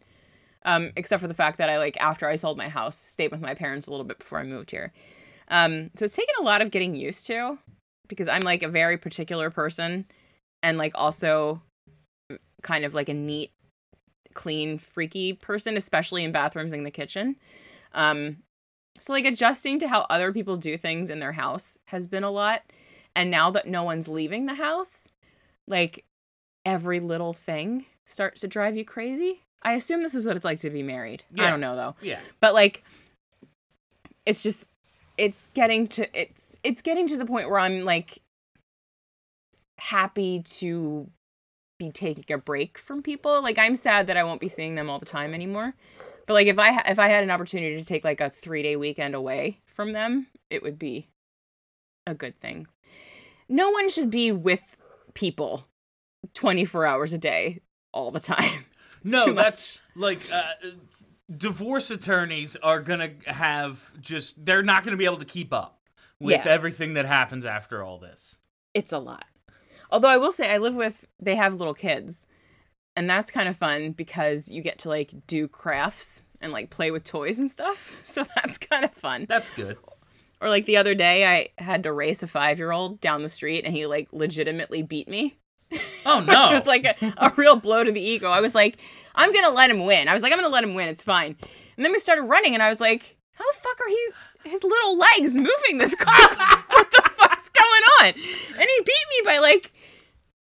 um, 0.64 0.92
except 0.96 1.20
for 1.20 1.28
the 1.28 1.34
fact 1.34 1.58
that 1.58 1.70
I 1.70 1.78
like 1.78 1.96
after 1.98 2.26
I 2.28 2.36
sold 2.36 2.56
my 2.56 2.68
house, 2.68 2.98
stayed 2.98 3.30
with 3.30 3.40
my 3.40 3.54
parents 3.54 3.86
a 3.86 3.90
little 3.90 4.04
bit 4.04 4.18
before 4.18 4.38
I 4.38 4.44
moved 4.44 4.70
here. 4.70 4.92
Um, 5.48 5.90
so 5.94 6.04
it's 6.04 6.16
taken 6.16 6.34
a 6.40 6.44
lot 6.44 6.62
of 6.62 6.70
getting 6.70 6.94
used 6.94 7.26
to, 7.28 7.58
because 8.08 8.28
I'm 8.28 8.42
like 8.42 8.62
a 8.62 8.68
very 8.68 8.98
particular 8.98 9.50
person, 9.50 10.06
and 10.62 10.78
like 10.78 10.92
also 10.94 11.62
kind 12.62 12.84
of 12.84 12.94
like 12.94 13.08
a 13.08 13.14
neat, 13.14 13.52
clean, 14.34 14.78
freaky 14.78 15.32
person, 15.32 15.76
especially 15.76 16.24
in 16.24 16.32
bathrooms 16.32 16.72
in 16.72 16.84
the 16.84 16.90
kitchen. 16.90 17.36
Um, 17.92 18.38
so 19.00 19.12
like 19.12 19.24
adjusting 19.24 19.78
to 19.78 19.88
how 19.88 20.06
other 20.10 20.32
people 20.32 20.56
do 20.56 20.76
things 20.76 21.08
in 21.08 21.20
their 21.20 21.32
house 21.32 21.78
has 21.86 22.06
been 22.06 22.24
a 22.24 22.30
lot. 22.30 22.62
And 23.14 23.30
now 23.30 23.50
that 23.52 23.68
no 23.68 23.84
one's 23.84 24.08
leaving 24.08 24.46
the 24.46 24.54
house, 24.54 25.08
like 25.66 26.04
every 26.66 27.00
little 27.00 27.32
thing 27.32 27.86
starts 28.06 28.40
to 28.40 28.48
drive 28.48 28.76
you 28.76 28.84
crazy. 28.84 29.42
I 29.62 29.72
assume 29.72 30.02
this 30.02 30.14
is 30.14 30.24
what 30.24 30.36
it's 30.36 30.44
like 30.44 30.60
to 30.60 30.70
be 30.70 30.82
married. 30.82 31.24
I 31.38 31.50
don't 31.50 31.60
know 31.60 31.76
though. 31.76 31.96
Yeah. 32.00 32.20
But 32.40 32.54
like 32.54 32.84
it's 34.24 34.42
just 34.42 34.70
it's 35.16 35.48
getting 35.54 35.88
to 35.88 36.18
it's 36.18 36.58
it's 36.62 36.82
getting 36.82 37.08
to 37.08 37.16
the 37.16 37.26
point 37.26 37.50
where 37.50 37.58
I'm 37.58 37.84
like 37.84 38.18
happy 39.78 40.42
to 40.42 41.08
be 41.78 41.90
taking 41.90 42.24
a 42.34 42.38
break 42.38 42.78
from 42.78 43.02
people. 43.02 43.42
Like 43.42 43.58
I'm 43.58 43.76
sad 43.76 44.06
that 44.06 44.16
I 44.16 44.24
won't 44.24 44.40
be 44.40 44.48
seeing 44.48 44.74
them 44.74 44.90
all 44.90 44.98
the 44.98 45.06
time 45.06 45.34
anymore. 45.34 45.74
But 46.26 46.34
like 46.34 46.46
if 46.46 46.58
I 46.58 46.72
ha- 46.72 46.82
if 46.86 46.98
I 46.98 47.08
had 47.08 47.22
an 47.22 47.30
opportunity 47.30 47.76
to 47.76 47.84
take 47.84 48.04
like 48.04 48.20
a 48.20 48.30
3-day 48.30 48.76
weekend 48.76 49.14
away 49.14 49.60
from 49.66 49.92
them, 49.92 50.26
it 50.50 50.62
would 50.62 50.78
be 50.78 51.08
a 52.06 52.14
good 52.14 52.38
thing. 52.38 52.66
No 53.48 53.70
one 53.70 53.88
should 53.88 54.10
be 54.10 54.30
with 54.30 54.76
people 55.14 55.66
24 56.34 56.84
hours 56.86 57.12
a 57.12 57.18
day 57.18 57.60
all 57.92 58.10
the 58.10 58.20
time. 58.34 58.66
No, 59.04 59.32
that's 59.32 59.80
like 59.94 60.20
uh, 60.32 60.42
divorce 61.34 61.90
attorneys 61.90 62.56
are 62.56 62.80
gonna 62.80 63.10
have 63.26 63.92
just 64.00 64.44
they're 64.44 64.62
not 64.62 64.84
gonna 64.84 64.96
be 64.96 65.04
able 65.04 65.18
to 65.18 65.24
keep 65.24 65.52
up 65.52 65.80
with 66.20 66.44
Yeah. 66.44 66.50
everything 66.52 66.94
that 66.94 67.06
happens 67.06 67.44
after 67.44 67.82
all 67.82 67.98
this. 67.98 68.36
it's 68.74 68.92
a 68.92 68.98
lot. 68.98 69.24
Although 69.90 70.08
I 70.08 70.16
will 70.18 70.32
say 70.32 70.52
I 70.52 70.58
live 70.58 70.74
with 70.74 71.04
they 71.20 71.36
have 71.36 71.54
little 71.54 71.74
kids. 71.74 72.26
And 72.96 73.08
that's 73.08 73.30
kind 73.30 73.48
of 73.48 73.56
fun 73.56 73.92
because 73.92 74.50
you 74.50 74.60
get 74.60 74.78
to 74.80 74.88
like 74.88 75.12
do 75.28 75.46
crafts 75.46 76.22
and 76.40 76.50
like 76.52 76.68
play 76.70 76.90
with 76.90 77.04
toys 77.04 77.38
and 77.38 77.50
stuff. 77.50 77.94
So 78.04 78.24
that's 78.34 78.58
kind 78.58 78.84
of 78.84 78.92
fun. 78.92 79.26
That's 79.28 79.50
good. 79.50 79.76
Or 80.40 80.48
like 80.48 80.66
the 80.66 80.76
other 80.76 80.94
day 80.96 81.24
I 81.26 81.62
had 81.62 81.82
to 81.84 81.92
race 81.92 82.22
a 82.22 82.26
5-year-old 82.26 83.00
down 83.00 83.22
the 83.22 83.28
street 83.28 83.64
and 83.64 83.72
he 83.74 83.86
like 83.86 84.08
legitimately 84.12 84.82
beat 84.82 85.08
me. 85.08 85.36
Oh 86.06 86.18
Which 86.20 86.26
no! 86.28 86.50
was 86.50 86.66
like 86.66 86.84
a, 86.84 86.96
a 87.18 87.32
real 87.36 87.56
blow 87.56 87.84
to 87.84 87.92
the 87.92 88.00
ego. 88.00 88.28
I 88.30 88.40
was 88.40 88.54
like, 88.54 88.78
I'm 89.14 89.32
gonna 89.34 89.50
let 89.50 89.70
him 89.70 89.84
win. 89.84 90.08
I 90.08 90.14
was 90.14 90.22
like, 90.22 90.32
I'm 90.32 90.38
gonna 90.38 90.48
let 90.52 90.64
him 90.64 90.74
win. 90.74 90.88
It's 90.88 91.04
fine. 91.04 91.36
And 91.76 91.84
then 91.84 91.92
we 91.92 91.98
started 91.98 92.22
running, 92.22 92.54
and 92.54 92.62
I 92.62 92.68
was 92.68 92.80
like, 92.80 93.16
How 93.32 93.44
the 93.52 93.58
fuck 93.58 93.80
are 93.80 93.88
he? 93.88 94.08
His 94.50 94.62
little 94.62 94.96
legs 94.96 95.34
moving 95.34 95.78
this 95.78 95.94
car? 95.94 96.14
what 96.68 96.90
the 96.90 97.10
fuck's 97.14 97.50
going 97.50 97.82
on? 98.00 98.06
And 98.06 98.14
he 98.62 98.80
beat 98.84 99.06
me 99.10 99.22
by 99.24 99.38
like, 99.38 99.72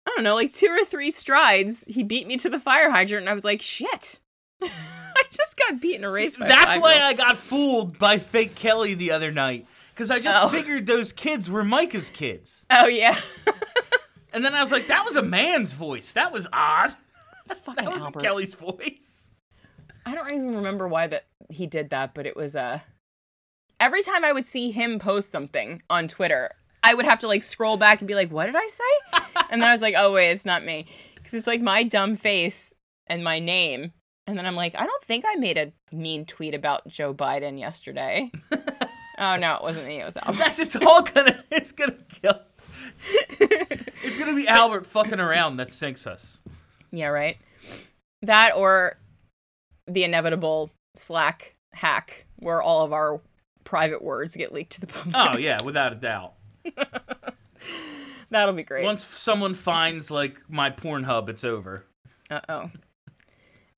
I 0.07 0.13
don't 0.15 0.25
know, 0.25 0.35
like 0.35 0.53
two 0.53 0.69
or 0.69 0.85
three 0.85 1.11
strides. 1.11 1.85
He 1.89 2.03
beat 2.03 2.27
me 2.27 2.37
to 2.39 2.51
the 2.51 2.59
fire 2.61 2.91
hydrant, 2.91 3.23
and 3.23 3.31
I 3.31 3.35
was 3.35 3.45
like, 3.45 3.63
Shit. 3.63 4.21
I 4.63 5.23
just 5.31 5.57
got 5.57 5.81
beaten 5.81 6.05
a 6.05 6.11
race. 6.13 6.37
by 6.37 6.45
a 6.47 6.49
That's 6.49 6.77
why. 6.83 6.99
I 7.01 7.15
got 7.15 7.37
fooled 7.39 7.99
by 7.99 8.19
fake 8.19 8.55
Kelly 8.55 8.93
the 8.95 9.13
other 9.13 9.33
night 9.33 9.67
because 9.95 10.11
I 10.11 10.19
just 10.19 10.39
Oh. 10.43 10.49
figured 10.51 10.87
those 10.87 11.11
kids 11.13 11.49
were 11.51 11.65
Micah's 11.65 12.11
kids, 12.11 12.67
Oh 12.71 12.87
yeah. 12.87 13.19
And 14.37 14.45
then 14.45 14.55
I 14.55 14.63
was 14.63 14.71
like, 14.71 14.89
that 14.89 15.07
was 15.07 15.17
a 15.17 15.23
man's 15.23 15.73
voice. 15.73 16.13
That 16.13 16.31
was 16.31 16.47
odd. 16.53 16.95
Fucking 17.49 17.87
That 17.87 17.99
Albert. 17.99 18.21
Kelly's 18.21 18.53
voice. 18.55 19.31
I 20.05 20.15
don't 20.15 20.29
even 20.29 20.55
remember 20.57 20.87
why 20.87 21.07
that 21.07 21.25
he 21.49 21.67
did 21.67 21.89
that, 21.91 22.13
but 22.13 22.27
it 22.27 22.37
was 22.37 22.55
uh 22.55 22.81
every 23.81 24.03
time 24.03 24.25
I 24.27 24.33
would 24.33 24.47
see 24.47 24.71
him 24.73 24.99
post 24.99 25.31
something 25.31 25.81
on 25.89 26.07
Twitter, 26.07 26.51
I 26.83 26.93
would 26.93 27.07
have 27.07 27.19
to 27.21 27.27
like 27.29 27.43
scroll 27.43 27.79
back 27.79 28.01
and 28.01 28.07
be 28.09 28.15
like, 28.15 28.31
"What 28.31 28.47
did 28.47 28.57
I 28.57 28.67
say?" 28.69 29.21
and 29.51 29.63
then 29.63 29.69
I 29.69 29.73
was 29.73 29.81
like, 29.83 29.95
"Oh 29.97 30.13
wait, 30.13 30.31
it's 30.33 30.45
not 30.45 30.65
me." 30.65 30.87
Cuz 31.25 31.33
it's 31.33 31.47
like 31.47 31.63
my 31.63 31.83
dumb 31.83 32.15
face 32.15 32.75
and 33.07 33.25
my 33.25 33.39
name. 33.39 33.93
And 34.27 34.37
then 34.39 34.45
I'm 34.45 34.55
like, 34.57 34.75
"I 34.79 34.85
don't 34.85 35.03
think 35.05 35.25
I 35.27 35.37
made 35.37 35.57
a 35.57 35.73
mean 35.91 36.27
tweet 36.27 36.55
about 36.55 36.87
Joe 36.89 37.15
Biden 37.15 37.59
yesterday." 37.59 38.31
oh 39.19 39.37
no, 39.37 39.55
it 39.55 39.63
wasn't 39.63 39.87
me, 39.87 40.01
it 40.01 40.05
was 40.05 40.17
Albert. 40.19 40.39
That's 40.39 40.61
it's 40.61 40.77
all 40.77 41.03
gonna 41.03 41.43
it's 41.51 41.73
gonna 41.73 41.97
kill. 42.21 42.41
it's 43.31 44.17
gonna 44.17 44.35
be 44.35 44.49
Albert 44.49 44.87
fucking 44.87 45.21
around 45.21 45.57
that 45.59 45.73
sinks 45.73 46.07
us. 46.07 46.41
yeah, 46.91 47.07
right. 47.09 47.39
That 48.23 48.55
or 48.57 48.99
the 49.87 50.05
inevitable 50.05 50.71
Slack 50.95 51.55
hack 51.75 52.27
where 52.37 52.63
all 52.63 52.85
of 52.85 52.93
our 52.93 53.21
private 53.65 54.03
words 54.03 54.37
get 54.37 54.53
leaked 54.53 54.73
to 54.73 54.81
the 54.81 54.87
public. 54.87 55.15
Oh 55.17 55.37
yeah, 55.39 55.59
without 55.65 55.93
a 55.93 55.97
doubt. 55.97 56.35
That'll 58.31 58.55
be 58.55 58.65
great. 58.65 58.85
Once 58.85 59.05
someone 59.05 59.55
finds 59.55 60.11
like 60.11 60.41
my 60.49 60.71
Pornhub, 60.71 61.29
it's 61.29 61.45
over. 61.45 61.85
Uh 62.31 62.41
oh. 62.49 62.71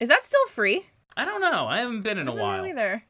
Is 0.00 0.08
that 0.08 0.22
still 0.22 0.46
free? 0.46 0.86
I 1.16 1.24
don't 1.24 1.40
know. 1.40 1.66
I 1.66 1.80
haven't 1.80 2.02
been 2.02 2.18
in 2.18 2.28
a 2.28 2.32
I 2.32 2.34
don't 2.34 2.38
know 2.38 2.42
while. 2.44 2.66
either. 2.66 3.04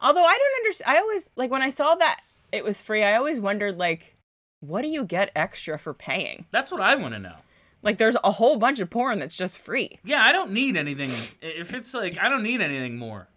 Although 0.00 0.24
I 0.24 0.36
don't 0.38 0.64
understand. 0.64 0.96
I 0.96 1.00
always 1.00 1.32
like 1.36 1.50
when 1.50 1.62
I 1.62 1.70
saw 1.70 1.94
that 1.96 2.20
it 2.52 2.62
was 2.64 2.80
free. 2.80 3.02
I 3.02 3.16
always 3.16 3.40
wondered 3.40 3.78
like, 3.78 4.13
what 4.68 4.82
do 4.82 4.88
you 4.88 5.04
get 5.04 5.30
extra 5.34 5.78
for 5.78 5.94
paying? 5.94 6.46
That's 6.50 6.70
what 6.70 6.80
I 6.80 6.94
want 6.96 7.14
to 7.14 7.20
know. 7.20 7.36
Like, 7.82 7.98
there's 7.98 8.16
a 8.24 8.30
whole 8.30 8.56
bunch 8.56 8.80
of 8.80 8.88
porn 8.88 9.18
that's 9.18 9.36
just 9.36 9.58
free. 9.58 9.98
Yeah, 10.04 10.24
I 10.24 10.32
don't 10.32 10.52
need 10.52 10.76
anything. 10.76 11.10
If 11.42 11.74
it's 11.74 11.92
like 11.92 12.18
I 12.18 12.28
don't 12.28 12.42
need 12.42 12.60
anything 12.60 12.96
more. 12.96 13.28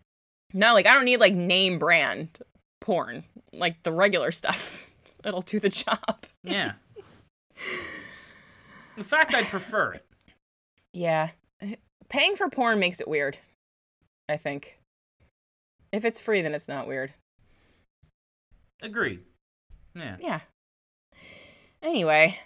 No, 0.53 0.73
like 0.73 0.85
I 0.87 0.93
don't 0.93 1.05
need 1.05 1.19
like 1.19 1.33
name 1.33 1.79
brand 1.79 2.39
porn. 2.79 3.25
Like 3.51 3.83
the 3.83 3.91
regular 3.91 4.31
stuff. 4.31 4.89
It'll 5.25 5.41
do 5.41 5.59
the 5.59 5.69
job. 5.69 6.25
Yeah. 6.43 6.73
In 8.97 9.03
fact, 9.03 9.35
I'd 9.35 9.47
prefer 9.47 9.93
it. 9.93 10.05
Yeah. 10.93 11.31
Paying 12.09 12.35
for 12.35 12.49
porn 12.49 12.79
makes 12.79 13.01
it 13.01 13.07
weird. 13.07 13.37
I 14.29 14.37
think. 14.37 14.79
If 15.91 16.05
it's 16.05 16.21
free, 16.21 16.41
then 16.41 16.55
it's 16.55 16.67
not 16.67 16.87
weird. 16.87 17.13
Agreed. 18.81 19.21
Yeah. 19.95 20.17
Yeah. 20.19 20.39
Anyway. 21.81 22.39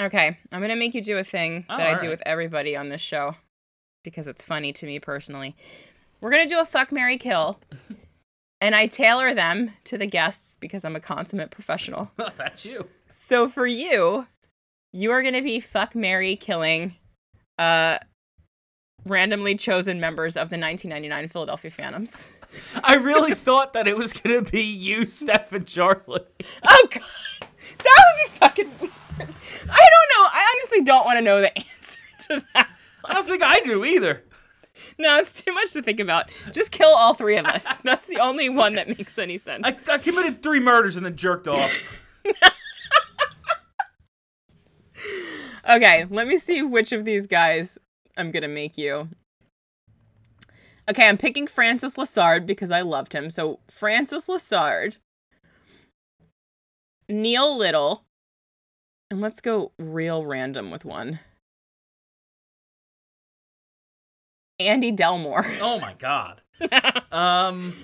Okay, 0.00 0.38
I'm 0.52 0.60
going 0.60 0.70
to 0.70 0.76
make 0.76 0.94
you 0.94 1.02
do 1.02 1.16
a 1.16 1.24
thing 1.24 1.64
Oh, 1.70 1.76
that 1.78 1.86
I 1.86 1.98
do 1.98 2.08
with 2.08 2.22
everybody 2.26 2.76
on 2.76 2.90
this 2.90 3.00
show 3.00 3.36
because 4.04 4.28
it's 4.28 4.44
funny 4.44 4.72
to 4.74 4.86
me 4.86 4.98
personally. 4.98 5.56
We're 6.20 6.30
going 6.30 6.46
to 6.46 6.54
do 6.54 6.60
a 6.60 6.64
fuck 6.66 6.92
Mary 6.92 7.16
kill. 7.16 7.60
and 8.60 8.74
I 8.74 8.86
tailor 8.86 9.34
them 9.34 9.72
to 9.84 9.96
the 9.96 10.06
guests 10.06 10.58
because 10.60 10.84
I'm 10.84 10.96
a 10.96 11.00
consummate 11.00 11.50
professional. 11.50 12.10
That's 12.36 12.64
you. 12.64 12.88
So 13.08 13.48
for 13.48 13.66
you, 13.66 14.26
you 14.92 15.10
are 15.12 15.22
going 15.22 15.34
to 15.34 15.42
be 15.42 15.60
fuck 15.60 15.94
Mary 15.94 16.36
killing 16.36 16.96
uh 17.58 17.96
randomly 19.06 19.54
chosen 19.54 20.00
members 20.00 20.36
of 20.36 20.50
the 20.50 20.58
1999 20.58 21.28
Philadelphia 21.28 21.70
Phantoms. 21.70 22.26
I 22.84 22.96
really 22.96 23.34
thought 23.34 23.72
that 23.72 23.86
it 23.88 23.96
was 23.96 24.12
gonna 24.12 24.42
be 24.42 24.62
you, 24.62 25.04
Steph, 25.06 25.52
and 25.52 25.66
Charlie. 25.66 26.20
Oh 26.66 26.88
god. 26.90 27.02
That 27.78 28.04
would 28.06 28.24
be 28.24 28.38
fucking 28.38 28.70
weird. 28.80 28.92
I 29.18 29.24
don't 29.24 29.28
know. 29.28 30.28
I 30.32 30.54
honestly 30.54 30.82
don't 30.82 31.04
want 31.04 31.18
to 31.18 31.22
know 31.22 31.40
the 31.40 31.56
answer 31.58 32.00
to 32.28 32.44
that. 32.54 32.68
I 33.04 33.14
don't 33.14 33.26
think 33.26 33.42
I 33.44 33.60
do 33.60 33.84
either. 33.84 34.22
No, 34.98 35.18
it's 35.18 35.42
too 35.42 35.52
much 35.52 35.72
to 35.72 35.82
think 35.82 36.00
about. 36.00 36.30
Just 36.52 36.70
kill 36.72 36.88
all 36.88 37.14
three 37.14 37.36
of 37.36 37.46
us. 37.46 37.66
That's 37.84 38.06
the 38.06 38.18
only 38.18 38.48
one 38.48 38.74
that 38.74 38.88
makes 38.88 39.18
any 39.18 39.38
sense. 39.38 39.62
I, 39.64 39.76
I 39.90 39.98
committed 39.98 40.42
three 40.42 40.60
murders 40.60 40.96
and 40.96 41.04
then 41.04 41.16
jerked 41.16 41.48
off. 41.48 42.02
Okay, 45.68 46.06
let 46.10 46.28
me 46.28 46.38
see 46.38 46.62
which 46.62 46.92
of 46.92 47.04
these 47.04 47.26
guys 47.26 47.76
I'm 48.16 48.30
gonna 48.30 48.48
make 48.48 48.78
you. 48.78 49.08
Okay, 50.88 51.08
I'm 51.08 51.18
picking 51.18 51.48
Francis 51.48 51.94
Lessard 51.94 52.46
because 52.46 52.70
I 52.70 52.82
loved 52.82 53.12
him. 53.12 53.30
So 53.30 53.58
Francis 53.68 54.28
Lessard, 54.28 54.98
Neil 57.08 57.56
Little, 57.56 58.04
and 59.10 59.20
let's 59.20 59.40
go 59.40 59.72
real 59.78 60.24
random 60.24 60.70
with 60.70 60.84
one. 60.84 61.20
Andy 64.58 64.90
Delmore. 64.92 65.44
Oh 65.60 65.78
my 65.78 65.94
god. 65.98 66.40
um 66.60 66.70
I 66.72 67.02
Um, 67.12 67.74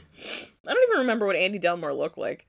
don't 0.65 0.83
even 0.89 0.99
remember 1.01 1.27
what 1.27 1.37
Andy 1.37 1.59
Delmore 1.59 1.93
looked 1.97 2.17
like. 2.19 2.47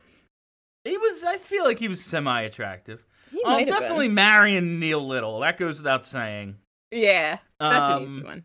he 0.86 0.97
was. 0.97 1.24
I 1.24 1.38
feel 1.38 1.65
like 1.65 1.80
he 1.80 1.88
was 1.89 2.03
semi-attractive. 2.03 3.03
He 3.32 3.41
I'm 3.45 3.59
have 3.59 3.67
definitely 3.67 4.07
been. 4.07 4.15
marrying 4.15 4.80
Neil 4.80 5.05
Little. 5.05 5.39
That 5.41 5.57
goes 5.57 5.78
without 5.78 6.05
saying. 6.05 6.57
Yeah, 6.91 7.39
that's 7.59 7.89
an 7.91 7.97
Um, 7.97 8.03
easy 8.03 8.21
one. 8.24 8.43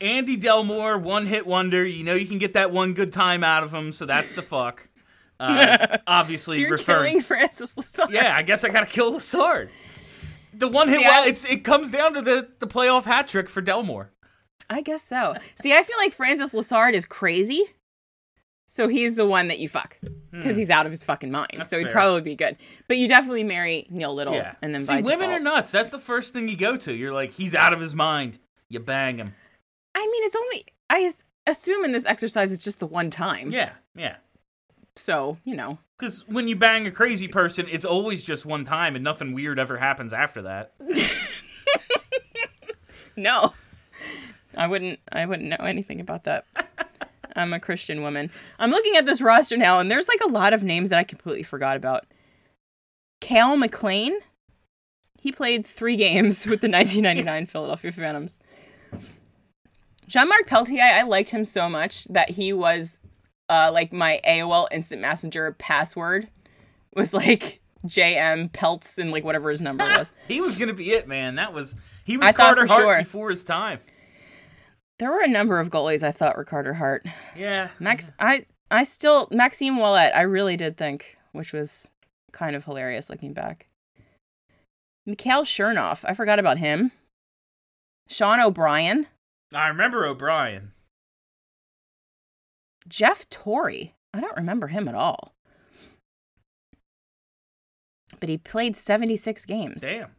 Andy 0.00 0.36
Delmore, 0.36 0.98
one 1.00 1.26
hit 1.26 1.46
wonder. 1.46 1.86
You 1.86 2.04
know 2.04 2.14
you 2.14 2.26
can 2.26 2.38
get 2.38 2.52
that 2.54 2.70
one 2.72 2.92
good 2.92 3.12
time 3.12 3.42
out 3.42 3.62
of 3.64 3.72
him, 3.72 3.92
so 3.92 4.04
that's 4.04 4.34
the 4.34 4.42
fuck. 4.54 4.88
Uh, 5.40 5.98
obviously 6.06 6.56
So 6.56 6.60
you're 6.62 6.70
referring. 6.72 7.20
Francis 7.20 7.74
Lessard. 7.74 8.10
Yeah, 8.10 8.34
I 8.36 8.42
guess 8.42 8.64
I 8.64 8.68
gotta 8.68 8.86
kill 8.86 9.18
sword. 9.20 9.70
The 10.52 10.68
one 10.68 10.88
hit. 10.88 10.98
See, 11.00 11.04
well, 11.04 11.24
I- 11.24 11.28
it's 11.28 11.44
it 11.44 11.64
comes 11.64 11.90
down 11.90 12.14
to 12.14 12.22
the 12.22 12.48
the 12.60 12.66
playoff 12.66 13.04
hat 13.04 13.26
trick 13.28 13.48
for 13.48 13.60
Delmore. 13.60 14.10
I 14.70 14.80
guess 14.80 15.02
so. 15.02 15.34
See, 15.56 15.74
I 15.76 15.82
feel 15.82 15.96
like 15.98 16.12
Francis 16.12 16.52
Lessard 16.54 16.94
is 16.94 17.04
crazy. 17.04 17.64
So 18.66 18.88
he's 18.88 19.14
the 19.14 19.26
one 19.26 19.48
that 19.48 19.58
you 19.58 19.68
fuck 19.68 19.98
because 20.32 20.56
he's 20.56 20.70
out 20.70 20.86
of 20.86 20.92
his 20.92 21.04
fucking 21.04 21.30
mind. 21.30 21.48
Hmm. 21.52 21.58
That's 21.58 21.70
so 21.70 21.76
he'd 21.78 21.84
fair. 21.84 21.92
probably 21.92 22.22
be 22.22 22.34
good. 22.34 22.56
But 22.88 22.96
you 22.96 23.08
definitely 23.08 23.44
marry 23.44 23.86
Neil 23.90 24.14
Little 24.14 24.32
Yeah. 24.32 24.54
and 24.62 24.74
then 24.74 24.80
See, 24.80 25.02
women 25.02 25.18
default- 25.28 25.30
are 25.32 25.40
nuts. 25.40 25.70
That's 25.70 25.90
the 25.90 25.98
first 25.98 26.32
thing 26.32 26.48
you 26.48 26.56
go 26.56 26.76
to. 26.78 26.92
You're 26.94 27.12
like, 27.12 27.32
he's 27.32 27.54
out 27.54 27.74
of 27.74 27.80
his 27.80 27.94
mind. 27.94 28.38
You 28.70 28.80
bang 28.80 29.18
him. 29.18 29.34
I 29.94 30.00
mean, 30.00 30.24
it's 30.24 30.34
only 30.34 30.64
I 30.88 31.12
assume 31.46 31.84
in 31.84 31.92
this 31.92 32.06
exercise 32.06 32.50
it's 32.52 32.64
just 32.64 32.80
the 32.80 32.86
one 32.86 33.10
time. 33.10 33.50
Yeah, 33.50 33.72
yeah. 33.94 34.16
So 34.96 35.38
you 35.44 35.56
know, 35.56 35.78
Because 35.98 36.26
when 36.28 36.48
you 36.48 36.56
bang 36.56 36.86
a 36.86 36.90
crazy 36.90 37.28
person, 37.28 37.66
it's 37.70 37.84
always 37.84 38.22
just 38.22 38.46
one 38.46 38.64
time, 38.64 38.94
and 38.94 39.04
nothing 39.04 39.32
weird 39.32 39.58
ever 39.58 39.78
happens 39.78 40.12
after 40.12 40.42
that. 40.42 40.72
no, 43.16 43.54
I 44.56 44.66
wouldn't. 44.66 44.98
I 45.10 45.26
wouldn't 45.26 45.48
know 45.48 45.64
anything 45.64 46.00
about 46.00 46.24
that. 46.24 46.46
I'm 47.36 47.52
a 47.52 47.60
Christian 47.60 48.02
woman. 48.02 48.30
I'm 48.58 48.70
looking 48.70 48.96
at 48.96 49.06
this 49.06 49.20
roster 49.20 49.56
now, 49.56 49.80
and 49.80 49.90
there's 49.90 50.08
like 50.08 50.20
a 50.24 50.28
lot 50.28 50.52
of 50.52 50.62
names 50.62 50.88
that 50.90 50.98
I 50.98 51.04
completely 51.04 51.42
forgot 51.42 51.76
about. 51.76 52.04
Cal 53.20 53.56
McLean. 53.56 54.18
He 55.18 55.32
played 55.32 55.66
three 55.66 55.96
games 55.96 56.46
with 56.46 56.60
the 56.60 56.68
1999 56.68 57.46
Philadelphia 57.46 57.92
Phantoms. 57.92 58.38
Jean-Marc 60.06 60.46
Pelletier, 60.46 60.82
I 60.82 61.02
liked 61.02 61.30
him 61.30 61.46
so 61.46 61.70
much 61.70 62.04
that 62.04 62.30
he 62.30 62.52
was 62.52 63.00
uh, 63.48 63.70
like 63.72 63.92
my 63.92 64.20
AOL 64.26 64.68
Instant 64.70 65.02
Messenger 65.02 65.52
password 65.58 66.28
was 66.94 67.12
like 67.14 67.60
JM 67.86 68.52
Pelts 68.52 68.98
and 68.98 69.10
like 69.10 69.24
whatever 69.24 69.50
his 69.50 69.60
number 69.60 69.84
was. 69.84 70.12
He 70.28 70.40
was 70.40 70.56
gonna 70.56 70.74
be 70.74 70.92
it, 70.92 71.06
man. 71.06 71.34
That 71.36 71.52
was 71.52 71.76
he 72.04 72.16
was 72.16 72.28
I 72.28 72.32
Carter 72.32 72.66
Hart 72.66 72.82
sure. 72.82 72.98
before 72.98 73.30
his 73.30 73.44
time. 73.44 73.80
There 74.98 75.10
were 75.10 75.22
a 75.22 75.28
number 75.28 75.58
of 75.58 75.70
goalies 75.70 76.02
I 76.02 76.12
thought 76.12 76.36
were 76.36 76.44
Carter 76.44 76.74
Hart. 76.74 77.06
Yeah, 77.36 77.70
Max, 77.78 78.12
I 78.18 78.44
I 78.70 78.84
still 78.84 79.28
Maxime 79.30 79.76
Ouellet. 79.76 80.14
I 80.14 80.22
really 80.22 80.56
did 80.56 80.76
think, 80.76 81.16
which 81.32 81.52
was 81.52 81.90
kind 82.32 82.56
of 82.56 82.64
hilarious 82.64 83.10
looking 83.10 83.32
back. 83.32 83.68
Mikhail 85.06 85.42
Chernov. 85.42 86.04
I 86.04 86.14
forgot 86.14 86.38
about 86.38 86.58
him. 86.58 86.92
Sean 88.08 88.40
O'Brien. 88.40 89.06
I 89.52 89.68
remember 89.68 90.06
O'Brien. 90.06 90.72
Jeff 92.88 93.28
Torrey. 93.28 93.94
I 94.12 94.20
don't 94.20 94.36
remember 94.36 94.68
him 94.68 94.88
at 94.88 94.94
all. 94.94 95.34
But 98.20 98.28
he 98.28 98.38
played 98.38 98.76
76 98.76 99.44
games. 99.44 99.82
Damn. 99.82 100.10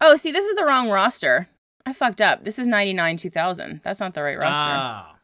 Oh, 0.00 0.16
see, 0.16 0.32
this 0.32 0.44
is 0.44 0.56
the 0.56 0.64
wrong 0.64 0.90
roster. 0.90 1.48
I 1.86 1.92
fucked 1.92 2.20
up. 2.20 2.44
This 2.44 2.58
is 2.58 2.66
99 2.66 3.16
2000. 3.18 3.80
That's 3.84 4.00
not 4.00 4.14
the 4.14 4.22
right 4.22 4.38
roster. 4.38 4.52
Ah, 4.56 5.16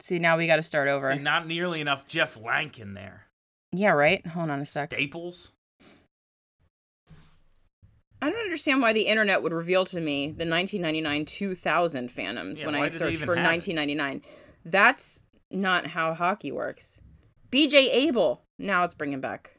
see, 0.00 0.18
now 0.18 0.36
we 0.36 0.46
got 0.46 0.56
to 0.56 0.62
start 0.62 0.88
over. 0.88 1.10
see, 1.12 1.18
not 1.18 1.46
nearly 1.46 1.80
enough 1.80 2.06
Jeff 2.06 2.36
Lank 2.36 2.78
in 2.78 2.94
there. 2.94 3.26
yeah, 3.72 3.90
right? 3.90 4.24
Hold 4.26 4.50
on 4.50 4.60
a 4.60 4.66
sec. 4.66 4.90
Staples. 4.92 5.52
I 8.22 8.30
don't 8.30 8.40
understand 8.40 8.80
why 8.80 8.92
the 8.92 9.02
internet 9.02 9.42
would 9.42 9.52
reveal 9.52 9.84
to 9.86 10.00
me 10.00 10.26
the 10.26 10.48
1999 10.48 11.24
2000 11.26 12.08
Phantoms 12.08 12.60
Yeah, 12.60 12.66
when 12.66 12.76
I 12.76 12.88
did 12.88 12.92
they 12.92 13.16
search 13.16 13.24
for 13.24 13.34
have 13.34 13.44
it? 13.44 13.48
1999. 13.48 14.22
That's 14.64 15.24
not 15.50 15.88
how 15.88 16.14
hockey 16.14 16.52
works. 16.52 17.00
BJ 17.50 17.92
Abel. 17.92 18.44
Now 18.60 18.84
it's 18.84 18.94
bringing 18.94 19.20
back. 19.20 19.58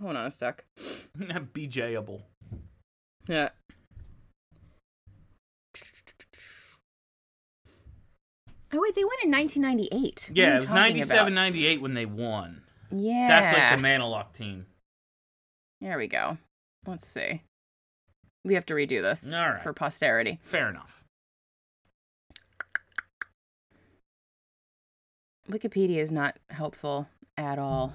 Hold 0.00 0.16
on 0.16 0.26
a 0.26 0.30
sec. 0.30 0.64
BJable. 1.18 2.20
Yeah. 3.26 3.48
Oh 8.74 8.80
wait, 8.80 8.94
they 8.94 9.04
won 9.04 9.12
in 9.24 9.30
1998. 9.30 10.30
Yeah, 10.34 10.56
it 10.56 10.62
was 10.62 10.70
97 10.70 11.16
about? 11.16 11.32
98 11.32 11.80
when 11.80 11.94
they 11.94 12.06
won. 12.06 12.62
Yeah. 12.90 13.28
That's 13.28 13.52
like 13.52 13.80
the 13.80 13.86
Maneluk 13.86 14.32
team. 14.34 14.66
There 15.82 15.98
we 15.98 16.06
go. 16.06 16.38
Let's 16.86 17.06
see. 17.06 17.42
We 18.44 18.54
have 18.54 18.64
to 18.66 18.74
redo 18.74 19.02
this 19.02 19.34
All 19.34 19.50
right. 19.50 19.62
for 19.62 19.72
posterity. 19.72 20.38
Fair 20.44 20.68
enough. 20.68 21.02
Wikipedia 25.50 25.98
is 25.98 26.12
not 26.12 26.38
helpful 26.50 27.08
at 27.36 27.58
all. 27.58 27.94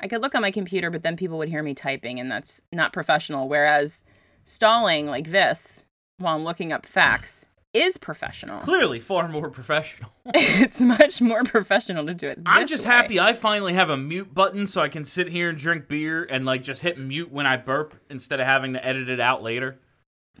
I 0.00 0.06
could 0.06 0.22
look 0.22 0.36
on 0.36 0.42
my 0.42 0.52
computer, 0.52 0.88
but 0.88 1.02
then 1.02 1.16
people 1.16 1.36
would 1.38 1.48
hear 1.48 1.64
me 1.64 1.74
typing, 1.74 2.20
and 2.20 2.30
that's 2.30 2.62
not 2.72 2.92
professional. 2.92 3.48
Whereas 3.48 4.04
stalling 4.44 5.06
like 5.08 5.32
this 5.32 5.84
while 6.18 6.36
I'm 6.36 6.44
looking 6.44 6.72
up 6.72 6.86
facts 6.86 7.44
is 7.78 7.96
professional. 7.96 8.60
Clearly 8.60 9.00
far 9.00 9.28
more 9.28 9.50
professional. 9.50 10.10
it's 10.26 10.80
much 10.80 11.20
more 11.20 11.44
professional 11.44 12.06
to 12.06 12.14
do 12.14 12.28
it. 12.28 12.38
I'm 12.46 12.66
just 12.66 12.84
way. 12.84 12.92
happy 12.92 13.20
I 13.20 13.32
finally 13.32 13.74
have 13.74 13.90
a 13.90 13.96
mute 13.96 14.34
button 14.34 14.66
so 14.66 14.80
I 14.80 14.88
can 14.88 15.04
sit 15.04 15.28
here 15.28 15.48
and 15.48 15.58
drink 15.58 15.88
beer 15.88 16.24
and 16.24 16.44
like 16.44 16.62
just 16.62 16.82
hit 16.82 16.98
mute 16.98 17.32
when 17.32 17.46
I 17.46 17.56
burp 17.56 17.94
instead 18.10 18.40
of 18.40 18.46
having 18.46 18.72
to 18.74 18.84
edit 18.84 19.08
it 19.08 19.20
out 19.20 19.42
later. 19.42 19.78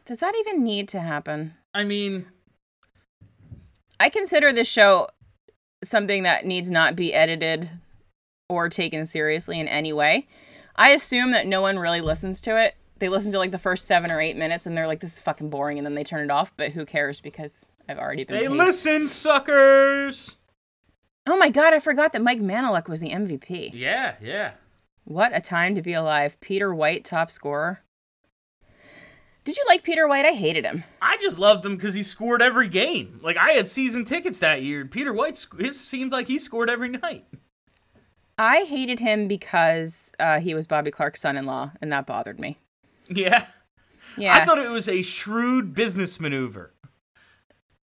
Does 0.04 0.20
that 0.20 0.34
even 0.40 0.62
need 0.62 0.88
to 0.88 1.00
happen? 1.00 1.54
I 1.74 1.84
mean, 1.84 2.26
I 4.00 4.08
consider 4.08 4.52
this 4.52 4.68
show 4.68 5.08
something 5.84 6.22
that 6.24 6.44
needs 6.44 6.70
not 6.70 6.96
be 6.96 7.14
edited 7.14 7.70
or 8.48 8.68
taken 8.68 9.04
seriously 9.04 9.60
in 9.60 9.68
any 9.68 9.92
way. 9.92 10.26
I 10.76 10.90
assume 10.90 11.32
that 11.32 11.46
no 11.46 11.60
one 11.60 11.78
really 11.78 12.00
listens 12.00 12.40
to 12.42 12.56
it. 12.56 12.76
They 12.98 13.08
listen 13.08 13.32
to 13.32 13.38
like 13.38 13.50
the 13.52 13.58
first 13.58 13.86
seven 13.86 14.10
or 14.10 14.20
eight 14.20 14.36
minutes 14.36 14.66
and 14.66 14.76
they're 14.76 14.86
like, 14.86 15.00
this 15.00 15.14
is 15.14 15.20
fucking 15.20 15.50
boring, 15.50 15.78
and 15.78 15.86
then 15.86 15.94
they 15.94 16.04
turn 16.04 16.24
it 16.24 16.30
off. 16.30 16.52
But 16.56 16.72
who 16.72 16.84
cares 16.84 17.20
because 17.20 17.66
I've 17.88 17.98
already 17.98 18.24
been. 18.24 18.36
they 18.36 18.48
paid. 18.48 18.56
listen, 18.56 19.08
suckers. 19.08 20.36
Oh 21.26 21.36
my 21.36 21.50
god, 21.50 21.74
I 21.74 21.78
forgot 21.78 22.12
that 22.12 22.22
Mike 22.22 22.40
Maneluk 22.40 22.88
was 22.88 23.00
the 23.00 23.10
MVP. 23.10 23.70
Yeah, 23.74 24.14
yeah. 24.20 24.52
What 25.04 25.36
a 25.36 25.40
time 25.40 25.74
to 25.74 25.82
be 25.82 25.92
alive. 25.92 26.38
Peter 26.40 26.74
White, 26.74 27.04
top 27.04 27.30
scorer. 27.30 27.82
Did 29.44 29.56
you 29.56 29.64
like 29.66 29.82
Peter 29.82 30.06
White? 30.06 30.26
I 30.26 30.32
hated 30.32 30.66
him. 30.66 30.84
I 31.00 31.16
just 31.16 31.38
loved 31.38 31.64
him 31.64 31.76
because 31.76 31.94
he 31.94 32.02
scored 32.02 32.42
every 32.42 32.68
game. 32.68 33.20
Like 33.22 33.38
I 33.38 33.52
had 33.52 33.68
season 33.68 34.04
tickets 34.04 34.38
that 34.40 34.62
year. 34.62 34.84
Peter 34.84 35.12
White, 35.12 35.46
it 35.58 35.74
seemed 35.74 36.12
like 36.12 36.26
he 36.28 36.38
scored 36.38 36.68
every 36.68 36.88
night. 36.90 37.24
I 38.38 38.64
hated 38.64 39.00
him 39.00 39.26
because 39.26 40.12
uh, 40.20 40.40
he 40.40 40.54
was 40.54 40.66
Bobby 40.66 40.90
Clarke's 40.90 41.20
son 41.22 41.36
in 41.36 41.44
law, 41.46 41.72
and 41.80 41.90
that 41.92 42.06
bothered 42.06 42.38
me. 42.38 42.58
Yeah. 43.10 43.46
Yeah. 44.16 44.36
I 44.36 44.44
thought 44.44 44.58
it 44.58 44.70
was 44.70 44.88
a 44.88 45.02
shrewd 45.02 45.74
business 45.74 46.18
maneuver. 46.20 46.74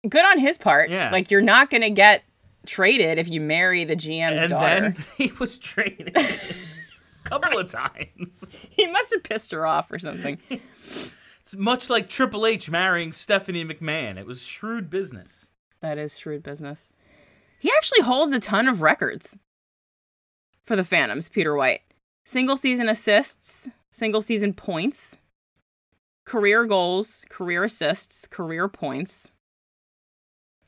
good 0.08 0.24
on 0.24 0.38
his 0.38 0.58
part. 0.58 0.90
Yeah. 0.90 1.10
Like 1.10 1.30
you're 1.30 1.40
not 1.42 1.70
gonna 1.70 1.90
get 1.90 2.24
traded 2.66 3.18
if 3.18 3.28
you 3.28 3.40
marry 3.40 3.84
the 3.84 3.96
GM's 3.96 4.42
and 4.42 4.50
daughter. 4.50 4.80
then 4.96 5.04
he 5.16 5.32
was 5.38 5.58
traded 5.58 6.16
a 6.16 6.24
couple 7.24 7.58
of 7.58 7.70
times. 7.70 8.48
he 8.70 8.86
must 8.88 9.12
have 9.12 9.22
pissed 9.22 9.52
her 9.52 9.66
off 9.66 9.90
or 9.90 9.98
something. 9.98 10.38
It's 11.42 11.56
much 11.56 11.90
like 11.90 12.08
Triple 12.08 12.46
H 12.46 12.70
marrying 12.70 13.10
Stephanie 13.10 13.64
McMahon. 13.64 14.16
It 14.16 14.26
was 14.26 14.42
shrewd 14.42 14.88
business. 14.88 15.48
that 15.80 15.98
is 15.98 16.16
shrewd 16.16 16.44
business. 16.44 16.92
He 17.58 17.68
actually 17.76 18.02
holds 18.02 18.30
a 18.32 18.38
ton 18.38 18.68
of 18.68 18.80
records 18.80 19.36
for 20.64 20.76
the 20.76 20.84
Phantoms, 20.84 21.28
Peter 21.28 21.56
White. 21.56 21.80
Single 22.24 22.56
season 22.56 22.88
assists, 22.88 23.68
single 23.92 24.22
season 24.22 24.52
points, 24.54 25.18
career 26.26 26.66
goals, 26.66 27.24
career 27.28 27.62
assists, 27.64 28.26
career 28.26 28.66
points, 28.68 29.30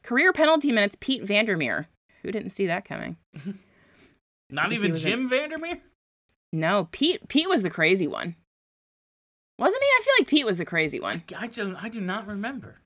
career 0.05 0.33
penalty 0.33 0.71
minutes, 0.71 0.97
Pete 1.01 1.25
Vandermeer. 1.25 1.89
Who 2.23 2.31
didn't 2.31 2.51
see 2.51 2.67
that 2.67 2.85
coming? 2.85 3.17
Not 4.51 4.73
even 4.73 4.93
was 4.93 5.05
a- 5.05 5.09
Jim 5.09 5.29
Vandermeer? 5.29 5.81
No, 6.53 6.89
Pete 6.93 7.27
Pete 7.29 7.49
was 7.49 7.63
the 7.65 7.71
crazy 7.71 8.07
one. 8.07 8.37
Wasn't 9.59 9.83
he? 9.83 9.87
I 9.87 10.01
feel 10.05 10.15
like 10.21 10.29
Pete 10.29 10.47
was 10.47 10.59
the 10.59 10.65
crazy 10.65 11.01
one. 11.01 11.23
I 11.37 11.49
don't 11.49 11.77
I 11.77 11.89
do 11.89 12.01
not 12.01 12.27
remember. 12.27 12.77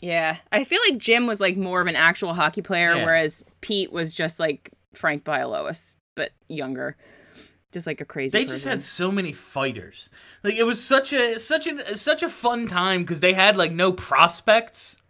Yeah. 0.00 0.38
I 0.50 0.64
feel 0.64 0.80
like 0.88 0.98
Jim 0.98 1.26
was 1.26 1.40
like 1.40 1.56
more 1.58 1.82
of 1.82 1.86
an 1.86 1.96
actual 1.96 2.32
hockey 2.32 2.62
player, 2.62 2.94
Yeah. 2.94 3.04
whereas 3.04 3.44
Pete 3.60 3.92
was 3.92 4.14
just 4.14 4.40
like 4.40 4.70
Frank 4.94 5.24
Bialowas, 5.24 5.94
but 6.16 6.30
younger. 6.48 6.96
Just 7.72 7.86
like 7.86 8.00
a 8.00 8.04
crazy 8.04 8.36
They 8.36 8.44
just 8.44 8.64
had 8.64 8.82
so 8.82 9.12
many 9.12 9.32
fighters. 9.32 10.10
Like 10.42 10.54
it 10.54 10.64
was 10.64 10.82
such 10.82 11.12
a 11.12 11.38
such 11.38 11.66
a 11.66 11.96
such 11.96 12.22
a 12.22 12.28
fun 12.28 12.66
time 12.66 13.02
because 13.02 13.20
they 13.20 13.32
had 13.32 13.56
like 13.56 13.72
no 13.72 13.92
prospects. 13.92 14.96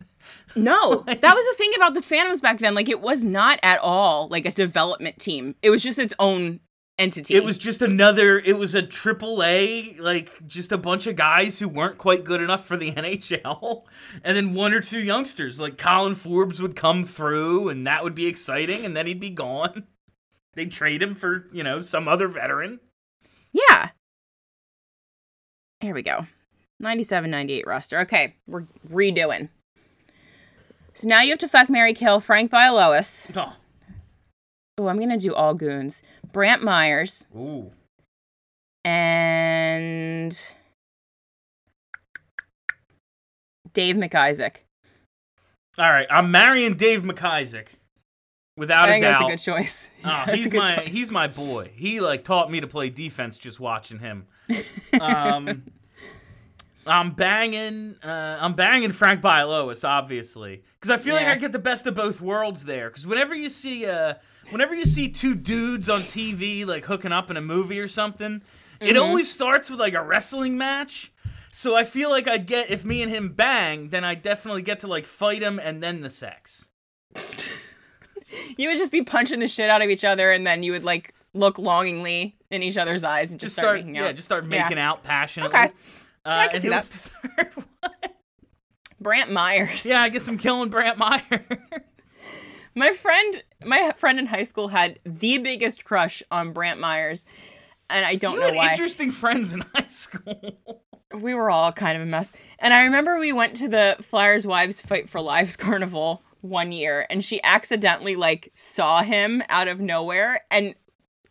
No, 0.57 1.05
that 1.07 1.23
was 1.23 1.47
the 1.47 1.55
thing 1.57 1.71
about 1.77 1.95
the 1.95 2.03
Phantoms 2.03 2.41
back 2.41 2.59
then. 2.59 2.75
Like 2.75 2.89
it 2.89 3.01
was 3.01 3.23
not 3.23 3.61
at 3.63 3.79
all 3.79 4.27
like 4.29 4.47
a 4.47 4.51
development 4.51 5.21
team. 5.21 5.55
It 5.63 5.71
was 5.71 5.81
just 5.81 5.97
its 6.01 6.13
own 6.19 6.59
entity. 6.99 7.35
It 7.35 7.45
was 7.45 7.59
just 7.59 7.83
another. 7.83 8.39
It 8.39 8.59
was 8.59 8.75
a 8.75 8.83
triple 8.83 9.43
A, 9.43 9.95
like 9.99 10.31
just 10.47 10.73
a 10.73 10.79
bunch 10.79 11.07
of 11.07 11.17
guys 11.17 11.59
who 11.59 11.69
weren't 11.69 11.99
quite 11.99 12.25
good 12.25 12.41
enough 12.43 12.67
for 12.67 12.77
the 12.77 12.93
NHL, 12.97 13.85
and 14.23 14.37
then 14.37 14.53
one 14.55 14.73
or 14.73 14.81
two 14.81 15.01
youngsters. 15.01 15.59
Like 15.59 15.79
Colin 15.79 16.15
Forbes 16.15 16.61
would 16.61 16.77
come 16.77 17.05
through, 17.05 17.69
and 17.69 17.87
that 17.87 18.05
would 18.05 18.15
be 18.15 18.27
exciting, 18.27 18.85
and 18.85 18.97
then 18.97 19.07
he'd 19.07 19.21
be 19.21 19.31
gone. 19.31 19.85
They'd 20.61 20.71
trade 20.71 21.03
him 21.03 21.15
for 21.15 21.47
you 21.55 21.65
know 21.65 21.81
some 21.81 22.07
other 22.07 22.29
veteran. 22.29 22.81
Yeah. 23.51 23.93
Here 25.81 25.95
we 25.95 26.03
go. 26.03 26.27
97 26.81 27.31
98 27.31 27.67
roster. 27.67 28.01
Okay, 28.01 28.37
we're 28.47 28.67
redoing. 28.93 29.49
So 30.93 31.09
now 31.09 31.23
you 31.23 31.31
have 31.31 31.39
to 31.39 31.49
fuck 31.49 31.71
Mary 31.71 31.95
Kill 31.95 32.21
Frank 32.21 32.51
Bialowas. 32.51 33.35
Oh. 33.35 33.57
Oh, 34.77 34.89
I'm 34.89 34.99
gonna 34.99 35.17
do 35.17 35.35
all 35.35 35.55
goons. 35.55 36.03
Brantt 36.31 36.61
Myhres 36.61 37.25
Ooh. 37.35 37.73
and 38.85 40.39
Dave 43.73 43.97
McIsaac. 43.97 44.57
All 45.79 45.91
right, 45.91 46.07
I'm 46.11 46.31
marrying 46.31 46.75
Dave 46.75 47.01
McIsaac. 47.01 47.69
Without 48.61 48.83
I 48.83 48.89
a 48.89 48.91
think 48.93 49.03
doubt. 49.05 49.29
that's 49.29 49.47
a 49.47 49.51
good 49.51 49.57
choice. 49.59 49.91
Oh, 50.05 50.09
That's 50.09 50.31
a 50.33 50.37
he's 50.37 50.53
good 50.53 50.59
my 50.59 50.77
choice. 50.77 50.89
he's 50.93 51.11
my 51.11 51.27
boy. 51.29 51.71
He 51.75 52.01
like 52.01 52.25
taught 52.25 52.51
me 52.51 52.61
to 52.61 52.67
play 52.67 52.91
defense 52.91 53.39
just 53.39 53.59
watching 53.59 53.99
him. 54.01 54.27
Um, 55.01 55.65
I'm 56.87 57.13
banging. 57.13 57.97
Uh, 58.03 58.39
I'm 58.41 58.55
banging 58.55 58.93
Frank 58.93 59.21
Bialowas, 59.21 59.87
obviously, 59.89 60.63
because 60.79 60.91
I 60.91 60.97
feel 60.97 61.15
like 61.15 61.27
I 61.27 61.37
get 61.37 61.53
the 61.53 61.59
best 61.59 61.87
of 61.87 61.95
both 61.95 62.21
worlds 62.21 62.65
there. 62.65 62.89
Because 62.89 63.07
whenever 63.07 63.35
you 63.35 63.49
see, 63.49 63.87
uh, 63.87 64.15
whenever 64.51 64.75
you 64.75 64.87
see 64.87 65.09
two 65.09 65.35
dudes 65.35 65.89
on 65.89 66.01
TV 66.01 66.67
like 66.67 66.85
hooking 66.87 67.13
up 67.13 67.31
in 67.31 67.37
a 67.37 67.43
movie 67.43 67.79
or 67.81 67.89
something, 67.89 68.43
it 68.81 68.89
Mm-hmm. 68.95 69.03
always 69.03 69.31
starts 69.31 69.69
with 69.71 69.79
like 69.81 69.95
a 69.95 70.03
wrestling 70.03 70.57
match. 70.57 71.13
So 71.53 71.77
I 71.77 71.85
feel 71.85 72.11
like 72.11 72.27
I'd 72.29 72.47
get 72.47 72.71
if 72.71 72.85
me 72.85 73.03
and 73.03 73.11
him 73.11 73.31
bang, 73.31 73.89
then 73.91 74.05
I 74.05 74.15
definitely 74.15 74.63
get 74.63 74.79
to 74.81 74.87
like 74.87 75.05
fight 75.07 75.43
him 75.43 75.59
and 75.59 75.83
then 75.83 76.01
the 76.01 76.11
sex. 76.11 76.67
You 78.57 78.69
would 78.69 78.79
just 78.79 78.93
be 78.93 79.03
punching 79.03 79.41
the 79.41 79.49
shit 79.49 79.69
out 79.71 79.83
of 79.83 79.91
each 79.91 80.05
other, 80.05 80.31
and 80.31 80.47
then 80.47 80.63
you 80.63 80.73
would 80.73 80.85
like 80.85 81.15
look 81.35 81.59
longingly 81.59 82.37
in 82.51 82.63
each 82.63 82.77
other's 82.77 83.05
eyes 83.05 83.31
and 83.31 83.39
just, 83.41 83.55
Just 83.55 83.57
start, 83.57 83.77
start, 83.77 83.87
making 83.87 83.95
yeah, 83.97 84.09
out. 84.09 84.15
just 84.17 84.25
start 84.29 84.45
Yeah. 84.45 84.63
making 84.63 84.79
out 84.79 85.05
passionately. 85.05 85.57
Okay. 85.59 85.73
Uh, 86.25 86.29
I 86.29 86.47
can 86.49 86.57
and 86.57 86.63
see 86.63 86.69
that. 86.69 86.83
the 86.85 86.99
third 87.29 87.55
one? 87.57 87.93
Brantt 89.01 89.31
Myhres. 89.31 89.85
Yeah, 89.85 90.01
I 90.03 90.09
guess 90.11 90.29
I'm 90.29 90.37
killing 90.39 90.69
Brantt 90.71 90.99
Myhres. 90.99 91.59
My 92.77 92.93
friend, 92.93 93.43
my 93.65 93.93
friend 93.97 94.19
in 94.21 94.27
high 94.27 94.45
school 94.45 94.69
had 94.69 95.01
the 95.05 95.39
biggest 95.39 95.85
crush 95.85 96.23
on 96.31 96.53
Brantt 96.53 96.79
Myhres, 96.81 97.25
and 97.89 98.07
I 98.07 98.15
don't 98.15 98.35
you 98.35 98.41
know 98.41 98.47
had 98.47 98.55
why. 98.55 98.71
interesting 98.71 99.11
friends 99.11 99.53
in 99.53 99.65
high 99.75 99.89
school. 99.89 100.61
we 101.13 101.35
were 101.35 101.51
all 101.51 101.73
kind 101.73 101.97
of 101.97 102.03
a 102.03 102.07
mess. 102.07 102.33
And 102.61 102.73
I 102.73 102.85
remember 102.85 103.19
we 103.19 103.33
went 103.33 103.57
to 103.57 103.69
the 103.69 103.97
Flyers 104.01 104.47
Wives 104.47 104.81
Fight 104.81 105.09
for 105.09 105.21
Lives 105.21 105.57
carnival 105.57 106.23
one 106.41 106.73
year 106.73 107.07
and 107.11 107.25
she 107.25 107.43
accidentally 107.43 108.17
like 108.17 108.51
saw 108.55 109.03
him 109.03 109.43
out 109.49 109.69
of 109.69 109.81
nowhere 109.81 110.41
and 110.51 110.75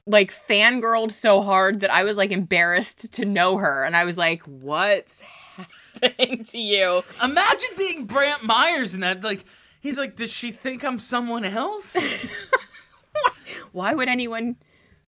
like 0.05 0.31
fangirled 0.31 1.11
so 1.11 1.41
hard 1.41 1.81
that 1.81 1.91
I 1.91 2.03
was 2.03 2.17
like 2.17 2.31
embarrassed 2.31 3.13
to 3.13 3.25
know 3.25 3.57
her 3.57 3.83
and 3.83 3.95
I 3.95 4.05
was 4.05 4.17
like, 4.17 4.41
"What's 4.43 5.21
happening 5.21 6.43
to 6.49 6.57
you?" 6.57 7.03
Imagine 7.23 7.69
being 7.77 8.05
Brantt 8.05 8.41
Myhres 8.41 8.93
and 8.95 9.03
that. 9.03 9.23
Like, 9.23 9.45
he's 9.79 9.99
like, 9.99 10.15
does 10.15 10.31
she 10.31 10.51
think 10.51 10.83
I'm 10.83 10.97
someone 10.97 11.45
else? 11.45 11.95
Why 13.71 13.93
would 13.93 14.07
anyone 14.09 14.55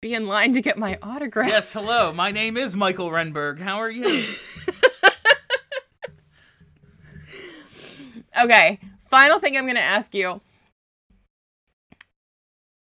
be 0.03 0.13
in 0.13 0.27
line 0.27 0.53
to 0.55 0.61
get 0.61 0.77
my 0.77 0.99
autograph? 1.03 1.49
yes, 1.49 1.73
hello. 1.73 2.13
My 2.13 2.31
name 2.31 2.57
is 2.59 2.77
Mikael 2.77 3.09
Renberg. 3.09 3.59
How 3.61 3.77
are 3.77 3.91
you? 3.91 4.25
Okay, 8.41 8.79
final 9.11 9.39
thing 9.39 9.57
I'm 9.57 9.65
going 9.65 9.77
to 9.77 9.83
ask 9.83 10.15
you. 10.15 10.41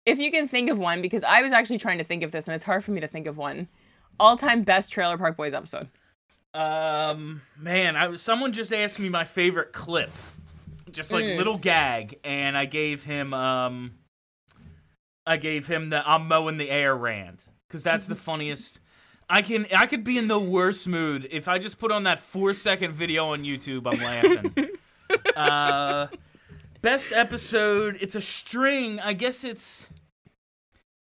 If 0.05 0.19
you 0.19 0.31
can 0.31 0.47
think 0.47 0.71
of 0.71 0.79
one, 0.79 1.03
because 1.03 1.25
I 1.25 1.43
was 1.43 1.53
actually 1.53 1.79
trying 1.79 1.99
to 1.99 2.05
think 2.05 2.23
of 2.23 2.33
this 2.33 2.47
and 2.47 2.55
it's 2.55 2.65
hard 2.65 2.85
for 2.85 2.91
me 2.91 3.01
to 3.01 3.09
think 3.09 3.27
of 3.27 3.37
one. 3.37 3.69
All 4.21 4.37
time 4.37 4.63
best 4.63 4.93
Trailer 4.93 5.19
Park 5.19 5.37
Boys 5.37 5.55
episode. 5.55 5.89
Um, 6.55 7.43
man, 7.59 7.97
I 7.97 8.09
was 8.09 8.23
someone 8.23 8.53
just 8.53 8.73
asked 8.73 8.99
me 8.99 9.11
my 9.11 9.25
favorite 9.25 9.73
clip, 9.73 10.11
just 10.91 11.13
like 11.13 11.25
little 11.25 11.59
gag, 11.59 12.19
and 12.25 12.57
I 12.57 12.65
gave 12.65 13.05
him 13.05 13.35
um, 13.35 13.93
I 15.27 15.37
gave 15.37 15.67
him 15.67 15.91
the 15.91 16.09
I'm 16.09 16.29
mowing 16.29 16.57
the 16.57 16.71
air 16.71 16.97
rant 16.97 17.45
because 17.69 17.83
that's 17.83 18.07
the 18.07 18.15
funniest. 18.17 18.81
I 19.29 19.43
can 19.43 19.67
I 19.77 19.85
could 19.85 20.03
be 20.03 20.17
in 20.17 20.29
the 20.29 20.39
worst 20.39 20.89
mood 20.89 21.29
if 21.31 21.47
I 21.47 21.59
just 21.59 21.79
put 21.79 21.93
on 21.93 22.05
that 22.05 22.21
four 22.21 22.55
second 22.55 22.95
video 22.95 23.27
on 23.27 23.43
YouTube. 23.43 23.87
I'm 23.87 23.99
laughing. 23.99 24.71
uh, 25.37 26.09
best 26.83 27.13
episode. 27.13 27.99
It's 28.01 28.15
a 28.15 28.21
string. 28.21 29.01
I 29.01 29.13
guess 29.13 29.45
it's 29.45 29.89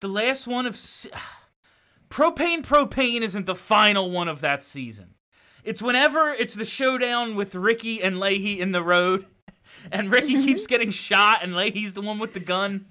the 0.02 0.08
last 0.08 0.48
one 0.48 0.66
of. 0.66 0.78
se- 0.78 1.10
Propane 2.10 2.64
Propane 2.64 3.22
isn't 3.22 3.48
the 3.48 3.56
final 3.56 4.12
one 4.12 4.28
of 4.28 4.39
that 4.41 4.62
season. 4.62 5.16
It's 5.64 5.82
whenever 5.82 6.30
it's 6.30 6.54
the 6.54 6.66
showdown 6.66 7.36
with 7.36 7.56
Ricky 7.56 8.04
and 8.04 8.18
Lahey 8.18 8.60
in 8.60 8.72
the 8.72 8.84
road, 8.84 9.26
and 9.91 10.12
Ricky 10.12 10.44
keeps 10.44 10.68
getting 10.68 10.91
shot, 10.91 11.39
and 11.41 11.54
Lahey's 11.54 11.94
the 11.94 12.02
one 12.02 12.20
with 12.20 12.34
the 12.34 12.39
gun. 12.39 12.86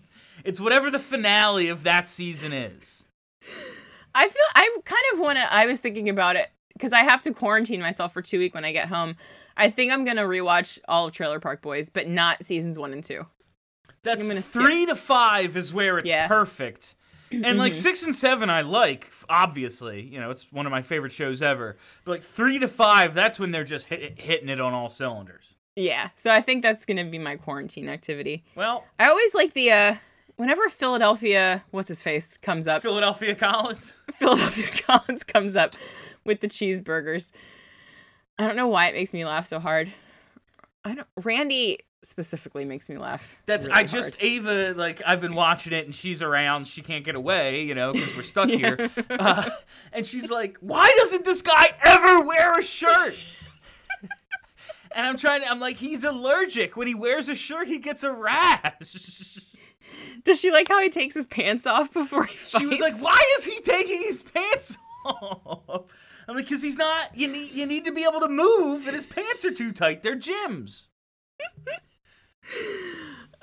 It's 0.45 0.61
whatever 0.61 0.91
the 0.91 0.99
finale 0.99 1.69
of 1.69 1.85
that 1.85 2.09
season 2.09 2.53
is. 2.53 3.05
I 4.15 4.29
feel 4.29 4.43
I 4.55 4.77
kind 4.85 5.03
of 5.13 5.21
want 5.21 5.39
to. 5.39 5.53
I 5.53 5.67
was 5.67 5.79
thinking 5.81 6.09
about 6.09 6.37
it 6.37 6.51
because 6.73 6.93
I 6.93 7.01
have 7.01 7.23
to 7.23 7.33
quarantine 7.33 7.81
myself 7.81 8.13
for 8.13 8.23
two 8.23 8.39
weeks 8.39 8.55
when 8.55 8.65
I 8.65 8.73
get 8.73 8.89
home. 8.89 9.17
I 9.57 9.69
think 9.71 9.93
I'm 9.93 10.05
gonna 10.05 10.23
rewatch 10.25 10.79
all 10.89 11.07
of 11.07 11.13
Trailer 11.13 11.41
Park 11.41 11.63
Boys, 11.63 11.91
but 11.91 12.09
not 12.09 12.45
seasons 12.45 12.79
one 12.79 12.93
and 12.93 13.03
two. 13.05 13.27
That's 14.03 14.27
gonna 14.27 14.43
skip. 14.43 14.63
three 14.63 14.87
to 14.87 14.97
five 14.97 15.57
is 15.57 15.73
where 15.73 15.99
it's 15.99 16.09
Yeah. 16.09 16.27
perfect. 16.29 16.95
And 17.31 17.57
like 17.59 17.73
six 17.75 18.03
and 18.03 18.15
seven, 18.15 18.51
I 18.51 18.61
like 18.61 19.11
obviously. 19.29 20.03
You 20.03 20.21
know, 20.21 20.31
it's 20.31 20.53
one 20.53 20.67
of 20.67 20.71
my 20.71 20.83
favorite 20.83 21.13
shows 21.13 21.41
ever. 21.41 21.77
But 22.05 22.11
like 22.13 22.23
three 22.23 22.59
to 22.59 22.69
five, 22.69 23.15
that's 23.15 23.39
when 23.39 23.53
they're 23.53 23.65
just 23.65 23.87
hit, 23.89 24.19
hitting 24.21 24.49
it 24.51 24.61
on 24.61 24.75
all 24.75 24.89
cylinders. 24.91 25.55
Yeah, 25.75 26.11
so 26.17 26.31
I 26.31 26.43
think 26.43 26.63
that's 26.63 26.85
gonna 26.85 27.05
be 27.07 27.19
my 27.19 27.37
quarantine 27.37 27.89
activity. 27.89 28.45
Well, 28.55 28.85
I 28.99 29.09
always 29.09 29.35
like 29.35 29.55
the 29.55 29.71
uh 29.73 29.95
whenever 30.37 30.69
Philadelphia, 30.69 31.63
what's 31.71 31.89
his 31.89 32.03
face, 32.03 32.37
comes 32.37 32.69
up. 32.69 32.83
Philadelphia 32.83 33.35
Collins. 33.35 33.95
Philadelphia 34.13 34.67
Collins 34.87 35.25
comes 35.25 35.57
up 35.57 35.75
with 36.25 36.41
the 36.41 36.49
cheeseburgers. 36.49 37.33
I 38.39 38.47
don't 38.47 38.57
know 38.57 38.69
why 38.69 38.89
it 38.89 38.95
makes 38.95 39.13
me 39.13 39.25
laugh 39.25 39.47
so 39.47 39.61
hard. 39.61 39.93
I 40.85 40.95
don't. 40.95 41.07
Randy 41.23 41.79
specifically 42.03 42.65
makes 42.65 42.91
me 42.91 42.99
laugh. 42.99 43.37
That's 43.47 43.67
really 43.67 43.79
I 43.79 43.85
just 43.85 44.17
hard. 44.17 44.25
Ava 44.25 44.75
like 44.77 45.03
I've 45.07 45.21
been 45.21 45.35
watching 45.35 45.73
it 45.73 45.85
and 45.85 45.95
she's 45.95 46.23
around. 46.23 46.67
She 46.67 46.83
can't 46.83 47.05
get 47.05 47.15
away, 47.15 47.63
you 47.63 47.75
know, 47.75 47.93
because 47.93 48.17
we're 48.17 48.23
stuck 48.23 48.49
here. 48.49 48.91
Uh, 49.11 49.49
and 49.93 50.07
she's 50.07 50.31
like, 50.31 50.57
"Why 50.61 50.93
doesn't 50.99 51.25
this 51.25 51.43
guy 51.43 51.69
ever 51.85 52.27
wear 52.27 52.59
a 52.59 52.63
shirt?" 52.63 53.15
and 54.95 55.07
I'm 55.07 55.17
trying 55.17 55.43
to. 55.43 55.51
I'm 55.51 55.61
like, 55.61 55.77
he's 55.77 56.03
allergic. 56.05 56.77
When 56.77 56.87
he 56.87 56.95
wears 56.95 57.29
a 57.29 57.35
shirt, 57.35 57.69
he 57.69 57.79
gets 57.79 58.03
a 58.03 58.13
rash. 58.13 59.39
Does 60.25 60.41
she 60.41 60.51
like 60.51 60.69
how 60.69 60.81
he 60.81 60.89
takes 60.89 61.15
his 61.15 61.27
pants 61.27 61.67
off 61.67 61.93
before 61.93 62.25
he 62.25 62.37
fights? 62.37 62.59
She 62.59 62.67
was 62.67 62.81
like, 62.81 63.01
"Why 63.01 63.23
is 63.39 63.45
he 63.45 63.61
taking 63.61 64.03
his 64.03 64.23
pants 64.23 64.79
off?" 65.05 65.85
I'm 66.29 66.37
like, 66.37 66.49
"Cause 66.49 66.63
he's 66.63 66.77
not. 66.77 67.17
You 67.17 67.29
need 67.29 67.53
you 67.53 67.67
need 67.67 67.85
to 67.85 67.93
be 67.93 68.05
able 68.05 68.21
to 68.21 68.29
move, 68.29 68.87
and 68.87 68.97
his 68.97 69.07
pants 69.07 69.45
are 69.45 69.51
too 69.51 69.73
tight. 69.73 70.03
They're 70.03 70.17
gyms." 70.17 70.89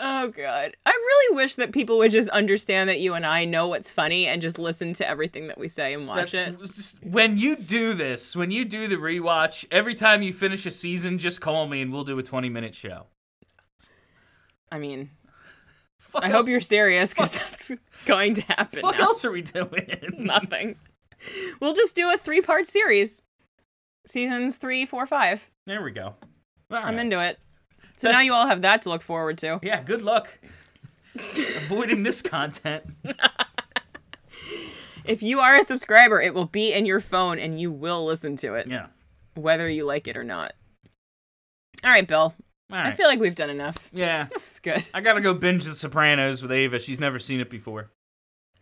Oh 0.02 0.30
god. 0.30 0.78
I 0.86 0.90
really 0.92 1.36
wish 1.36 1.56
that 1.56 1.74
people 1.74 1.98
would 1.98 2.12
just 2.12 2.30
understand 2.30 2.90
that 2.90 3.00
you 3.02 3.16
and 3.16 3.26
I 3.26 3.44
know 3.44 3.68
what's 3.68 3.92
funny 3.92 4.28
and 4.28 4.42
just 4.42 4.58
listen 4.58 4.94
to 4.94 5.08
everything 5.08 5.48
that 5.48 5.58
we 5.58 5.68
say 5.68 5.94
and 5.94 6.08
watch 6.08 6.32
That's 6.32 6.96
it. 6.96 7.04
when 7.04 7.38
you 7.38 7.58
do 7.58 7.94
this, 7.94 8.34
when 8.34 8.50
you 8.50 8.64
do 8.64 8.88
the 8.88 8.96
rewatch, 8.96 9.66
every 9.72 9.94
time 9.96 10.22
you 10.22 10.32
finish 10.32 10.66
a 10.66 10.72
season, 10.72 11.18
just 11.18 11.42
call 11.42 11.68
me 11.68 11.82
and 11.82 11.92
we'll 11.92 12.06
do 12.06 12.18
a 12.18 12.24
20 12.24 12.48
minute 12.48 12.76
show. 12.76 13.08
I 14.72 14.80
mean, 14.80 15.10
Fuck 15.98 16.24
I 16.24 16.28
else, 16.28 16.34
hope 16.36 16.48
you're 16.48 16.62
serious 16.62 17.14
because 17.14 17.32
that's 17.32 17.72
going 18.06 18.36
to 18.36 18.42
happen 18.44 18.82
What 18.82 19.00
else 19.00 19.26
are 19.26 19.32
we 19.32 19.42
doing? 19.42 19.98
Nothing. 20.18 20.78
We'll 21.60 21.74
just 21.74 21.96
do 21.96 22.12
a 22.14 22.18
three 22.18 22.42
part 22.42 22.66
series. 22.66 23.22
Seasons 24.08 24.58
three, 24.58 24.86
four, 24.86 25.06
five. 25.06 25.50
there 25.66 25.82
we 25.84 25.92
go. 25.92 26.16
All 26.72 26.78
I'm 26.78 26.96
right. 26.96 27.00
into 27.00 27.20
it. 27.22 27.38
So 27.98 28.08
That's- 28.08 28.14
now 28.20 28.22
you 28.24 28.34
all 28.34 28.48
have 28.48 28.62
that 28.62 28.82
to 28.84 28.90
look 28.90 29.02
forward 29.02 29.38
to. 29.40 29.60
Yeah, 29.64 29.82
good 29.84 30.02
luck 30.02 30.40
avoiding 31.16 32.04
this 32.04 32.22
content. 32.22 32.84
If 35.06 35.24
you 35.24 35.40
are 35.40 35.58
a 35.58 35.64
subscriber, 35.64 36.22
it 36.22 36.36
will 36.36 36.46
be 36.46 36.72
in 36.72 36.86
your 36.86 37.00
phone 37.00 37.40
and 37.40 37.60
you 37.60 37.72
will 37.72 38.06
listen 38.06 38.36
to 38.38 38.54
it, 38.56 38.68
Yeah. 38.68 38.88
whether 39.34 39.68
you 39.68 39.84
like 39.86 40.08
it 40.08 40.16
or 40.16 40.24
not. 40.24 40.54
All 41.84 41.90
right, 41.90 42.08
Bill. 42.08 42.36
All 42.72 42.78
I 42.78 42.92
feel 42.92 43.08
like 43.08 43.20
we've 43.20 43.34
done 43.34 43.50
enough. 43.50 43.90
yeah. 43.92 44.28
This 44.32 44.52
is 44.54 44.60
good. 44.60 44.86
I 44.94 45.02
gotta 45.02 45.22
go 45.22 45.34
binge 45.34 45.64
The 45.64 45.74
Sopranos 45.74 46.44
with 46.44 46.52
Ava. 46.52 46.78
She's 46.78 47.00
never 47.00 47.18
seen 47.18 47.40
it 47.40 47.50
before. 47.50 47.90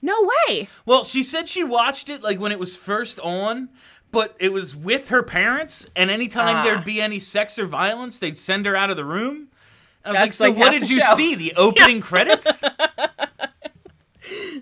No 0.02 0.30
way. 0.48 0.68
Well, 0.86 1.04
she 1.04 1.24
said 1.24 1.50
she 1.50 1.64
watched 1.64 2.10
it 2.10 2.22
like 2.22 2.40
when 2.40 2.52
it 2.52 2.60
was 2.60 2.76
first 2.76 3.20
on, 3.22 3.70
but 4.12 4.36
it 4.40 4.54
was 4.54 4.76
with 4.76 5.10
her 5.10 5.24
parents, 5.24 5.90
and 5.96 6.10
anytime 6.12 6.58
Ah. 6.58 6.64
there'd 6.64 6.86
be 6.86 7.02
any 7.02 7.20
sex 7.20 7.58
or 7.60 7.66
violence, 7.66 8.20
they'd 8.20 8.38
send 8.38 8.66
her 8.66 8.76
out 8.76 8.90
of 8.90 8.96
the 8.98 9.06
room. 9.06 9.48
I 10.06 10.10
was 10.12 10.18
That's 10.20 10.40
like, 10.40 10.50
like 10.50 10.56
so 10.56 10.60
what 10.62 10.72
did 10.80 10.90
you 10.90 11.02
show." 11.02 11.14
see? 11.16 11.36
The 11.36 11.54
opening 11.56 12.00
credits? 12.10 12.64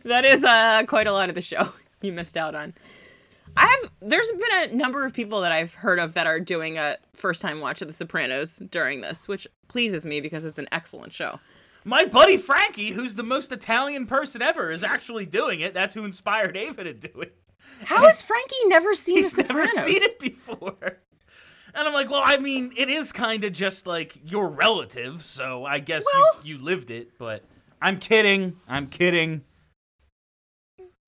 That 0.03 0.23
is 0.25 0.43
uh, 0.43 0.83
quite 0.87 1.07
a 1.07 1.11
lot 1.11 1.29
of 1.29 1.35
the 1.35 1.41
show 1.41 1.69
you 2.01 2.11
missed 2.13 2.37
out 2.37 2.53
on. 2.53 2.73
I 3.57 3.65
have. 3.65 3.91
There's 4.01 4.29
been 4.31 4.69
a 4.71 4.75
number 4.75 5.05
of 5.05 5.13
people 5.13 5.41
that 5.41 5.51
I've 5.51 5.73
heard 5.73 5.97
of 5.97 6.13
that 6.13 6.27
are 6.27 6.39
doing 6.39 6.77
a 6.77 6.97
first 7.15 7.41
time 7.41 7.61
watch 7.61 7.81
of 7.81 7.87
The 7.87 7.93
Sopranos 7.93 8.57
during 8.69 9.01
this, 9.01 9.27
which 9.27 9.47
pleases 9.67 10.05
me 10.05 10.21
because 10.21 10.45
it's 10.45 10.59
an 10.59 10.67
excellent 10.71 11.13
show. 11.13 11.39
My 11.87 12.03
buddy 12.05 12.37
Frankie, 12.37 12.89
who's 12.91 13.13
the 13.13 13.23
most 13.23 13.51
Italian 13.51 14.07
person 14.07 14.41
ever, 14.41 14.71
is 14.71 14.83
actually 14.83 15.27
doing 15.27 15.59
it. 15.59 15.73
That's 15.75 15.93
who 15.93 16.03
inspired 16.03 16.57
Ava 16.57 16.83
to 16.83 16.93
do 16.93 17.21
it. 17.21 17.37
How 17.83 18.05
has 18.07 18.21
Frankie 18.21 18.55
never 18.65 18.95
seen 18.95 19.17
He's 19.17 19.37
never 19.37 19.67
seen 19.67 20.01
it 20.01 20.19
before. 20.19 20.99
And 21.75 21.87
I'm 21.87 21.93
like, 21.93 22.09
well, 22.09 22.21
I 22.23 22.37
mean, 22.37 22.71
it 22.75 22.89
is 22.89 23.11
kind 23.11 23.43
of 23.43 23.53
just 23.53 23.85
like 23.85 24.17
your 24.23 24.49
relative, 24.49 25.23
so 25.23 25.63
I 25.65 25.77
guess 25.79 26.03
Well- 26.13 26.39
you, 26.43 26.55
you 26.55 26.63
lived 26.63 26.89
it, 26.89 27.17
but 27.19 27.43
I'm 27.81 27.99
kidding. 27.99 28.57
I'm 28.67 28.87
kidding. 28.87 29.43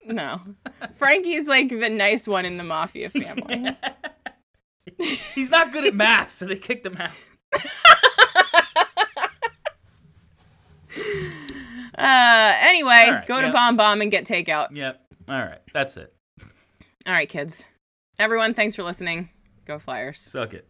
No, 0.06 0.40
Frankie's 0.94 1.48
like 1.48 1.68
the 1.68 1.88
nice 1.90 2.26
one 2.26 2.44
in 2.46 2.56
the 2.56 2.64
mafia 2.64 3.10
family. 3.10 3.76
He's 5.34 5.50
not 5.50 5.72
good 5.72 5.86
at 5.86 5.94
math, 5.94 6.30
so 6.30 6.46
they 6.46 6.56
kicked 6.56 6.86
him 6.86 6.96
out. 6.96 7.10
Uh, 11.98 12.52
anyway, 12.60 13.08
right, 13.10 13.26
go 13.26 13.40
to. 13.40 13.50
Bomb 13.50 13.76
Bomb 13.76 14.00
and 14.02 14.08
get 14.08 14.24
takeout. 14.24 14.68
Yep. 14.70 15.00
All 15.28 15.34
right. 15.40 15.58
That's 15.74 15.96
it. 15.96 16.14
All 17.04 17.12
right, 17.12 17.28
kids. 17.28 17.64
Everyone, 18.20 18.54
thanks 18.54 18.76
for 18.76 18.84
listening. 18.84 19.30
Go 19.64 19.80
Flyers. 19.80 20.20
Suck 20.20 20.54
it. 20.54 20.67